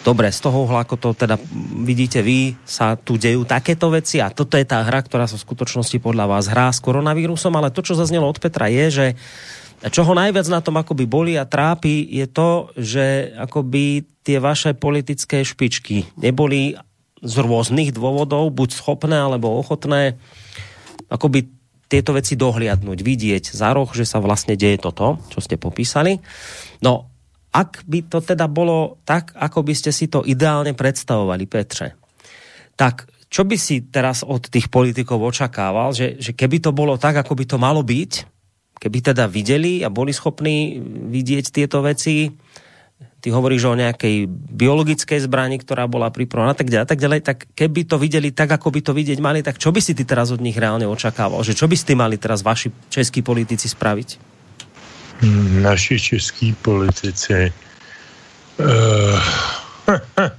[0.08, 1.36] Dobre, z toho uhla, ako to teda
[1.84, 5.44] vidíte vy, sa tu dejú takéto veci a toto je tá hra, ktorá sa v
[5.44, 9.06] skutočnosti podľa vás hrá s koronavírusom, ale to, čo zaznelo od Petra je, že
[9.92, 14.72] čo ho najviac na tom akoby boli a trápi, je to, že akoby tie vaše
[14.80, 16.80] politické špičky neboli
[17.20, 20.16] z rôznych dôvodov, buď schopné alebo ochotné
[21.12, 21.52] akoby
[21.92, 26.24] tieto veci dohliadnúť, vidieť za roh, že sa vlastne deje toto, čo ste popísali.
[26.80, 27.12] No
[27.52, 31.88] ak by to teda bolo tak, ako by ste si to ideálne predstavovali, Petře,
[32.78, 37.19] tak čo by si teraz od tých politikov očakával, že, že keby to bolo tak,
[37.19, 38.11] ako by to malo byť,
[38.80, 40.80] keby teda videli a boli schopní
[41.11, 42.32] vidieť tieto veci,
[43.19, 47.82] ty hovoríš o nejakej biologickej zbrani, ktorá bola pripravená tak ďalej, tak ďalej, tak keby
[47.90, 50.40] to videli tak, ako by to vidieť mali, tak čo by si ty teraz od
[50.40, 51.44] nich reálne očakával?
[51.44, 54.37] Že čo by ste mali teraz vaši českí politici spraviť?
[55.61, 57.53] Naši český politici.
[58.57, 59.22] Uh,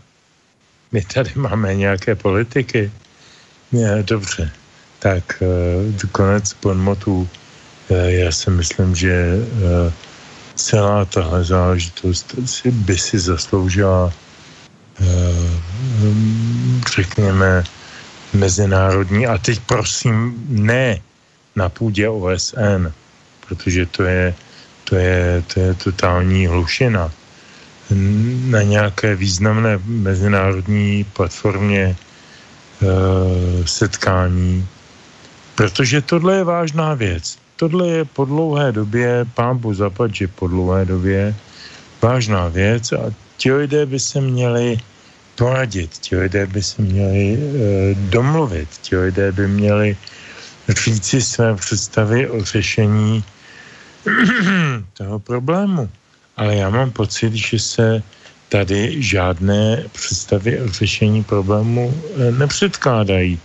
[0.93, 2.93] my tady máme nějaké politiky.
[3.73, 4.51] Ne, dobře,
[4.99, 7.29] tak uh, konec podmotu.
[7.89, 9.37] Uh, já si myslím, že
[10.55, 12.35] celá tahle záležitost
[12.67, 14.13] by si zasloužila
[16.97, 17.65] řekněme
[18.33, 20.99] mezinárodní a teď prosím ne
[21.57, 22.93] na půdě OSN,
[23.49, 24.35] protože to je
[24.89, 27.13] to je, to je totální hlušina.
[28.51, 31.97] Na nějaké významné mezinárodní platformě e,
[33.65, 34.67] setkání,
[35.55, 37.39] protože tohle je vážná věc.
[37.57, 41.35] Tohle je po dlouhé době, pán zapad, že po dlouhé době
[42.03, 44.79] vážná věc a ti lidé by se měli
[45.35, 47.39] poradit, ti lidé by se měli e,
[47.95, 49.97] domluvit, ti lidé by měli
[50.69, 53.25] říci své představy o řešení
[54.93, 55.89] toho problému.
[56.37, 58.03] Ale já mám pocit, že se
[58.49, 63.39] tady žádné představy o řešení problému eh, nepředkládají.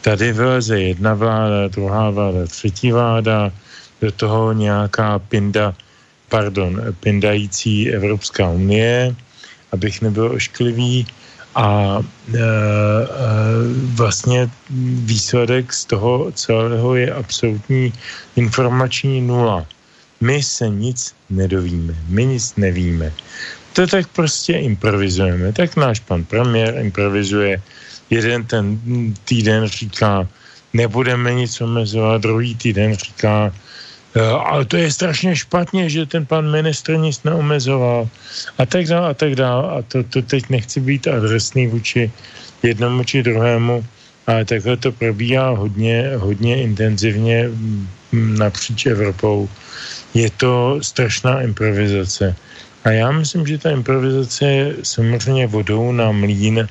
[0.00, 3.52] Tady vyleze jedna vláda, druhá vláda, třetí vláda,
[4.00, 5.74] do toho nějaká pinda,
[6.28, 9.14] pardon, pindající Evropská unie,
[9.72, 11.06] abych nebyl ošklivý,
[11.58, 12.44] a e, e,
[13.98, 14.50] vlastně
[15.04, 17.92] výsledek z toho celého je absolutní
[18.36, 19.66] informační nula
[20.20, 23.12] my se nic nedovíme, my nic nevíme.
[23.72, 25.52] To tak prostě improvizujeme.
[25.52, 27.62] Tak náš pan premiér improvizuje.
[28.10, 28.80] Jeden ten
[29.24, 30.28] týden říká,
[30.72, 33.54] nebudeme nic omezovat, druhý týden říká,
[34.16, 38.08] e, ale to je strašně špatně, že ten pan ministr nic neomezoval
[38.58, 39.64] a tak dále a tak dále.
[39.78, 42.10] A to, to teď nechci být adresný vůči
[42.62, 43.84] jednomu či druhému,
[44.26, 47.50] ale takhle to probíhá hodně, hodně intenzivně
[48.12, 49.48] napříč Evropou
[50.14, 52.36] je to strašná improvizace.
[52.84, 56.68] A já myslím, že ta improvizace je samozřejmě vodou na mlín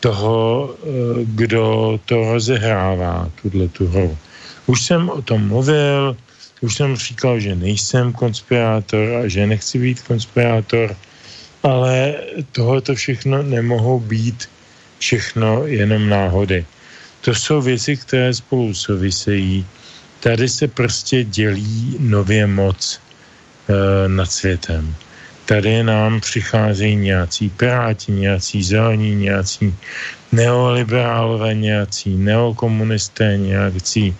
[0.00, 0.86] toho, eh,
[1.24, 4.18] kdo to rozehrává, tuhle tu hru.
[4.66, 6.16] Už jsem o tom mluvil,
[6.60, 10.96] už jsem říkal, že nejsem konspirátor a že nechci být konspirátor,
[11.62, 12.14] ale
[12.52, 14.48] tohoto všechno nemohou být
[14.98, 16.64] všechno jenom náhody.
[17.20, 19.66] To jsou věci, které spolu souvisejí
[20.20, 23.00] tady se prostě dělí nově moc
[23.68, 24.94] e, nad světem.
[25.44, 29.74] Tady nám přicházejí nějací piráti, nějací zelení, nějací
[30.32, 34.16] neoliberálové, nějací neokomunisté, nějací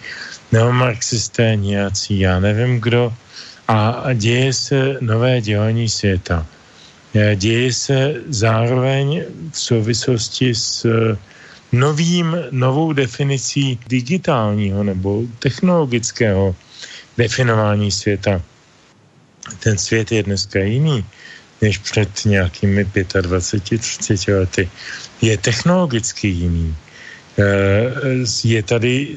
[0.52, 3.12] neomarxisté, nějací já nevím kdo.
[3.68, 6.46] A, děje se nové dělení světa.
[7.34, 10.86] Děje se zároveň v souvislosti s
[11.72, 16.56] novým, novou definicí digitálního nebo technologického
[17.18, 18.42] definování světa.
[19.58, 21.04] Ten svět je dneska jiný
[21.62, 24.70] než před nějakými 25-30 lety.
[25.22, 26.76] Je technologicky jiný.
[27.38, 29.08] Eh, je tady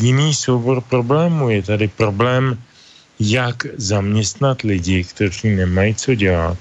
[0.00, 1.50] jiný soubor problémů.
[1.50, 2.58] Je tady problém,
[3.20, 6.58] jak zaměstnat lidi, kteří nemají co dělat,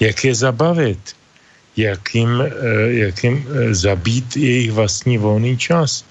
[0.00, 1.15] jak je zabavit,
[1.76, 2.50] jak jim, eh,
[2.88, 6.04] jak jim eh, zabít jejich vlastní volný čas.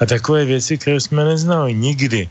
[0.00, 2.28] A takové věci, které jsme neznali nikdy,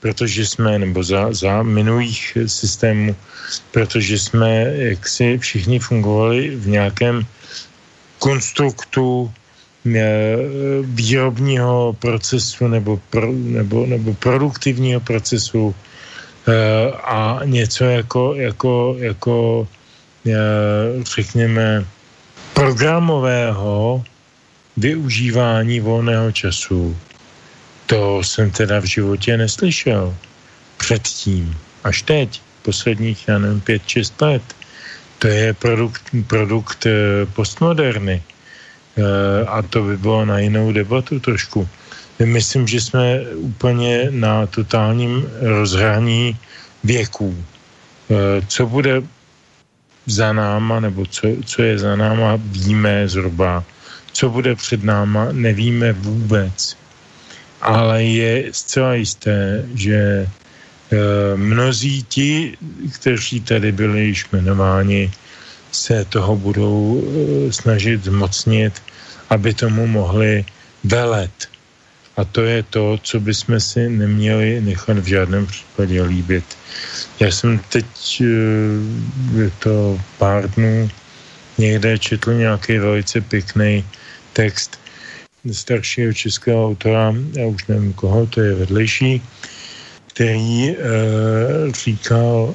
[0.00, 3.16] protože jsme, nebo za, za minulých systémů,
[3.70, 7.26] protože jsme jaksi všichni fungovali v nějakém
[8.18, 9.30] konstruktu
[9.86, 10.36] eh,
[10.82, 15.74] výrobního procesu nebo, pro, nebo, nebo produktivního procesu
[17.04, 19.68] a něco jako, jako, jako
[21.14, 21.86] řekněme,
[22.54, 24.04] programového
[24.76, 26.96] využívání volného času,
[27.86, 30.14] to jsem teda v životě neslyšel
[30.76, 31.56] předtím.
[31.84, 34.42] Až teď, posledních, já nevím, pět, šest let.
[35.18, 38.22] To je produkt, produkt eh, postmoderny.
[38.22, 41.68] Eh, a to by bylo na jinou debatu trošku.
[42.24, 46.36] Myslím, že jsme úplně na totálním rozhraní
[46.84, 47.34] věků.
[48.10, 49.02] Eh, co bude
[50.06, 53.64] za náma, nebo co, co je za náma, víme zhruba.
[54.12, 56.76] Co bude před náma, nevíme vůbec.
[57.60, 60.26] Ale je zcela jisté, že e,
[61.36, 62.56] mnozí ti,
[62.92, 65.10] kteří tady byli již jmenováni,
[65.72, 68.82] se toho budou e, snažit zmocnit,
[69.30, 70.44] aby tomu mohli
[70.84, 71.51] velet.
[72.16, 76.44] A to je to, co bychom si neměli nechat v žádném případě líbit.
[77.20, 77.86] Já jsem teď,
[78.20, 78.28] eh,
[79.38, 80.90] je to pár dnů,
[81.58, 83.84] někde četl nějaký velice pěkný
[84.32, 84.82] text
[85.52, 89.22] staršího českého autora, já už nevím koho, to je vedlejší,
[90.06, 90.76] který e,
[91.84, 92.54] říkal,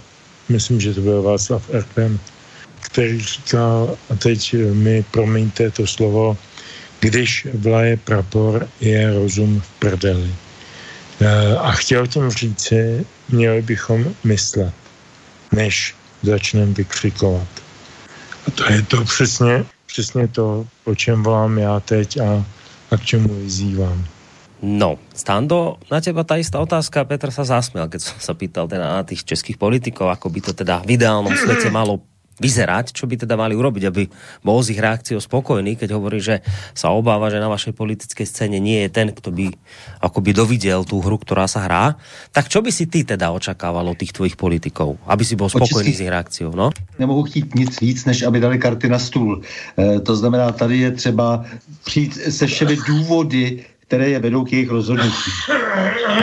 [0.49, 2.19] myslím, že to byl Václav Erpen,
[2.81, 6.37] který říkal, a teď mi promiňte to slovo,
[6.99, 10.31] když vlaje prapor, je rozum v prdeli.
[11.21, 14.73] Eh, a chtěl tím říci, měli bychom myslet,
[15.51, 17.47] než začneme vykřikovat.
[18.47, 22.45] A to je to přesně, přesně to, o čem volám já teď a,
[22.91, 24.05] a k čemu vyzývám.
[24.61, 28.89] No, Stando, na teba ta istá otázka, Petr sa zasmiel, keď som sa pýtal teda
[28.89, 32.01] na tých českých politikov, ako by to teda v ideálnom svete malo
[32.37, 34.03] vyzerať, čo by teda mali urobiť, aby
[34.45, 36.45] bol z ich reakciou spokojný, keď hovorí, že
[36.77, 39.49] sa obáva, že na vašej politickej scéne nie je ten, kto by
[40.01, 41.97] akoby dovidel tú hru, ktorá sa hrá.
[42.29, 45.91] Tak čo by si ty teda očakával od tých tvojich politikov, aby si bol spokojný
[45.93, 46.53] s ich reakciou?
[46.53, 46.69] No?
[47.01, 49.41] Nemohu chtít nic víc, než aby dali karty na stůl.
[49.77, 51.45] E, to znamená, tady je třeba
[51.83, 55.31] přijít se všemi důvody, které je vedou k jejich rozhodnutí.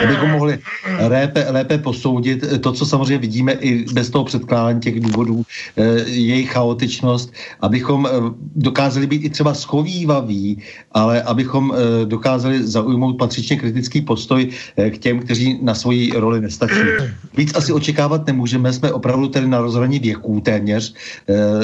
[0.03, 0.59] Abychom mohli
[1.07, 5.43] lépe, lépe posoudit to, co samozřejmě vidíme i bez toho předkládání těch důvodů,
[5.77, 8.09] eh, jejich chaotičnost, abychom eh,
[8.55, 10.61] dokázali být i třeba schovývaví,
[10.91, 14.49] ale abychom eh, dokázali zaujmout patřičně kritický postoj
[14.89, 16.85] k těm, kteří na svoji roli nestačí.
[17.37, 20.93] Víc asi očekávat nemůžeme, jsme opravdu tedy na rozhraní věků téměř.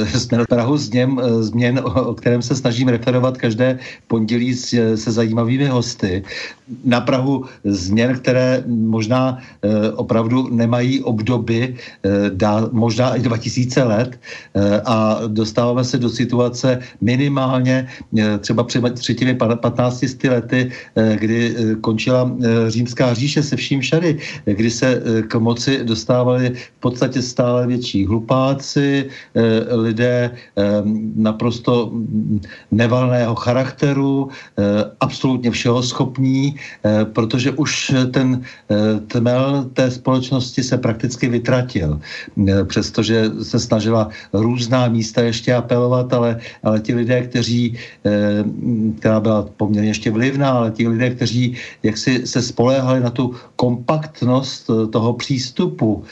[0.05, 4.55] Jsme na Prahu změn, změn, o kterém se snažím referovat každé pondělí
[4.95, 6.23] se zajímavými hosty cesty
[6.85, 14.19] na Prahu změn, které možná e, opravdu nemají obdoby, e, dá, možná i 2000 let
[14.55, 17.87] e, a dostáváme se do situace minimálně
[18.39, 22.31] třeba před třetími 15 lety, kdy končila
[22.67, 29.09] římská říše se vším všady, kdy se k moci dostávali v podstatě stále větší hlupáci,
[29.71, 30.31] lidé
[31.15, 31.91] naprosto
[32.71, 34.29] nevalného charakteru,
[34.99, 36.55] absolutně všeho schopní,
[36.85, 41.99] eh, protože už ten eh, tmel té společnosti se prakticky vytratil.
[42.47, 47.77] Eh, přestože se snažila různá místa ještě apelovat, ale, ale ti lidé, kteří,
[48.99, 54.69] která byla poměrně ještě vlivná, ale ti lidé, kteří jaksi se spoléhali na tu kompaktnost
[54.91, 56.03] toho přístupu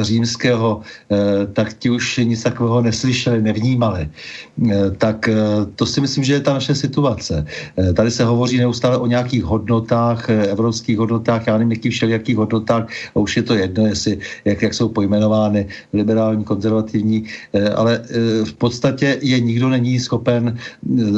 [0.00, 0.80] římského,
[1.52, 4.08] tak ti už nic takového neslyšeli, nevnímali.
[4.98, 5.28] Tak
[5.76, 7.46] to si myslím, že je ta naše situace.
[7.94, 12.36] Tady se hovoří neustále neustále o nějakých hodnotách, eh, evropských hodnotách, já nevím, jakých všelijakých
[12.36, 18.00] hodnotách, a už je to jedno, jestli, jak, jak jsou pojmenovány liberální, konzervativní, eh, ale
[18.04, 20.56] eh, v podstatě je nikdo není schopen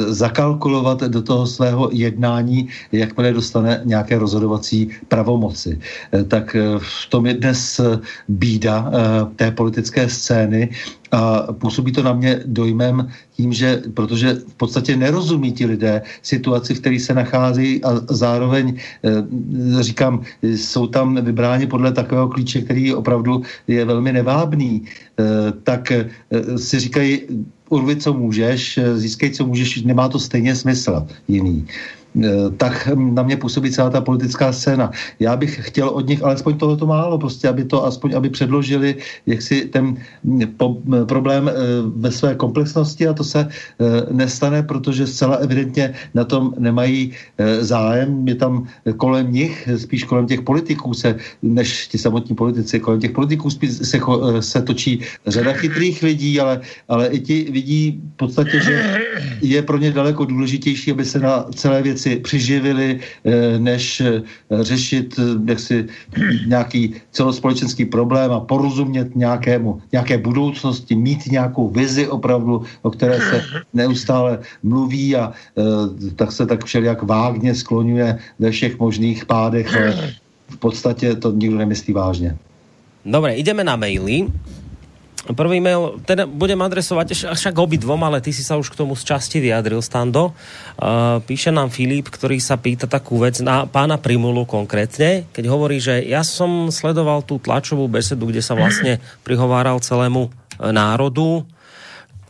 [0.07, 5.79] zakalkulovat do toho svého jednání, jakmile dostane nějaké rozhodovací pravomoci.
[6.27, 7.81] Tak v tom je dnes
[8.29, 8.91] bída
[9.35, 10.69] té politické scény,
[11.15, 16.75] a působí to na mě dojmem tím, že protože v podstatě nerozumí ti lidé situaci,
[16.75, 22.93] v které se nachází a zároveň e, říkám, jsou tam vybráni podle takového klíče, který
[22.93, 25.23] opravdu je velmi nevábný, e,
[25.63, 26.09] tak e,
[26.57, 27.21] si říkají,
[27.69, 31.67] urvi, co můžeš, získej, co můžeš, nemá to stejně smysl jiný.
[32.23, 34.91] Eh, tak na mě působí celá ta politická scéna.
[35.19, 39.41] Já bych chtěl od nich alespoň tohoto málo, prostě, aby to aspoň, aby předložili jak
[39.41, 41.53] si ten mm, po, problém eh,
[41.95, 47.11] ve své komplexnosti a to se eh, nestane, protože zcela evidentně na tom nemají
[47.59, 48.27] zájem.
[48.27, 48.67] Je tam
[48.97, 53.71] kolem nich, spíš kolem těch politiků se, než ti samotní politici, kolem těch politiků spíš
[53.71, 53.99] se,
[54.39, 58.99] se točí řada chytrých lidí, ale, ale i ti vidí v podstatě, že
[59.41, 64.21] je pro ně daleko důležitější, aby se na celé věci si přiživili, eh, než eh,
[64.61, 65.89] řešit eh, jaksi
[66.53, 73.37] nějaký celospolečenský problém a porozumět nějakému, nějaké budoucnosti, mít nějakou vizi opravdu, o které se
[73.73, 75.33] neustále mluví a
[76.15, 80.13] tak se tak všelijak vágně skloňuje ve všech možných pádech, ale
[80.49, 82.37] v podstatě to nikdo nemyslí vážně.
[83.05, 84.29] Dobre, ideme na maily.
[85.25, 89.09] Prvý mail, teda budem adresovať však dvom, ale ty si sa už k tomu z
[89.09, 90.37] časti vyjadril, Stando.
[90.77, 95.81] Uh, píše nám Filip, ktorý sa pýta takú vec na pána Primulu konkrétne, keď hovorí,
[95.81, 101.41] že ja som sledoval tú tlačovú besedu, kde sa vlastne prihováral celému e, národu.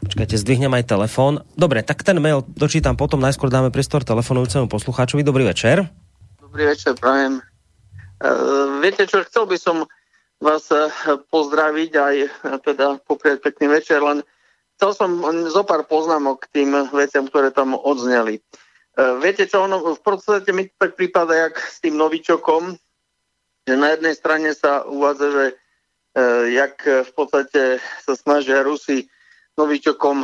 [0.07, 1.43] Počkajte, zdvihnem aj telefón.
[1.59, 5.19] Dobre, tak ten mail dočítam potom, najskôr dáme priestor telefonujúcemu poslucháčovi.
[5.19, 5.83] Dobrý večer.
[6.39, 7.43] Dobrý večer, prajem.
[8.23, 9.83] Uh, viete čo, chcel by som
[10.41, 10.91] vás eh,
[11.31, 12.29] pozdraviť aj eh,
[12.63, 14.21] teda poprieť pekný večer, len
[14.75, 15.09] chcel som
[15.47, 18.39] zo pár poznámok k tým veciam, ktoré tam odzneli.
[18.39, 22.75] Eh, viete čo, ono v podstate mi tak prípada, jak s tým novičokom,
[23.65, 25.45] že na jednej strane sa uvádza, že
[26.47, 29.03] jak v podstate sa snažia Rusi
[29.59, 30.23] novičokom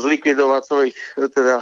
[0.00, 1.60] zlikvidovať svojich teda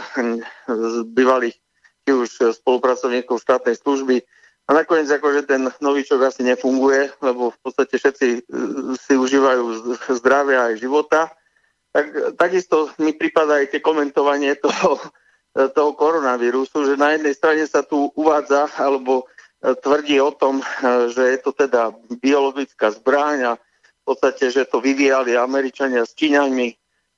[1.11, 1.59] bývalých
[2.07, 4.23] už spolupracovníkov štátnej služby,
[4.65, 8.39] a nakoniec akože ten novičok asi nefunguje, lebo v podstate všetci e,
[8.97, 11.29] si užívajú zdravia aj života.
[11.93, 14.97] Tak, takisto mi aj tie komentovanie toho,
[15.53, 19.29] e, toho koronavírusu, že na jednej strane sa tu uvádza alebo
[19.61, 20.65] e, tvrdí o tom,
[21.13, 26.73] že je to teda biologická zbraň a v podstate, že to vyvíjali Američania s Číňanmi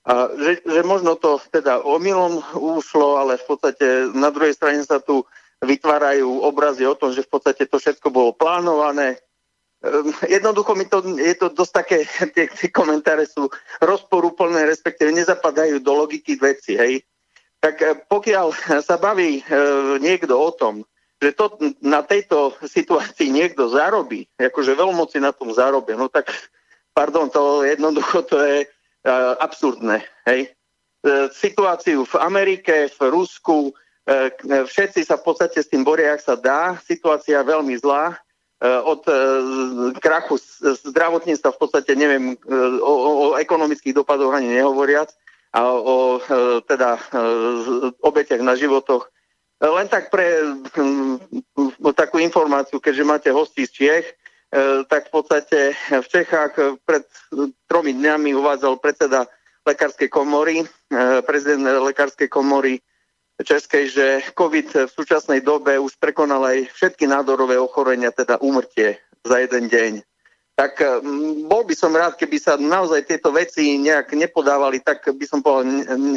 [0.07, 5.03] a že, že možno to teda omylom ušlo, ale v podstate na druhej strane sa
[5.03, 5.27] tu
[5.63, 9.17] vytvárajú obrazy o tom, že v podstate to všetko bolo plánované.
[9.81, 11.97] Ehm, jednoducho mi to, je to dosť také,
[12.35, 13.49] tie, tie komentáre sú
[13.81, 17.01] rozporúplné, respektíve nezapadajú do logiky veci, hej.
[17.57, 18.47] Tak eh, pokiaľ
[18.87, 19.43] sa baví e,
[19.97, 20.85] niekto o tom,
[21.17, 26.29] že to na tejto situácii niekto zarobí, akože veľmoci na tom zarobia, no tak,
[26.93, 28.67] pardon, to jednoducho to je e,
[29.41, 30.53] absurdné, hej.
[31.01, 33.86] E, situáciu v Amerike, v Rusku, E,
[34.47, 36.79] všetci sa v podstate s tým boria, ak sa dá.
[36.87, 38.15] Situácia je veľmi zlá.
[38.15, 39.13] E, od e,
[39.99, 40.39] krachu
[40.87, 42.39] zdravotníctva v podstate neviem
[42.79, 45.11] o, o ekonomických dopadoch ani nehovoriac
[45.51, 46.19] a o
[46.67, 46.99] teda
[48.03, 49.09] obetiach na životoch.
[49.57, 50.53] Len tak pre
[51.97, 54.07] takú informáciu, keďže máte hostí z Čiech,
[54.85, 57.01] tak v podstate v Čechách pred
[57.65, 59.25] tromi dňami uvádzal predseda
[59.65, 60.61] lekárskej komory,
[61.25, 62.77] prezident lekárskej komory
[63.37, 69.37] Českej, že COVID v súčasnej dobe už prekonal aj všetky nádorové ochorenia, teda úmrtie za
[69.37, 69.93] jeden deň.
[70.57, 75.25] Tak mm, bol by som rád, keby sa naozaj tieto veci nejak nepodávali, tak by
[75.29, 75.69] som povedal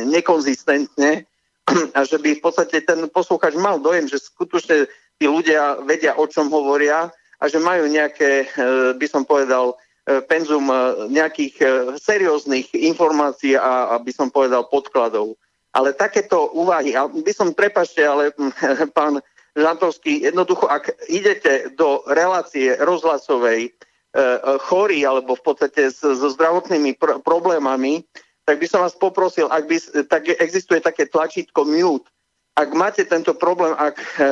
[0.09, 1.29] nekonzistentne
[1.97, 4.89] a že by v podstate ten posluchač mal dojem, že skutočne
[5.21, 9.77] tí ľudia vedia, o čom hovoria a že majú nejaké, e, by som povedal,
[10.09, 10.77] e, penzum e,
[11.13, 11.55] nejakých
[12.01, 15.37] serióznych informácií a, by som povedal, podkladov.
[15.71, 18.35] Ale takéto úvahy, a by som, prepašte, ale
[18.99, 19.23] pán
[19.55, 26.95] Žantovský, jednoducho, ak idete do relácie rozhlasovej e, e, chorí alebo v podstate so zdravotnými
[26.95, 28.07] pr- problémami,
[28.47, 29.77] tak by som vás poprosil, ak by,
[30.07, 32.11] tak existuje také tlačítko mute,
[32.59, 34.27] ak máte tento problém, ak e, e,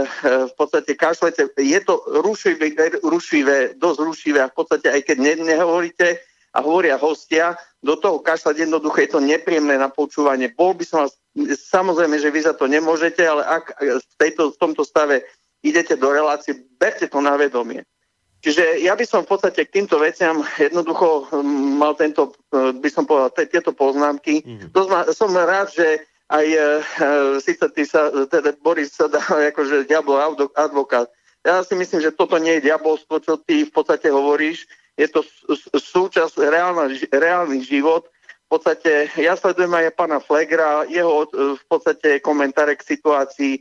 [0.51, 5.33] v podstate kašlete, je to rušivé, rušivé, dosť rušivé a v podstate aj keď ne,
[5.49, 6.19] nehovoríte
[6.53, 10.51] a hovoria hostia, do toho kašľať jednoducho je to nepríjemné na počúvanie.
[10.51, 11.15] Bol by som vás
[11.47, 15.23] Samozrejme, že vy za to nemôžete, ale ak v, tejto, v tomto stave
[15.63, 17.87] idete do relácie, berte to na vedomie.
[18.39, 22.91] Čiže ja by som v podstate k týmto veciam jednoducho hm, mal tento, hm, by
[22.91, 24.47] som povedal, tieto poznámky.
[24.47, 24.71] Mm.
[24.71, 26.61] To som rád, že aj e,
[27.43, 29.19] síce ty sa, teda Boris sa dá
[29.55, 30.19] akože diablo
[30.55, 31.11] advokát.
[31.43, 34.67] Ja si myslím, že toto nie je diabolstvo, čo ty v podstate hovoríš.
[34.99, 35.23] Je to
[35.79, 38.11] súčasť reálna, reálny život
[38.49, 43.61] v podstate, ja sledujem aj pána Flegra, jeho e, v podstate komentáre k situácii.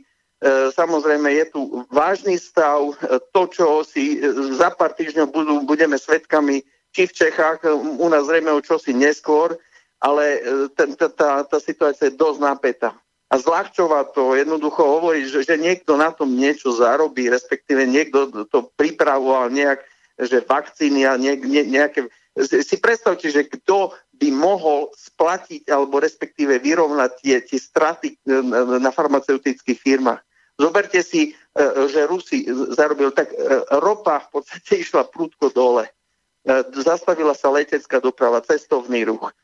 [0.72, 1.60] samozrejme je tu
[1.92, 2.96] vážny stav,
[3.36, 4.16] to, čo si
[4.56, 6.64] za pár týždňov budú, budeme svetkami
[6.96, 7.68] či v Čechách,
[8.00, 9.60] u nás zrejme o čosi neskôr,
[10.00, 10.40] ale
[10.72, 12.96] ten, tá situácia je dosť napätá.
[13.28, 18.72] A zľahčovať to, jednoducho hovorí, že, že niekto na tom niečo zarobí, respektíve niekto to
[18.80, 19.84] pripravoval nejak,
[20.18, 22.10] že vakcíny a ne, ne, nejaké...
[22.38, 28.14] Si predstavte, že kto by mohol splatiť alebo respektíve vyrovnať tie, tie straty
[28.78, 30.22] na farmaceutických firmách.
[30.54, 31.34] Zoberte si,
[31.90, 33.34] že Rusi zarobil, tak
[33.82, 35.90] ropa v podstate išla prúdko dole.
[36.78, 39.34] Zastavila sa letecká doprava, cestovný ruch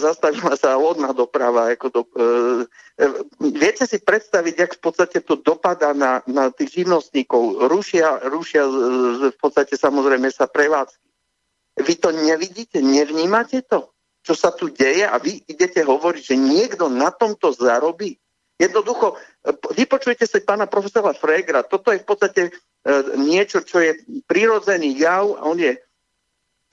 [0.00, 1.68] zastavila sa lodná doprava.
[1.68, 2.24] Ako do, e,
[2.96, 3.06] e,
[3.52, 7.68] viete si predstaviť, jak v podstate to dopadá na, na tých živnostníkov.
[7.68, 8.64] Rušia, rušia
[9.28, 11.04] v podstate samozrejme sa prevádzky.
[11.84, 13.92] Vy to nevidíte, nevnímate to,
[14.24, 18.16] čo sa tu deje a vy idete hovoriť, že niekto na tomto zarobí.
[18.58, 19.14] Jednoducho,
[19.78, 22.52] vypočujte si pána profesora Fregra, toto je v podstate e,
[23.14, 23.94] niečo, čo je
[24.26, 25.78] prirodzený jav on je,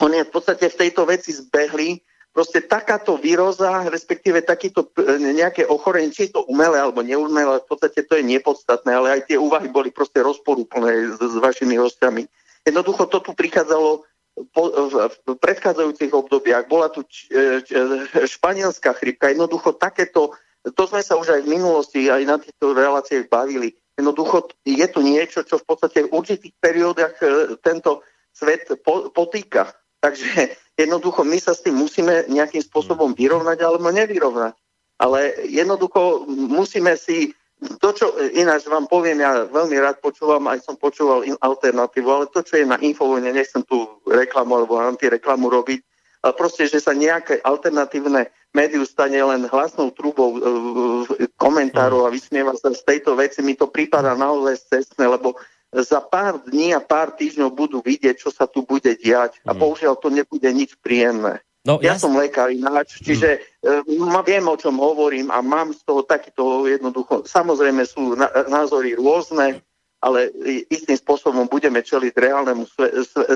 [0.02, 2.02] on je v podstate v tejto veci zbehlý
[2.36, 7.68] proste takáto výroza, respektíve takýto e, nejaké ochorenie, či je to umelé alebo neumelé, v
[7.72, 12.28] podstate to je nepodstatné, ale aj tie úvahy boli proste rozporúplné s, s vašimi hostiami.
[12.68, 14.04] Jednoducho to tu prichádzalo
[14.52, 16.68] po, v, v predchádzajúcich obdobiach.
[16.68, 19.32] Bola tu č, e, č, e, španielská chrypka.
[19.32, 23.72] Jednoducho takéto, to sme sa už aj v minulosti, aj na týchto reláciách bavili.
[23.96, 27.16] Jednoducho je tu niečo, čo v podstate v určitých periódach
[27.64, 28.68] tento svet
[29.16, 29.72] potýka.
[30.06, 30.30] Takže
[30.82, 34.54] jednoducho my sa s tým musíme nejakým spôsobom vyrovnať alebo nevyrovnať.
[34.96, 37.34] Ale jednoducho musíme si
[37.80, 38.06] to, čo
[38.36, 42.68] ináč vám poviem, ja veľmi rád počúvam, aj som počúval alternatívu, ale to, čo je
[42.68, 45.80] na Infovojne, nechcem tu reklamu alebo antireklamu robiť,
[46.20, 50.40] ale proste, že sa nejaké alternatívne médiu stane len hlasnou trubou e,
[51.40, 55.36] komentárov a vysmieva sa z tejto veci, mi to prípada naozaj cestné, lebo
[55.82, 59.36] za pár dní a pár týždňov budú vidieť, čo sa tu bude diať.
[59.44, 59.58] A mm.
[59.60, 61.44] bohužiaľ to nebude nič príjemné.
[61.66, 63.42] No, ja, ja som lekár ináč, čiže
[63.82, 64.06] mm.
[64.14, 67.26] e, viem, o čom hovorím a mám z toho takýto jednoducho.
[67.26, 69.60] Samozrejme sú na, názory rôzne,
[70.06, 70.30] ale
[70.70, 72.62] istým spôsobom budeme čeliť reálnemu,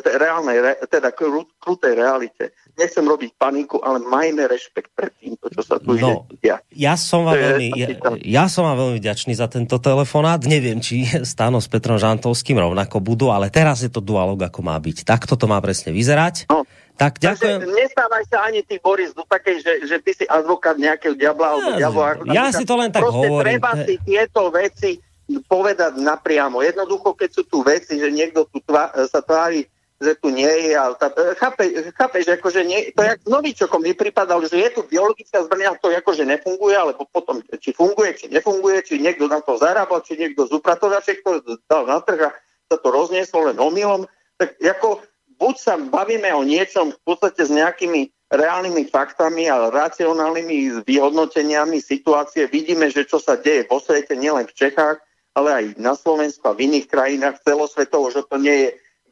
[0.07, 1.11] reálnej, teda
[1.59, 2.55] krutej realite.
[2.79, 6.63] Nechcem robiť paniku, ale majme rešpekt pred týmto, čo sa tu no, ide.
[6.71, 7.89] Ja, som vám veľmi, ja,
[8.23, 10.39] ja som vám veľmi vďačný za tento telefonát.
[10.47, 14.79] Neviem, či Stano s Petrom Žantovským rovnako budú, ale teraz je to dualog, ako má
[14.79, 15.03] byť.
[15.03, 16.47] Takto to má presne vyzerať.
[16.47, 16.63] No.
[17.01, 17.65] Tak ďakujem.
[17.65, 21.49] Takže nestávaj sa ani ty, Boris, do takej, že, že ty si advokát nejakého diabla.
[21.49, 23.57] Ja, alebo diabla, ja si to len tak Proste hovorím.
[23.57, 25.01] treba si tieto veci
[25.47, 26.65] povedať napriamo.
[26.65, 29.71] Jednoducho, keď sú tu veci, že niekto tu tvá, sa tvári,
[30.01, 34.49] že tu nie je, ale tá, chápe, chápeš, akože nie, to jak novičokom mi pripadalo,
[34.49, 38.97] že je tu biologická zbrania, to akože nefunguje, alebo potom, či funguje, či nefunguje, či
[38.97, 42.31] niekto na to zarábal, či niekto z upratovačiek to dal na trh a
[42.73, 44.09] sa to roznieslo len omylom,
[44.41, 45.05] tak ako
[45.37, 52.47] buď sa bavíme o niečom v podstate s nejakými reálnymi faktami a racionálnymi vyhodnoteniami situácie.
[52.49, 55.03] Vidíme, že čo sa deje vo svete, nielen v Čechách,
[55.35, 58.69] ale aj na Slovensku a v iných krajinách celosvetovo, že to nie je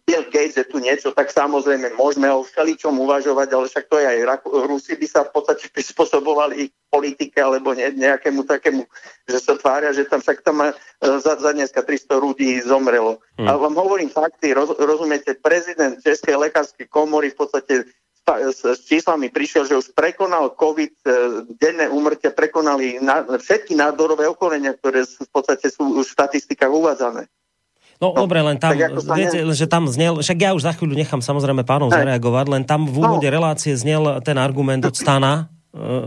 [0.08, 4.06] Bill Gates, že tu niečo, tak samozrejme môžeme o všeličom uvažovať, ale však to je
[4.08, 8.88] aj Rusi by sa v podstate prispôsobovali ich politike alebo ne, nejakému takému,
[9.28, 10.72] že sa tvária, že tam však tam e,
[11.20, 13.20] za, za dneska 300 ľudí zomrelo.
[13.36, 13.52] Hmm.
[13.52, 17.74] A vám hovorím fakty, roz, rozumiete, prezident Českej lekárskej komory v podstate
[18.52, 21.10] s, s číslami prišiel, že už prekonal COVID, e,
[21.56, 27.24] denné úmrtia prekonali na, všetky nádorové okolenia, ktoré v podstate sú už v štatistikách uvádzané.
[27.98, 28.78] No, no dobre, len tam,
[29.18, 29.50] viete, ne...
[29.50, 32.94] že tam znel, však ja už za chvíľu nechám samozrejme pánov zareagovať, len tam v
[32.94, 33.34] úvode no.
[33.34, 35.50] relácie znel ten argument od Stana,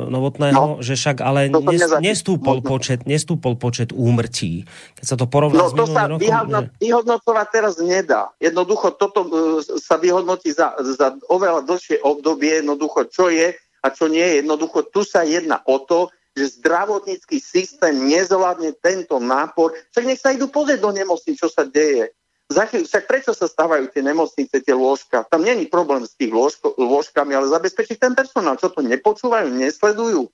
[0.10, 4.66] novotného, no, že však ale nes, nestúpol, počet, nestúpol počet úmrtí.
[4.98, 6.82] Keď sa to porovná no, s to sa rokom, vyhodno, že...
[6.82, 8.34] vyhodnocovať teraz nedá.
[8.42, 14.10] Jednoducho toto uh, sa vyhodnotí za, za oveľa dlhšie obdobie, jednoducho čo je a čo
[14.10, 14.36] nie je.
[14.42, 19.78] Jednoducho tu sa jedná o to, že zdravotnícky systém nezvládne tento nápor.
[19.94, 22.10] Však nech sa idú pozrieť do nemocní, čo sa deje.
[22.52, 25.24] Však prečo sa stávajú tie nemocnice, tie lôžka?
[25.28, 28.60] Tam není problém s tých lôžko, lôžkami, ale zabezpečiť ten personál.
[28.60, 30.28] Čo to nepočúvajú, nesledujú?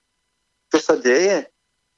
[0.73, 1.47] Čo sa deje?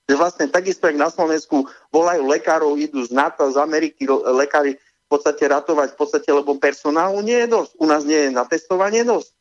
[0.10, 5.08] Že vlastne takisto, jak na Slovensku volajú lekárov, idú z NATO, z Ameriky lekári v
[5.08, 7.72] podstate ratovať, v podstate, lebo personálu nie je dosť.
[7.82, 9.34] U nás nie je na testovanie dosť.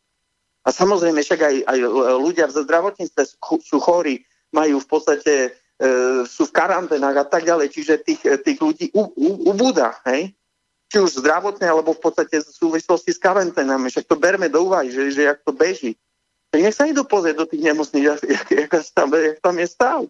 [0.65, 1.79] A samozrejme, však aj, aj
[2.21, 3.23] ľudia v zdravotníctve
[3.65, 5.51] sú chorí, majú v podstate, e,
[6.25, 8.93] sú v karanténach a tak ďalej, čiže tých, tých ľudí
[9.49, 10.37] ubúda, hej?
[10.89, 13.93] Či už zdravotné, alebo v podstate v súvislosti s karanténami.
[13.93, 15.95] Však to berme do úvahy, že, že jak to beží.
[16.49, 19.67] tak nech sa idú pozrieť do tých nemocníc, jak, jak, jak, tam, jak tam je
[19.69, 20.01] stav.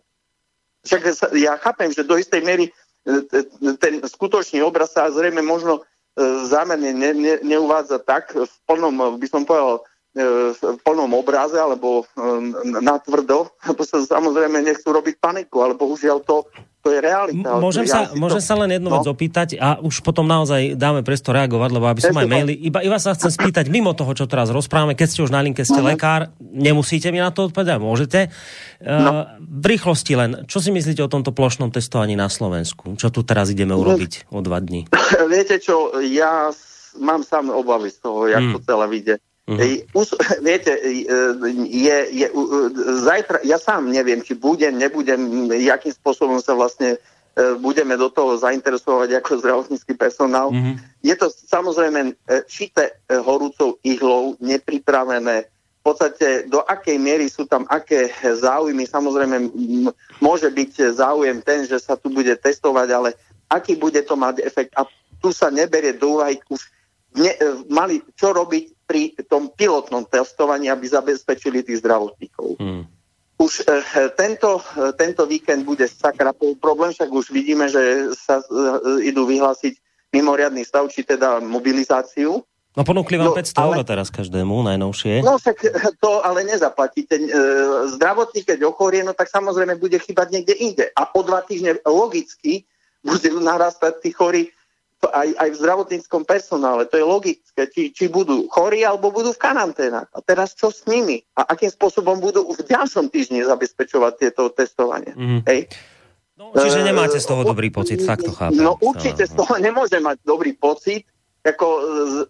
[0.87, 1.03] Však
[1.35, 2.71] ja chápem, že do istej miery
[3.83, 5.83] ten skutočný obraz sa zrejme možno
[6.47, 9.87] zámerne ne, ne, neuvádza tak v plnom, by som povedal,
[10.19, 12.03] v plnom obraze alebo
[12.65, 16.47] natvrdo, lebo sa samozrejme nechcú robiť paniku, ale bohužiaľ to
[16.79, 17.59] to je realita.
[17.59, 18.49] Môžem, ja sa, môžem to...
[18.49, 18.95] sa len jednu no?
[18.97, 22.55] vec opýtať a už potom naozaj dáme priestor reagovať, lebo aby som aj maily.
[22.55, 25.67] Iba, iba sa chcem spýtať, mimo toho, čo teraz rozprávame, keď ste už na linke,
[25.67, 25.93] ste uh-huh.
[25.93, 28.21] lekár, nemusíte mi na to odpovedať, môžete.
[28.81, 29.27] No.
[29.27, 32.95] Uh, v rýchlosti len, čo si myslíte o tomto plošnom testovaní na Slovensku?
[32.95, 33.83] Čo tu teraz ideme no.
[33.83, 34.87] urobiť o dva dní?
[35.35, 36.55] Viete čo, ja
[37.03, 38.55] mám sám obavy z toho, jak hmm.
[38.55, 39.15] to celé vyjde.
[39.49, 39.97] Mm-hmm.
[39.97, 40.13] Us,
[40.45, 40.77] viete,
[41.65, 42.27] je, je,
[43.01, 47.01] zajtra, ja sám neviem, či budem, nebudem, jakým spôsobom sa vlastne
[47.63, 50.51] budeme do toho zainteresovať ako zdravotnícky personál.
[50.51, 50.75] Mm-hmm.
[51.07, 52.19] Je to samozrejme
[52.51, 55.47] šité horúcou ihlou, nepripravené.
[55.79, 58.85] V podstate do akej miery sú tam aké záujmy.
[58.85, 59.55] Samozrejme
[60.19, 63.15] môže byť záujem ten, že sa tu bude testovať, ale
[63.47, 64.75] aký bude to mať efekt.
[64.75, 64.85] A
[65.23, 66.61] tu sa neberie do úvahy už
[67.17, 67.33] ne,
[67.71, 72.57] mali čo robiť pri tom pilotnom testovaní, aby zabezpečili tých zdravotníkov.
[72.57, 72.89] Hmm.
[73.39, 73.79] Už e,
[74.19, 79.79] tento, e, tento víkend bude sakra problém, však už vidíme, že sa e, idú vyhlásiť
[80.11, 82.43] mimoriadný stav, či teda mobilizáciu.
[82.75, 85.21] No ponúkli vám no, 500 ale, eur teraz každému, najnovšie.
[85.23, 85.57] No však
[86.03, 87.19] to ale nezaplatíte.
[87.99, 90.85] Zdravotník, keď ochorie, no tak samozrejme bude chýbať niekde inde.
[90.95, 92.65] A po dva týždne logicky
[93.03, 94.43] bude narastať tí chorí
[95.07, 96.91] aj, aj v zdravotníckom personále.
[96.91, 100.11] To je logické, či, či budú chorí alebo budú v karanténach.
[100.11, 101.23] A teraz čo s nimi?
[101.39, 105.15] A akým spôsobom budú v ďalšom týždni zabezpečovať tieto testovanie?
[105.15, 105.47] Mm.
[105.47, 105.71] Hej?
[106.35, 108.63] No, čiže nemáte z toho dobrý pocit, tak to chápem.
[108.63, 111.07] No určite z toho nemôže mať dobrý pocit.
[111.43, 111.67] Ako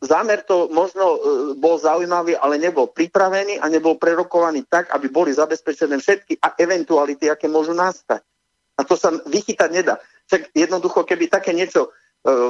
[0.04, 1.18] zámer to možno e,
[1.58, 7.26] bol zaujímavý, ale nebol pripravený a nebol prerokovaný tak, aby boli zabezpečené všetky a eventuality,
[7.26, 8.22] aké môžu nastať.
[8.78, 9.98] A to sa vychytať nedá.
[10.30, 11.90] Však jednoducho, keby také niečo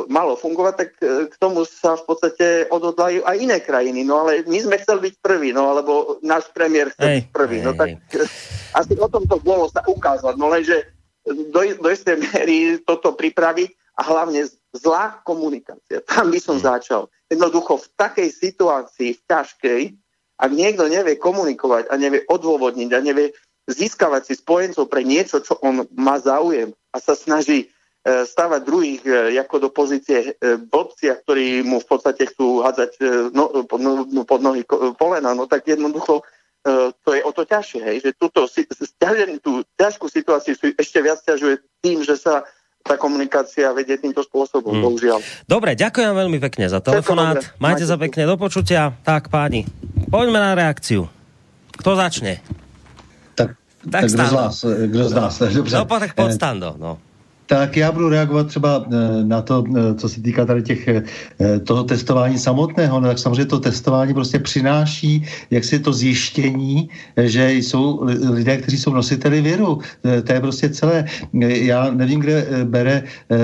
[0.09, 4.03] malo fungovať, tak e, k tomu sa v podstate odhodlajú aj iné krajiny.
[4.03, 7.63] No ale my sme chceli byť prví, no alebo náš premiér chce byť prvý.
[7.63, 8.01] No tak
[8.75, 10.89] asi o tom to bolo sa ukázať, no lenže
[11.29, 16.01] do, do istej miery toto pripraviť a hlavne zlá komunikácia.
[16.09, 16.65] Tam by som hmm.
[16.65, 17.03] začal.
[17.29, 19.83] Jednoducho v takej situácii, v ťažkej,
[20.39, 23.35] ak niekto nevie komunikovať a nevie odôvodniť a nevie
[23.69, 27.69] získavať si spojencov pre niečo, čo on má záujem a sa snaží
[28.07, 32.91] E, stavať druhých e, ako do pozície e, blbcia, ktorí mu v podstate chcú hádzať
[33.35, 34.63] no, pod, no, no, pod nohy
[34.95, 36.23] polena, no tak jednoducho
[37.01, 38.45] to je o to ťažšie, hej, že túto,
[39.41, 42.45] tú ťažkú situáciu si ešte viac ťažuje tým, že sa
[42.85, 44.85] tá komunikácia vedie týmto spôsobom, hmm.
[44.85, 45.19] bohužiaľ.
[45.49, 47.41] Dobre, ďakujem veľmi pekne za telefonát.
[47.41, 48.93] Majte, Majte sa pekne do počutia.
[49.01, 49.65] Tak, páni,
[50.13, 51.09] poďme na reakciu.
[51.73, 52.45] Kto začne?
[53.33, 53.57] Tak,
[53.89, 54.55] tak, tak kdo z vás?
[54.69, 55.35] Kdo z nás?
[55.41, 55.75] Dobře.
[55.79, 57.01] No, tak pod stando, no.
[57.49, 61.03] Tak já budu reagovat třeba eh, na to, eh, co se týká tady těch, eh,
[61.65, 63.01] toho testování samotného.
[63.01, 68.77] No, tak samozřejmě to testování prostě přináší jak si to zjištění, že jsou lidé, kteří
[68.77, 69.81] jsou nositeli viru.
[70.25, 71.05] To je prostě celé.
[71.33, 73.03] Já nevím, kde bere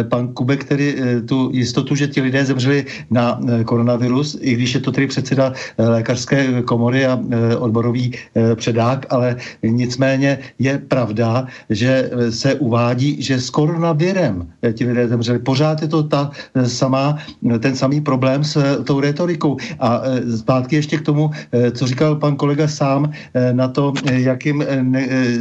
[0.08, 0.94] pan Kubek který
[1.26, 6.62] tu jistotu, že ti lidé zemřeli na koronavirus, i když je to tedy předseda lékařské
[6.62, 7.20] komory a
[7.58, 8.12] odborový
[8.54, 15.08] předák, ale nicméně je pravda, že se uvádí, že z koronaviru věrem eh, ti lidé
[15.08, 15.38] zemřeli.
[15.38, 17.18] Pořád je to ta eh, samá,
[17.50, 19.56] eh, ten samý problém s tou retorikou.
[19.80, 20.02] A
[20.36, 21.30] zpátky ještě k tomu,
[21.72, 23.12] co říkal pan kolega sám
[23.52, 24.64] na to, jakým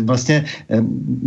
[0.03, 0.45] vlastně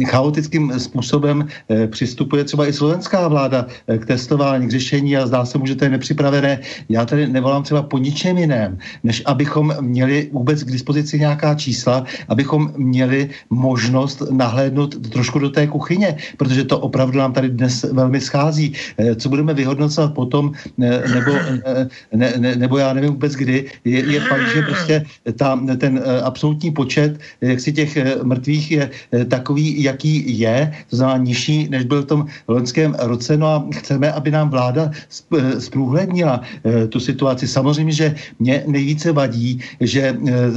[0.07, 1.48] chaotickým způsobem
[1.90, 5.85] přistupuje třeba i slovenská vláda k testování, k řešení a zdá se mu, že to
[5.85, 6.61] je nepřipravené.
[6.89, 12.05] Já tady nevolám třeba po ničem jiném, než abychom měli vůbec k dispozici nějaká čísla,
[12.28, 17.82] abychom měli možnost nahlédnout trošku do té kuchyně, protože to opravdu opravdu nám tady dnes
[17.93, 18.72] velmi schází.
[18.98, 20.52] Eh, co budeme vyhodnocovat potom,
[20.82, 21.32] eh, nebo,
[21.64, 24.97] eh, ne, ne, nebo já nevím vůbec kdy, je, je fakt, že prostě
[25.36, 28.84] ta, ten absolutní počet jak si těch mrtvých je
[29.28, 33.36] takový, jaký je, to znamená nižší, než byl v tom loňském roce.
[33.36, 34.90] No a chceme, aby nám vláda
[35.59, 36.40] zprůhlednila
[36.88, 37.48] tu situaci.
[37.48, 40.16] Samozřejmě, že mě nejvíce vadí, že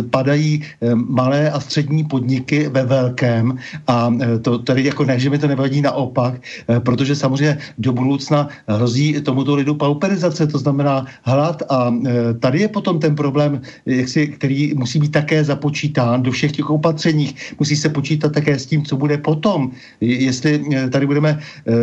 [0.10, 0.64] padají
[0.95, 3.57] malé a střední podniky ve velkém
[3.88, 4.10] a
[4.41, 6.41] to tady jako ne, že mi to nevadí naopak,
[6.80, 12.68] protože samozřejmě do budoucna hrozí tomuto lidu pauperizace, to znamená hlad a eh, tady je
[12.68, 17.56] potom ten problém, jaksi, který musí být také započítán do všech těch opatřeních.
[17.60, 19.72] Musí se počítat také s tím, co bude potom.
[20.02, 21.40] Jestli eh, tady budeme,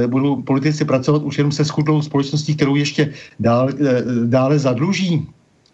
[0.07, 3.71] budou politici pracovat už jenom se schudlou společností, kterou ještě dál,
[4.25, 5.27] dále zadluží,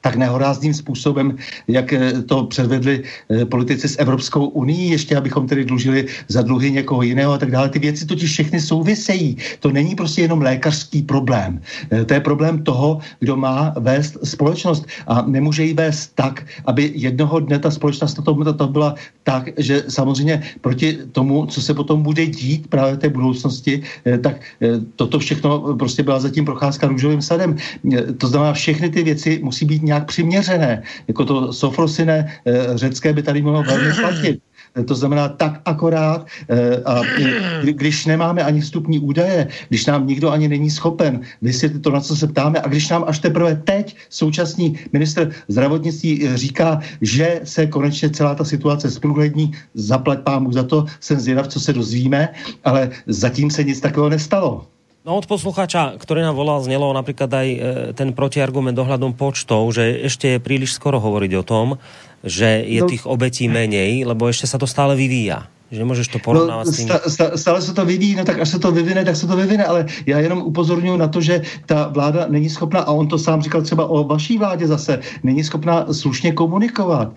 [0.02, 1.38] tak nehorázným způsobem,
[1.68, 6.70] jak eh, to předvedli eh, politici s Evropskou unii, ještě abychom tedy dlužili za dluhy
[6.70, 7.68] někoho jiného a tak dále.
[7.68, 9.36] Ty věci totiž všechny souvisejí.
[9.60, 11.62] To není prostě jenom lékařský problém.
[11.90, 16.92] Eh, to je problém toho, kdo má vést společnost a nemůže ji vést tak, aby
[16.94, 21.74] jednoho dne ta společnost to, to, to byla tak, že samozřejmě proti tomu, co se
[21.74, 23.82] potom bude dít právě té budoucnosti,
[24.22, 24.40] tak
[24.96, 27.56] toto všechno prostě byla zatím procházka růžovým sadem.
[28.18, 30.82] To znamená, všechny ty věci musí být nějak přiměřené.
[31.08, 34.40] Jako to sofrosine eh, řecké by tady mohlo velmi platit.
[34.72, 37.00] To znamená tak akorát, eh, a
[37.62, 42.16] když nemáme ani vstupní údaje, když nám nikdo ani není schopen vysvětlit to, na co
[42.16, 47.66] se ptáme, a když nám až teprve teď současný minister zdravotnictví eh, říká, že se
[47.66, 52.28] konečně celá ta situace zprůhlední, zaplať pámu za to, jsem zvědav, co se dozvíme,
[52.64, 54.71] ale zatím se nic takového nestalo.
[55.02, 57.58] No od poslucháča, ktorý nám volal, znelo napríklad aj e,
[57.90, 61.66] ten protiargument ohľadom počtov, že ešte je príliš skoro hovoriť o tom,
[62.22, 66.18] že je no, tých obetí menej, lebo ešte sa to stále vyvíja že můžeš to
[66.18, 66.88] porovnávat no, s tím.
[67.08, 69.64] Sta, stále se to vyvíjí, no tak až se to vyvine, tak se to vyvine,
[69.64, 73.42] ale já jenom upozorňuji na to, že ta vláda není schopná, a on to sám
[73.42, 77.16] říkal třeba o vaší vládě zase, není schopná slušně komunikovat.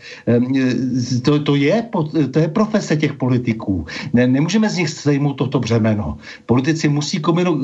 [1.21, 1.83] To, to, je,
[2.31, 3.85] to je profese těch politiků.
[4.13, 6.17] Ne, nemůžeme z nich sejmout toto břemeno.
[6.45, 7.19] Politici musí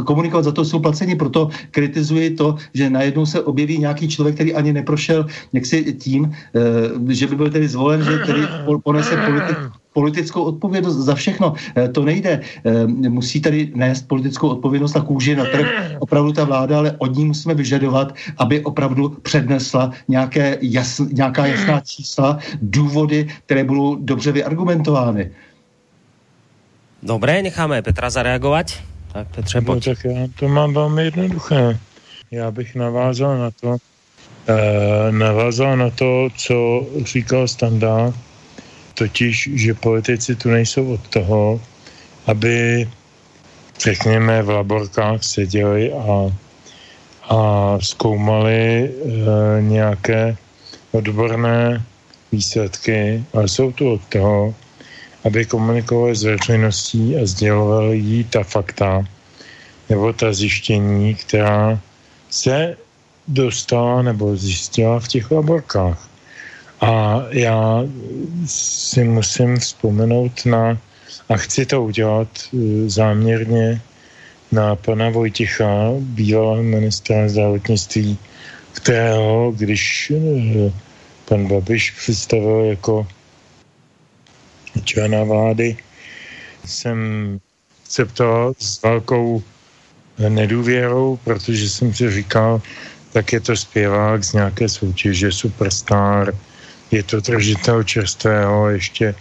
[0.05, 4.53] komunikovat, za to jsou placeni, proto kritizuji to, že najednou se objeví nějaký člověk, který
[4.53, 8.41] ani neprošel jaksi tím, eh, že by byl tedy zvolen, že tedy
[8.83, 9.57] ponese politik,
[9.93, 11.53] politickou odpovědnost za všechno.
[11.75, 12.41] Eh, to nejde.
[12.65, 15.67] Eh, musí tady nést politickou odpovědnost na kůži na trh
[15.99, 21.79] opravdu ta vláda, ale od ní musíme vyžadovat, aby opravdu přednesla nějaké jasn, nějaká jasná
[21.79, 25.31] čísla, důvody, které budou dobře vyargumentovány.
[27.03, 28.65] Dobré, necháme Petra zareagovat.
[29.13, 29.87] Tak Petře, pojď.
[29.87, 31.79] No, tak já to mám velmi jednoduché.
[32.31, 33.77] Já bych navázal na to,
[34.47, 38.13] eh, navázal na to, co říkal Standa,
[38.93, 41.61] totiž, že politici tu nejsou od toho,
[42.25, 42.89] aby,
[43.79, 46.31] řekněme, v laborkách seděli a,
[47.29, 47.39] a
[47.81, 48.91] zkoumali e,
[49.61, 50.37] nějaké
[50.91, 51.85] odborné
[52.31, 54.55] výsledky, ale jsou tu od toho,
[55.23, 59.05] aby komunikovali s veřejností a sdělovali jí ta fakta
[59.89, 61.79] nebo ta zjištění, která
[62.29, 62.77] se
[63.27, 66.10] dostala nebo zjistila v těch laborkách.
[66.81, 67.83] A já
[68.45, 70.77] si musím vzpomenout na,
[71.29, 73.81] a chci to udělat e, záměrně,
[74.51, 78.17] na pana Vojticha, bývalého ministra zdravotnictví,
[78.73, 80.71] kterého, když e,
[81.25, 83.07] pan Babiš představil jako
[84.83, 85.77] člena vlády,
[86.65, 87.39] jsem
[87.83, 89.43] akceptoval s velkou
[90.29, 92.61] nedůvěrou, protože jsem si říkal,
[93.13, 96.33] tak je to zpěvák z nějaké soutěže, superstar,
[96.91, 99.15] je to držitel čerstvého ještě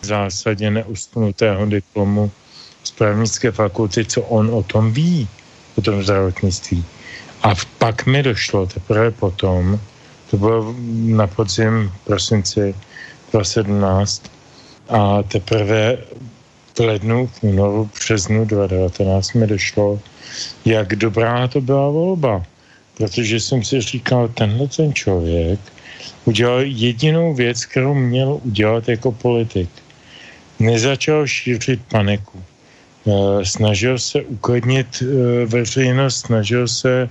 [0.00, 2.30] v zásadě neustnutého diplomu
[2.84, 5.28] z právnické fakulty, co on o tom ví,
[5.78, 6.84] o tom zdravotnictví.
[7.42, 9.80] A pak mi došlo teprve potom,
[10.30, 12.74] to bylo na podzim prosinci
[13.32, 14.22] 2017,
[14.88, 15.96] a teprve
[16.74, 20.00] v lednu, v únoru, březnu 2019 mi došlo,
[20.64, 22.42] jak dobrá to byla volba.
[22.96, 25.60] Protože jsem si říkal, tenhle ten člověk
[26.24, 29.70] udělal jedinou věc, kterou měl udělat jako politik.
[30.58, 32.42] Nezačal šířit paniku.
[33.06, 37.08] Eh, snažil se uklidnit eh, veřejnost, snažil se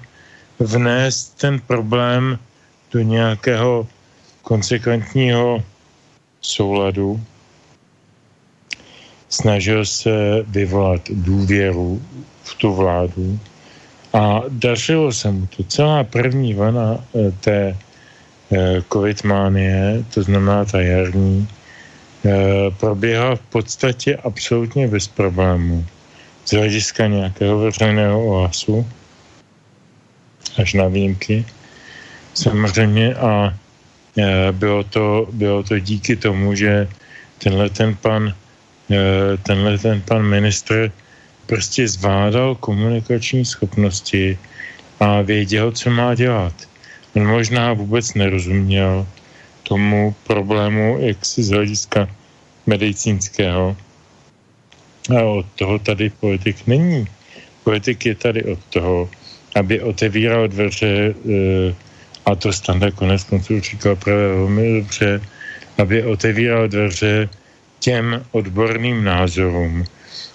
[0.60, 2.40] vnést ten problém
[2.92, 3.88] do nějakého
[4.42, 5.64] konsekventního
[6.42, 7.22] souladu.
[9.30, 12.02] Snažil se vyvolat důvěru
[12.44, 13.40] v tu vládu
[14.14, 15.64] a dařilo se mu to.
[15.64, 17.78] Celá první vana eh, té
[18.54, 18.82] eh,
[20.14, 21.48] to znamená ta jarní,
[22.26, 25.86] eh, probíhá v podstatě absolutně bez problémů.
[26.46, 28.86] Z hlediska nějakého veřejného ohlasu,
[30.58, 31.46] až na výjimky,
[32.34, 33.54] samozřejmě a
[34.18, 36.88] eh, bylo to, bylo to díky tomu, že
[37.38, 38.34] tenhle ten pan,
[39.44, 40.92] tenhle ten pan ministr
[41.46, 44.38] prostě zvládal komunikační schopnosti
[45.00, 46.54] a věděl, co má dělat
[47.16, 49.08] možná vůbec nerozuměl
[49.64, 52.10] tomu problému, jak si z hlediska
[52.66, 53.78] medicínského.
[55.18, 57.08] A od toho tady politik není.
[57.64, 59.10] Politik je tady od toho,
[59.56, 61.76] aby otevíral dveře, eh,
[62.26, 65.22] a to standa konec konců říkal právě velmi dobře,
[65.78, 67.30] aby otevíral dveře
[67.80, 69.84] těm odborným názorům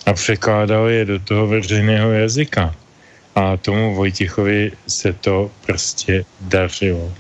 [0.07, 2.75] a překládal je do toho veřejného jazyka.
[3.39, 7.13] A tomu Vojtichovi se to prostě dařilo.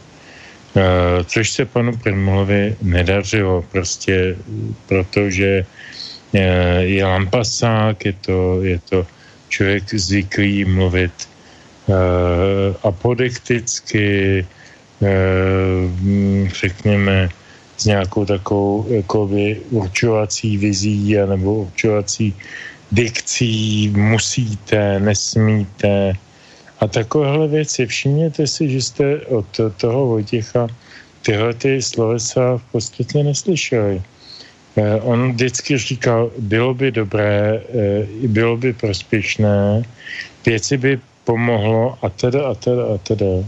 [1.24, 4.36] což se panu Primulovi nedařilo, prostě
[4.86, 5.64] protože
[6.80, 9.06] je lampasák, je to, je to
[9.48, 11.12] člověk zvyklý mluvit
[12.82, 14.46] apodekticky,
[16.60, 17.28] řekněme,
[17.76, 22.34] s nějakou takovou jakoby určovací vizí nebo určovací
[22.92, 26.12] dikcí musíte, nesmíte
[26.80, 27.86] a takovéhle věci.
[27.86, 30.66] Všimněte si, že jste od toho Vojtěcha
[31.22, 34.02] tyhle ty slovesa v podstatě neslyšeli.
[34.76, 39.82] Eh, on vždycky říkal, bylo by dobré, eh, bylo by prospěšné,
[40.46, 43.44] věci by pomohlo a teda a teda a teda.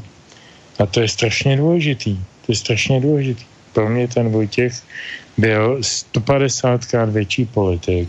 [0.78, 2.18] A to je strašně důležitý.
[2.46, 4.74] To je strašně důležitý pro mě ten Vojtěch
[5.38, 8.08] byl 150 krát větší politik.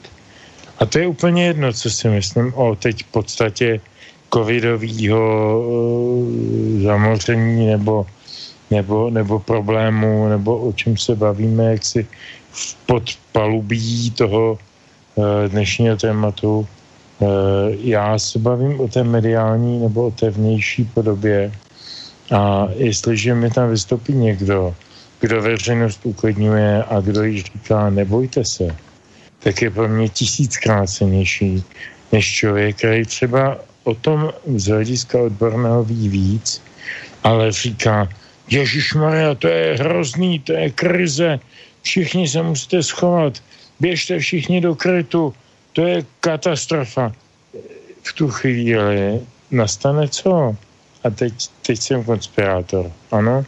[0.81, 3.79] A to je úplně jedno, co si myslím o teď v podstatě
[4.33, 5.21] covidového
[5.61, 8.05] uh, zamoření nebo,
[8.71, 12.07] nebo, nebo problému, nebo o čem se bavíme, jak si
[12.51, 14.57] v podpalubí toho
[15.15, 16.67] uh, dnešního tématu.
[17.19, 17.27] Uh,
[17.81, 21.51] já se bavím o té mediální nebo o té vnější podobě
[22.33, 24.75] a jestliže mi tam vystoupí někdo,
[25.19, 28.75] kdo veřejnost uklidňuje a kdo jí říká nebojte se,
[29.43, 31.63] tak je pro mě tisíckrát cenější
[32.11, 36.61] než člověk, který třeba o tom z hlediska odborného ví víc,
[37.23, 38.09] ale říká,
[38.49, 41.39] Ježíš Maria, to je hrozný, to je krize,
[41.81, 43.33] všichni se musíte schovat,
[43.79, 45.33] běžte všichni do krytu,
[45.73, 47.11] to je katastrofa.
[48.03, 50.55] V tu chvíli nastane co?
[51.03, 51.33] A teď,
[51.65, 53.45] teď jsem konspirátor, ano?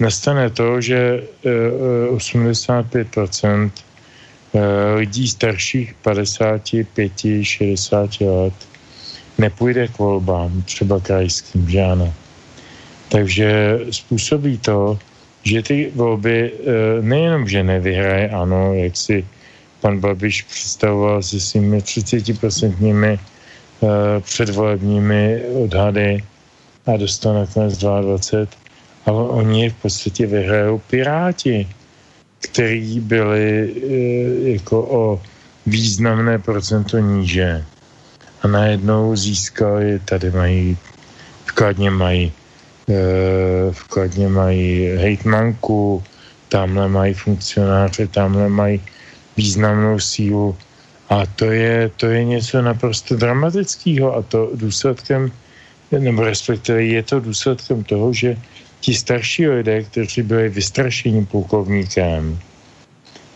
[0.00, 3.70] nastane to, že 85% eh, eh,
[4.94, 8.54] lidí starších 55-60 let
[9.38, 12.14] nepůjde k volbám, třeba krajským, že ano.
[13.08, 14.98] Takže způsobí to,
[15.42, 19.26] že ty volby eh, nejenom, že nevyhraje, ano, jak si
[19.80, 23.18] pan Babiš představoval se svými 30%
[24.20, 26.24] předvolebními odhady
[26.86, 28.46] a dostane nakonec 22,
[29.06, 31.68] ale oni v podstatě vyhrajou Piráti,
[32.54, 35.02] který byli e, jako o
[35.66, 37.66] významné procento níže.
[38.42, 40.78] A najednou získali, tady mají,
[41.50, 42.32] vkladně mají,
[42.88, 43.02] e,
[43.74, 46.02] vkladně mají hejtmanku,
[46.48, 48.78] tamhle mají funkcionáře, tamhle mají
[49.36, 50.54] významnou sílu.
[51.10, 55.32] A to je, to je něco naprosto dramatického a to důsledkem,
[55.90, 58.38] nebo respektive je to důsledkem toho, že
[58.84, 62.36] ti starší lidé, kteří byli vystrašení plukovníkem,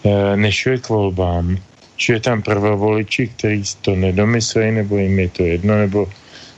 [0.04, 1.56] eh, nešli k volbám,
[1.96, 6.04] že je tam prvovoliči, kteří to nedomysleli, nebo jim je to jedno, nebo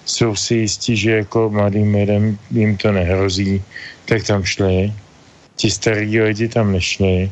[0.05, 3.63] jsou si jistí, že jako mladým lidem jim to nehrozí,
[4.11, 4.91] tak tam šli.
[5.55, 7.31] Ti starí lidi tam nešli.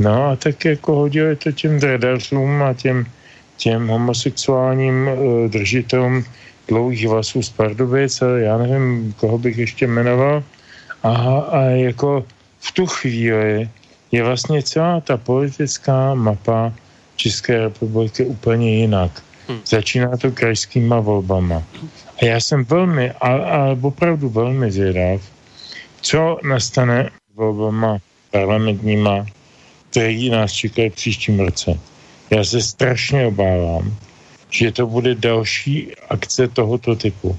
[0.00, 3.04] No a tak jako hodili to těm dredařům a těm,
[3.56, 6.24] těm homosexuálním uh, držitelům
[6.68, 10.42] dlouhých vlasů z Pardubic a já nevím, koho bych ještě jmenoval,
[11.06, 12.24] a, a jako
[12.60, 13.68] v tu chvíli
[14.12, 16.72] je vlastně celá ta politická mapa
[17.16, 19.22] České republiky úplně jinak.
[19.48, 19.60] Hmm.
[19.66, 21.62] Začíná to krajskýma volbama.
[22.22, 25.20] A já jsem velmi, ale, ale opravdu velmi zvědav,
[26.00, 27.98] co nastane volbama
[28.30, 29.26] parlamentníma,
[29.90, 31.78] který nás čekají příštím roce.
[32.30, 33.96] Já se strašně obávám,
[34.50, 37.36] že to bude další akce tohoto typu.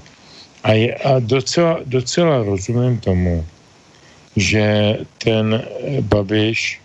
[0.62, 3.44] A, je, a docela, docela rozumím tomu,
[4.38, 5.62] že ten
[6.00, 6.80] Babiš,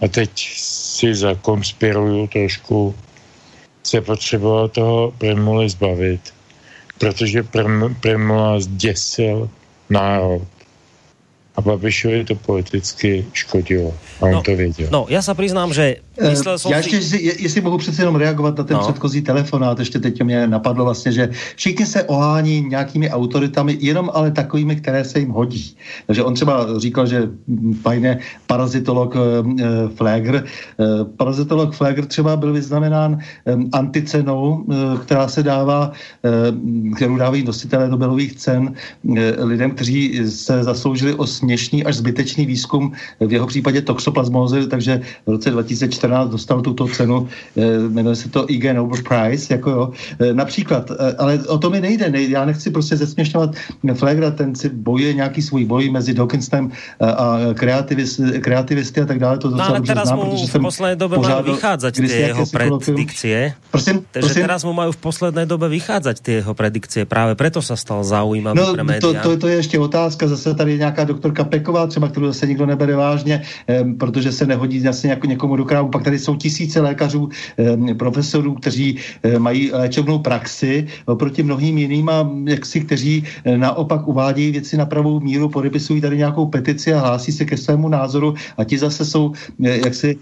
[0.00, 2.94] a teď si zakonspiruju trošku,
[3.82, 6.20] se potřeboval toho Primula zbavit,
[6.98, 7.42] protože
[8.00, 9.50] Primula zděsil
[9.90, 10.46] národ
[11.56, 13.94] a Babišovi to politicky škodilo.
[14.20, 14.88] A on no, to věděl.
[14.90, 15.96] No, já se přiznám, že
[16.28, 18.82] myslel Já ještě, jestli, jestli mohu přece jenom reagovat na ten no.
[18.82, 24.30] předchozí telefonát, ještě teď mě napadlo vlastně, že všichni se ohání nějakými autoritami, jenom ale
[24.30, 25.76] takovými, které se jim hodí.
[26.06, 27.28] Takže on třeba říkal, že
[27.82, 29.18] fajně parazitolog e,
[29.94, 30.44] Flegr, e,
[31.04, 35.92] parazitolog Flegr třeba byl vyznamenán e, anticenou, e, která se dává,
[36.24, 36.30] e,
[36.96, 38.74] kterou dávají nositelé Nobelových cen
[39.16, 45.00] e, lidem, kteří se zasloužili o směšný až zbytečný výzkum, v jeho případě toxoplasmózy, takže
[45.26, 49.70] v roce 2014 2014 dostal tuto cenu, eh, jmenuje se to IG Nobel Prize, jako
[49.70, 49.90] jo.
[50.18, 53.50] Eh, například, eh, ale o to mi nejde, nejde já nechci prostě zesměšňovat
[53.94, 56.70] Flegra, ten si bojuje nějaký svůj boj mezi Dawkinsonem
[57.00, 60.96] a kreativist, kreativisty a tak dále, to docela no, ale teraz znám, mu v posledné
[60.96, 63.52] době mají vychádzať ty jeho predikcie.
[63.70, 64.42] Prosím, Takže prosím?
[64.42, 68.58] teraz mu mají v posledné době vychádzať ty jeho predikcie, právě proto se stal zaujímavý
[68.58, 69.00] no, pre média.
[69.00, 72.46] To, to, to, je ještě otázka, zase tady je nějaká doktorka Peková, třeba, kterou zase
[72.46, 73.42] nikdo nebere vážně,
[73.98, 75.88] protože se nehodí zase jako někomu do krávu.
[75.88, 77.28] Pak tady jsou tisíce lékařů,
[77.98, 78.98] profesorů, kteří
[79.38, 83.24] mají léčebnou praxi oproti mnohým jiným a jaksi, kteří
[83.56, 87.88] naopak uvádějí věci na pravou míru, podepisují tady nějakou petici a hlásí se ke svému
[87.88, 90.16] názoru a ti zase jsou jaksi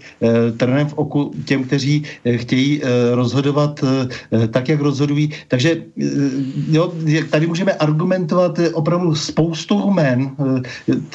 [0.57, 2.03] trnem v oku těm, kteří
[2.35, 2.81] chtějí
[3.13, 3.83] rozhodovat
[4.51, 5.31] tak, jak rozhodují.
[5.47, 5.83] Takže
[6.69, 6.93] jo,
[7.29, 10.31] tady můžeme argumentovat opravdu spoustou jmen,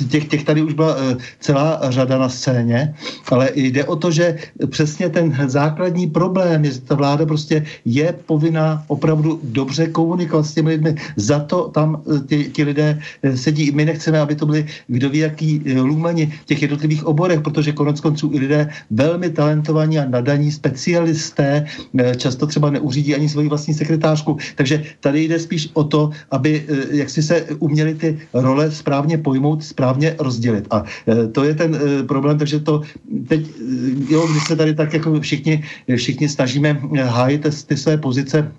[0.09, 0.97] těch, těch tady už byla
[1.41, 2.95] celá řada na scéně,
[3.31, 4.37] ale jde o to, že
[4.67, 10.55] přesně ten základní problém je, že ta vláda prostě je povinná opravdu dobře komunikovat s
[10.55, 10.95] těmi lidmi.
[11.17, 13.01] Za to tam ti, ti lidé
[13.35, 13.73] sedí.
[13.75, 18.01] My nechceme, aby to byli kdo ví jaký lůmani v těch jednotlivých oborech, protože konec
[18.01, 21.67] konců i lidé velmi talentovaní a nadaní specialisté
[22.17, 24.37] často třeba neuřídí ani svoji vlastní sekretářku.
[24.55, 29.65] Takže tady jde spíš o to, aby jak si se uměli ty role správně pojmout,
[29.65, 30.67] správně rozdělit.
[30.71, 30.85] A
[31.33, 32.83] to je ten problém, takže to
[33.29, 33.47] teď,
[34.09, 35.65] jo, když se tady tak jako všichni,
[35.97, 38.53] všichni snažíme hájit ty své pozice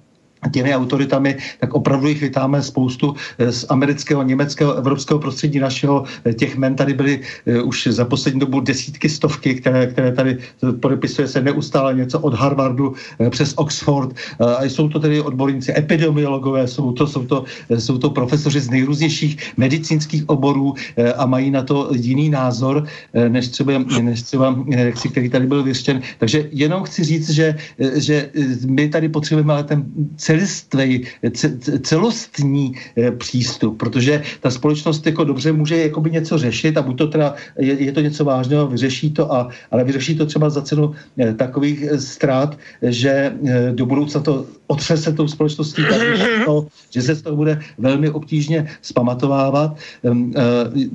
[0.51, 6.03] těmi autoritami, tak opravdu jich vytáme spoustu eh, z amerického, německého, evropského prostředí našeho.
[6.25, 10.37] Eh, těch men tady byly eh, už za poslední dobu desítky, stovky, které, které tady
[10.79, 12.93] podepisuje se neustále něco od Harvardu
[13.29, 14.15] přes Oxford.
[14.57, 17.43] A jsou to tedy odborníci epidemiologové, jsou to, jsou to,
[17.77, 20.73] jsou to profesoři z nejrůznějších medicínských oborů
[21.17, 24.55] a mají na to jiný názor, než třeba, než třeba
[25.11, 26.01] který tady byl vyřčen.
[26.17, 27.55] Takže jenom chci říct, že,
[27.95, 28.29] že
[28.67, 29.85] my tady potřebujeme ale ten
[30.17, 31.07] celý celistvý,
[31.81, 37.07] celostní eh, přístup, protože ta společnost jako dobře může jakoby něco řešit a buď to
[37.07, 40.95] teda je, je to něco vážného, vyřeší to, a, ale vyřeší to třeba za cenu
[41.17, 43.33] eh, takových eh, ztrát, že
[43.71, 45.81] do budoucna to otřese tou společností
[46.45, 49.77] to, že se z toho bude velmi obtížně zpamatovávat,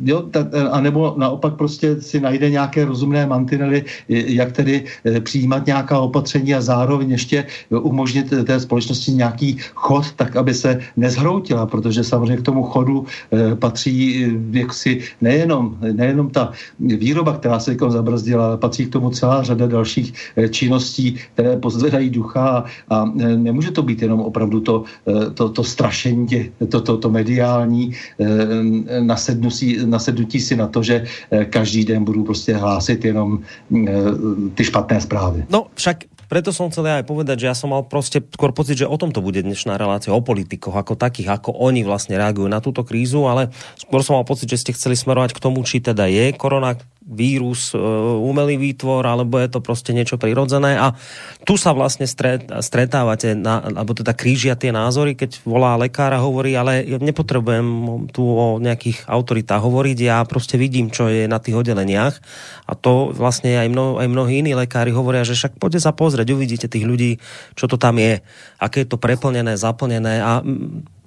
[0.05, 0.29] jo,
[0.71, 4.85] a nebo naopak prostě si najde nějaké rozumné mantinely, jak tedy
[5.21, 10.81] přijímat nějaká opatření a zároveň ještě umožnit té společnosti nějak nějaký chod, tak aby se
[10.97, 17.59] nezhroutila, protože samozřejmě k tomu chodu e, patří eh, jaksi nejenom, nejenom ta výroba, která
[17.59, 22.65] se jako zabrzdila, ale patří k tomu celá řada dalších e, činností, které pozvedají ducha
[22.91, 22.97] a
[23.37, 24.85] nemůže to být jenom opravdu to,
[25.35, 26.27] to, to strašení,
[26.69, 27.93] to, to, to mediální
[29.01, 31.05] nasednutí, nasednutí si na to, že
[31.51, 33.39] každý den budu prostě hlásit jenom
[34.55, 35.45] ty špatné zprávy.
[35.51, 38.87] No však preto som chcel aj povedať, že ja som mal proste skôr pocit, že
[38.87, 42.87] o tomto bude dnešná relácia, o politikoch ako takých, ako oni vlastne reagujú na túto
[42.87, 46.31] krízu, ale skôr som mal pocit, že ste chceli smerovať k tomu, či teda je
[46.39, 46.79] korona
[47.11, 47.79] vírus, e,
[48.19, 50.95] umelý výtvor, alebo je to prostě niečo prirodzené a
[51.45, 56.55] tu sa vlastne stret, stretávate, na, alebo teda krížia tie názory, keď volá lekára, hovorí,
[56.55, 57.67] ale nepotrebujem
[58.15, 62.15] tu o nejakých autoritách hovoriť, ja prostě vidím, čo je na tých oddeleniach.
[62.71, 66.31] A to vlastne aj, mno, aj mnohí iní lekári hovoria, že však poďte sa pozrieť,
[66.31, 67.19] uvidíte tých ľudí,
[67.59, 68.23] čo to tam je,
[68.61, 70.45] aké je to preplnené, zaplnené a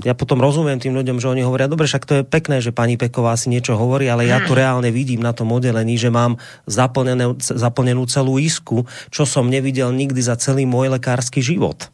[0.01, 2.97] ja potom rozumiem tým ľuďom, že oni hovoria, dobre, však to je pekné, že pani
[2.97, 7.38] Peková si niečo hovorí, ale ja to reálne vidím na tom oddelení, že mám zaplnenú,
[7.38, 11.93] zaplnenú celú isku, čo som nevidel nikdy za celý môj lekársky život.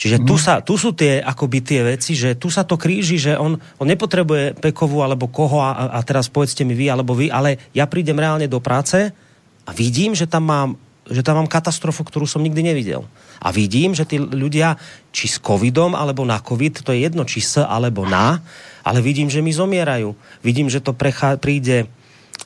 [0.00, 3.38] Čiže tu, sa, tu sú tie, akoby tie veci, že tu sa to kríži, že
[3.38, 7.70] on, on nepotrebuje Pekovu alebo koho a, a teraz povedzte mi vy alebo vy, ale
[7.70, 9.14] ja prídem reálne do práce
[9.62, 10.70] a vidím, že tam mám
[11.02, 13.02] že tam mám katastrofu, ktorú som nikdy nevidel.
[13.42, 14.78] A vidím, že tí ľudia,
[15.10, 18.38] či s covidom, alebo na covid, to je jedno, či s, alebo na,
[18.86, 20.14] ale vidím, že mi zomierajú.
[20.46, 21.90] Vidím, že to prechá, príde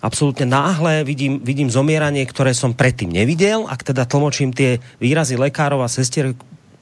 [0.01, 5.85] absolútne náhle, vidím, vidím zomieranie, ktoré som predtým nevidel, ak teda tlmočím tie výrazy lekárov
[5.85, 6.36] a sestier,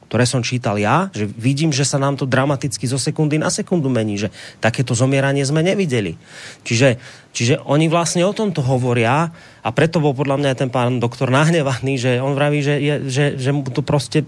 [0.08, 3.88] ktoré som čítal ja, že vidím, že sa nám to dramaticky zo sekundy na sekundu
[3.88, 4.28] mení, že
[4.60, 6.14] takéto zomieranie sme nevideli.
[6.62, 7.00] Čiže,
[7.32, 9.32] čiže oni vlastne o tomto hovoria
[9.64, 13.24] a preto bol podľa mňa ten pán doktor nahnevaný, že on vraví, že, je, že,
[13.40, 14.22] že mu to prostě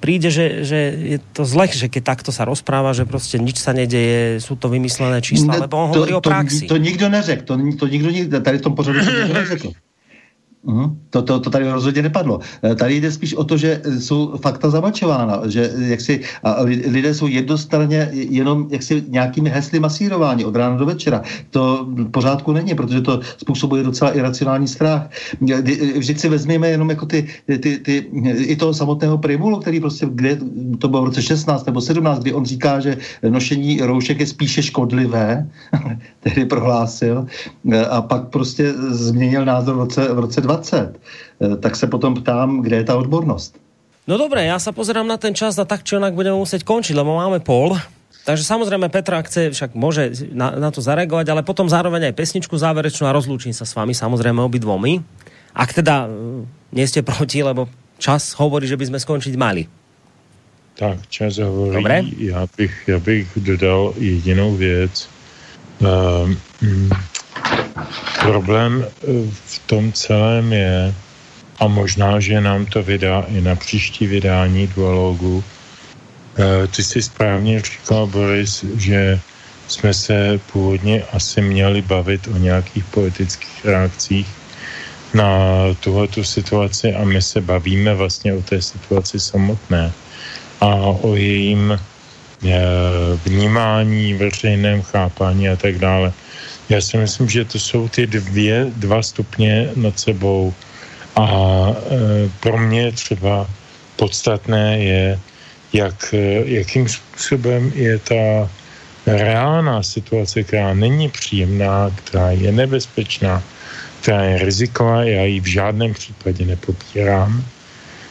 [0.00, 0.78] príde, že, že
[1.16, 4.68] je to zle, že keď takto sa rozpráva, že prostě nič sa nedeje, sú to
[4.68, 6.66] vymyslené čísla, lebo on to, hovorí to, o praxi.
[6.68, 8.08] To, to nikdo neřekl, to, to nikdo,
[8.40, 9.72] tady v tom pořadu to nikdo neřekl.
[10.66, 10.96] Uh-huh.
[11.10, 12.40] To, to, to tady rozhodně nepadlo.
[12.62, 17.26] Eh, tady jde spíš o to, že jsou fakta zamlčována, že jaksi, a lidé jsou
[17.26, 21.22] jednostranně jenom jaksi nějakými hesly masírováni od rána do večera.
[21.50, 25.10] To pořádku není, protože to způsobuje docela iracionální strach.
[25.96, 30.38] Vždyť si vezmeme jenom jako ty, ty, ty, i toho samotného Primulu, který prostě, kde
[30.78, 32.96] to bylo v roce 16 nebo 17, kdy on říká, že
[33.28, 35.46] nošení roušek je spíše škodlivé,
[36.20, 37.26] tedy prohlásil,
[37.72, 42.16] eh, a pak prostě změnil názor v roce, v roce 20, eh, tak se potom
[42.16, 43.60] ptám, kde je ta odbornost.
[44.08, 46.96] No dobré, já se pozerám na ten čas a tak či onak budeme muset končit,
[46.96, 47.76] lebo máme pol.
[48.24, 52.16] Takže samozrejme Petra, ak chce, však môže na, na to zareagovať, ale potom zároveň aj
[52.16, 55.04] pesničku záverečnú a rozlúčim sa s vami, samozrejme obidvomi.
[55.52, 59.68] Ak teda uh, nie ste proti, lebo čas hovorí, že by sme skončiť mali.
[60.76, 61.76] Tak, čas hovorí.
[61.76, 62.04] Dobré.
[62.16, 65.08] Já bych, já bych dodal jedinou věc.
[65.80, 66.36] Um,
[68.20, 69.06] problém eh,
[69.46, 70.94] v tom celém je,
[71.60, 75.44] a možná, že nám to vydá i na příští vydání dualogu,
[76.38, 79.20] Eh, ty jsi správně říkal, Boris, že
[79.68, 84.26] jsme se původně asi měli bavit o nějakých politických reakcích
[85.14, 85.28] na
[85.80, 89.92] tuhletu situaci a my se bavíme vlastně o té situaci samotné
[90.60, 90.66] a
[91.02, 92.60] o jejím eh,
[93.24, 96.12] vnímání, veřejném chápání a tak dále.
[96.68, 100.54] Já si myslím, že to jsou ty dvě, dva stupně nad sebou
[101.16, 101.26] a
[101.70, 103.50] e, pro mě třeba
[103.96, 105.20] podstatné je,
[105.72, 106.14] jak,
[106.44, 108.50] jakým způsobem je ta
[109.06, 113.42] reálná situace, která není příjemná, která je nebezpečná,
[114.00, 117.44] která je riziková, já ji v žádném případě nepopírám,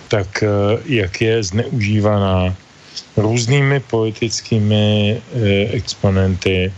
[0.08, 0.48] tak eh,
[0.86, 2.56] jak je zneužívaná
[3.18, 5.40] různými politickými eh,
[5.78, 6.74] exponenty.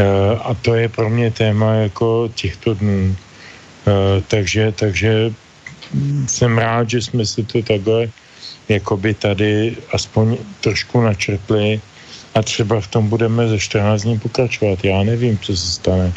[0.00, 3.16] Eh, a to je pro mě téma jako těchto dnů.
[4.28, 5.32] Takže, takže
[6.26, 8.08] jsem rád, že jsme si to takhle
[8.68, 11.80] jakoby tady aspoň trošku načrtli
[12.34, 14.84] a třeba v tom budeme ze 14 dní pokračovat.
[14.84, 16.12] Já nevím, co se stane.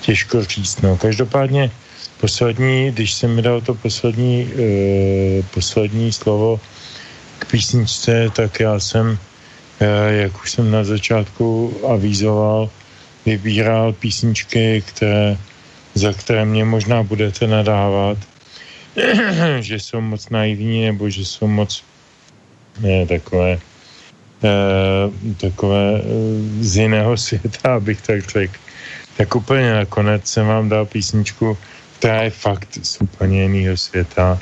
[0.00, 0.82] Těžko říct.
[0.82, 0.96] No.
[0.96, 1.70] Každopádně
[2.20, 6.60] poslední, když jsem mi dal to poslední, e, poslední slovo
[7.38, 9.18] k písničce, tak já jsem,
[9.80, 12.70] e, jak už jsem na začátku avízoval,
[13.26, 15.36] vybíral písničky, které,
[15.94, 18.18] za které mě možná budete nadávat,
[19.60, 21.84] že jsou moc naivní nebo že jsou moc
[22.80, 23.58] ne, takové,
[24.44, 28.58] eh, takové eh, z jiného světa, abych tak řekl.
[29.16, 31.58] Tak úplně nakonec jsem vám dal písničku,
[31.98, 34.38] která je fakt z úplně jiného světa,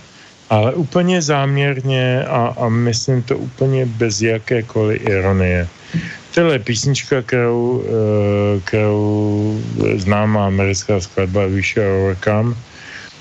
[0.50, 5.68] ale úplně záměrně a, a myslím to úplně bez jakékoliv ironie.
[6.34, 9.58] Tohle je písnička, kterou, eh, kterou
[9.96, 12.54] známá americká skladba Wish You Overcome,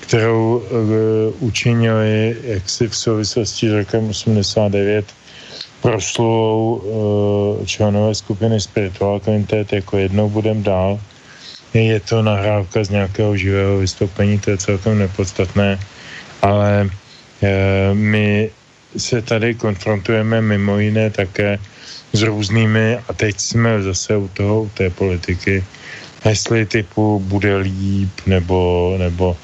[0.00, 5.06] kterou uh, učinili jaksi v souvislosti s rokem 89
[5.82, 11.00] proslulou uh, členové skupiny Spiritual Quintet jako jednou budem dál.
[11.74, 15.78] Je to nahrávka z nějakého živého vystoupení, to je celkem nepodstatné,
[16.42, 16.90] ale
[17.94, 18.50] my
[18.96, 21.58] se tady konfrontujeme mimo jiné také
[22.12, 25.64] s různými, a teď jsme zase u toho, u té politiky,
[26.22, 29.36] hesly typu bude líp, nebo, nebo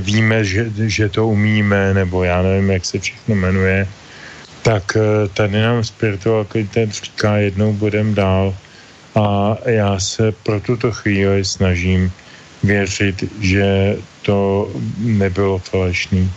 [0.00, 3.88] víme, že, že to umíme, nebo já nevím, jak se všechno jmenuje,
[4.62, 8.54] tak eh, tady nám spiritual ten říká, jednou budem dál
[9.14, 12.12] a já se pro tuto chvíli snažím
[12.62, 16.30] věřit, že to nebylo falešný.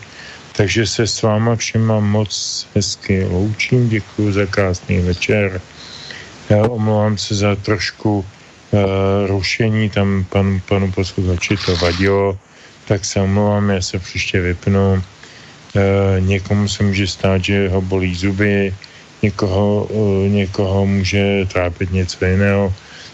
[0.57, 5.61] Takže se s váma všema moc hezky loučím, děkuji za krásný večer.
[6.49, 8.79] Já omlouvám se za trošku uh,
[9.27, 12.39] rušení, tam pan, panu posluchači to vadilo,
[12.87, 15.03] tak se omlouvám, já se příště vypnu.
[15.75, 18.73] E, někomu se může stát, že ho bolí zuby,
[19.21, 22.73] někoho, e, někoho může trápit něco jiného,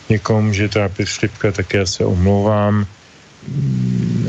[0.09, 2.85] někoho může trápit šlipka, tak já se omlouvám.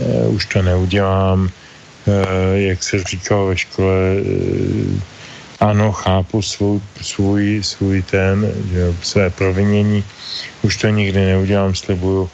[0.01, 1.51] E, už to neudělám.
[2.07, 4.23] E, jak se říkalo ve škole, e,
[5.61, 10.05] ano, chápu svůj, svůj, svůj ten, že své provinění,
[10.63, 12.31] už to nikdy neudělám, slibuju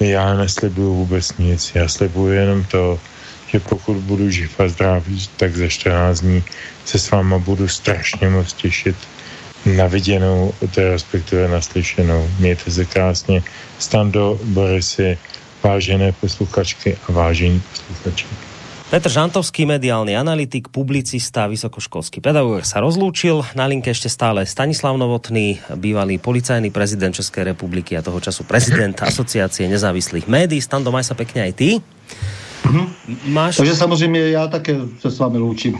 [0.00, 3.00] já neslibuju vůbec nic, já slibuju jenom to,
[3.46, 6.44] že pokud budu živ a zdravý, tak za 14 dní
[6.84, 8.96] se s váma budu strašně moc těšit
[9.76, 12.30] na viděnou, to respektive naslyšenou.
[12.38, 13.42] Mějte se krásně.
[13.78, 15.18] Stando, Borisy,
[15.62, 18.26] vážené posluchačky a vážení posluchači.
[18.90, 23.46] Petr Žantovský, mediálny analytik, publicista, vysokoškolský pedagóg sa rozlúčil.
[23.54, 28.98] Na linke ešte stále Stanislav Novotný, bývalý policajný prezident Českej republiky a toho času prezident
[28.98, 30.58] Asociácie nezávislých médií.
[30.58, 31.78] Stando, maj sa pekne aj ty.
[31.78, 32.86] Mm-hmm.
[33.30, 33.62] Máš...
[33.62, 35.78] Takže samozřejmě já také se s vámi loučím,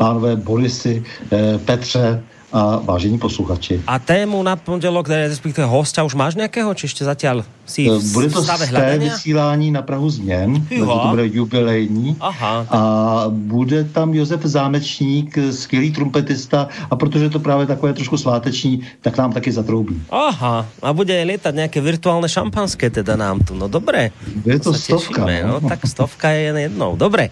[0.00, 3.82] pánové Borisy, eh, Petře, a vážení posluchači.
[3.86, 8.30] A tému na pondělok, respektive hosta, už máš nějakého, či ještě zatím si v Bude
[8.30, 12.16] to stave vysílání na Prahu změn, takže to bude jubilejní.
[12.20, 12.80] Aha, a
[13.28, 19.32] bude tam Josef Zámečník, skvělý trumpetista a protože to právě takové trošku sváteční, tak nám
[19.32, 20.02] taky zatroubí.
[20.10, 24.10] Aha, a bude lietat nějaké virtuálne šampanské teda nám tu, no dobré.
[24.46, 25.26] Je to stovka.
[25.26, 25.60] no.
[25.60, 25.68] no.
[25.68, 27.28] tak stovka je jen jednou, dobré.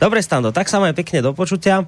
[0.00, 1.84] Dobré, Stando, tak sa pekne do počutia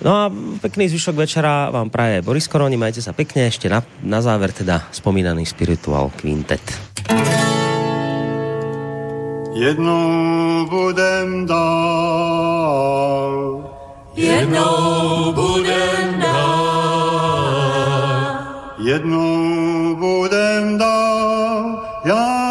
[0.00, 0.32] No a
[0.64, 4.88] pekný zvyšok večera vám praje Boris Koroni, majte sa pekne, ešte na, na záver teda
[4.88, 6.64] spomínaný Spiritual Quintet.
[9.52, 11.68] Jednou budem dál,
[14.16, 17.52] jednou budem dál,
[18.80, 22.41] jednou budem dál, já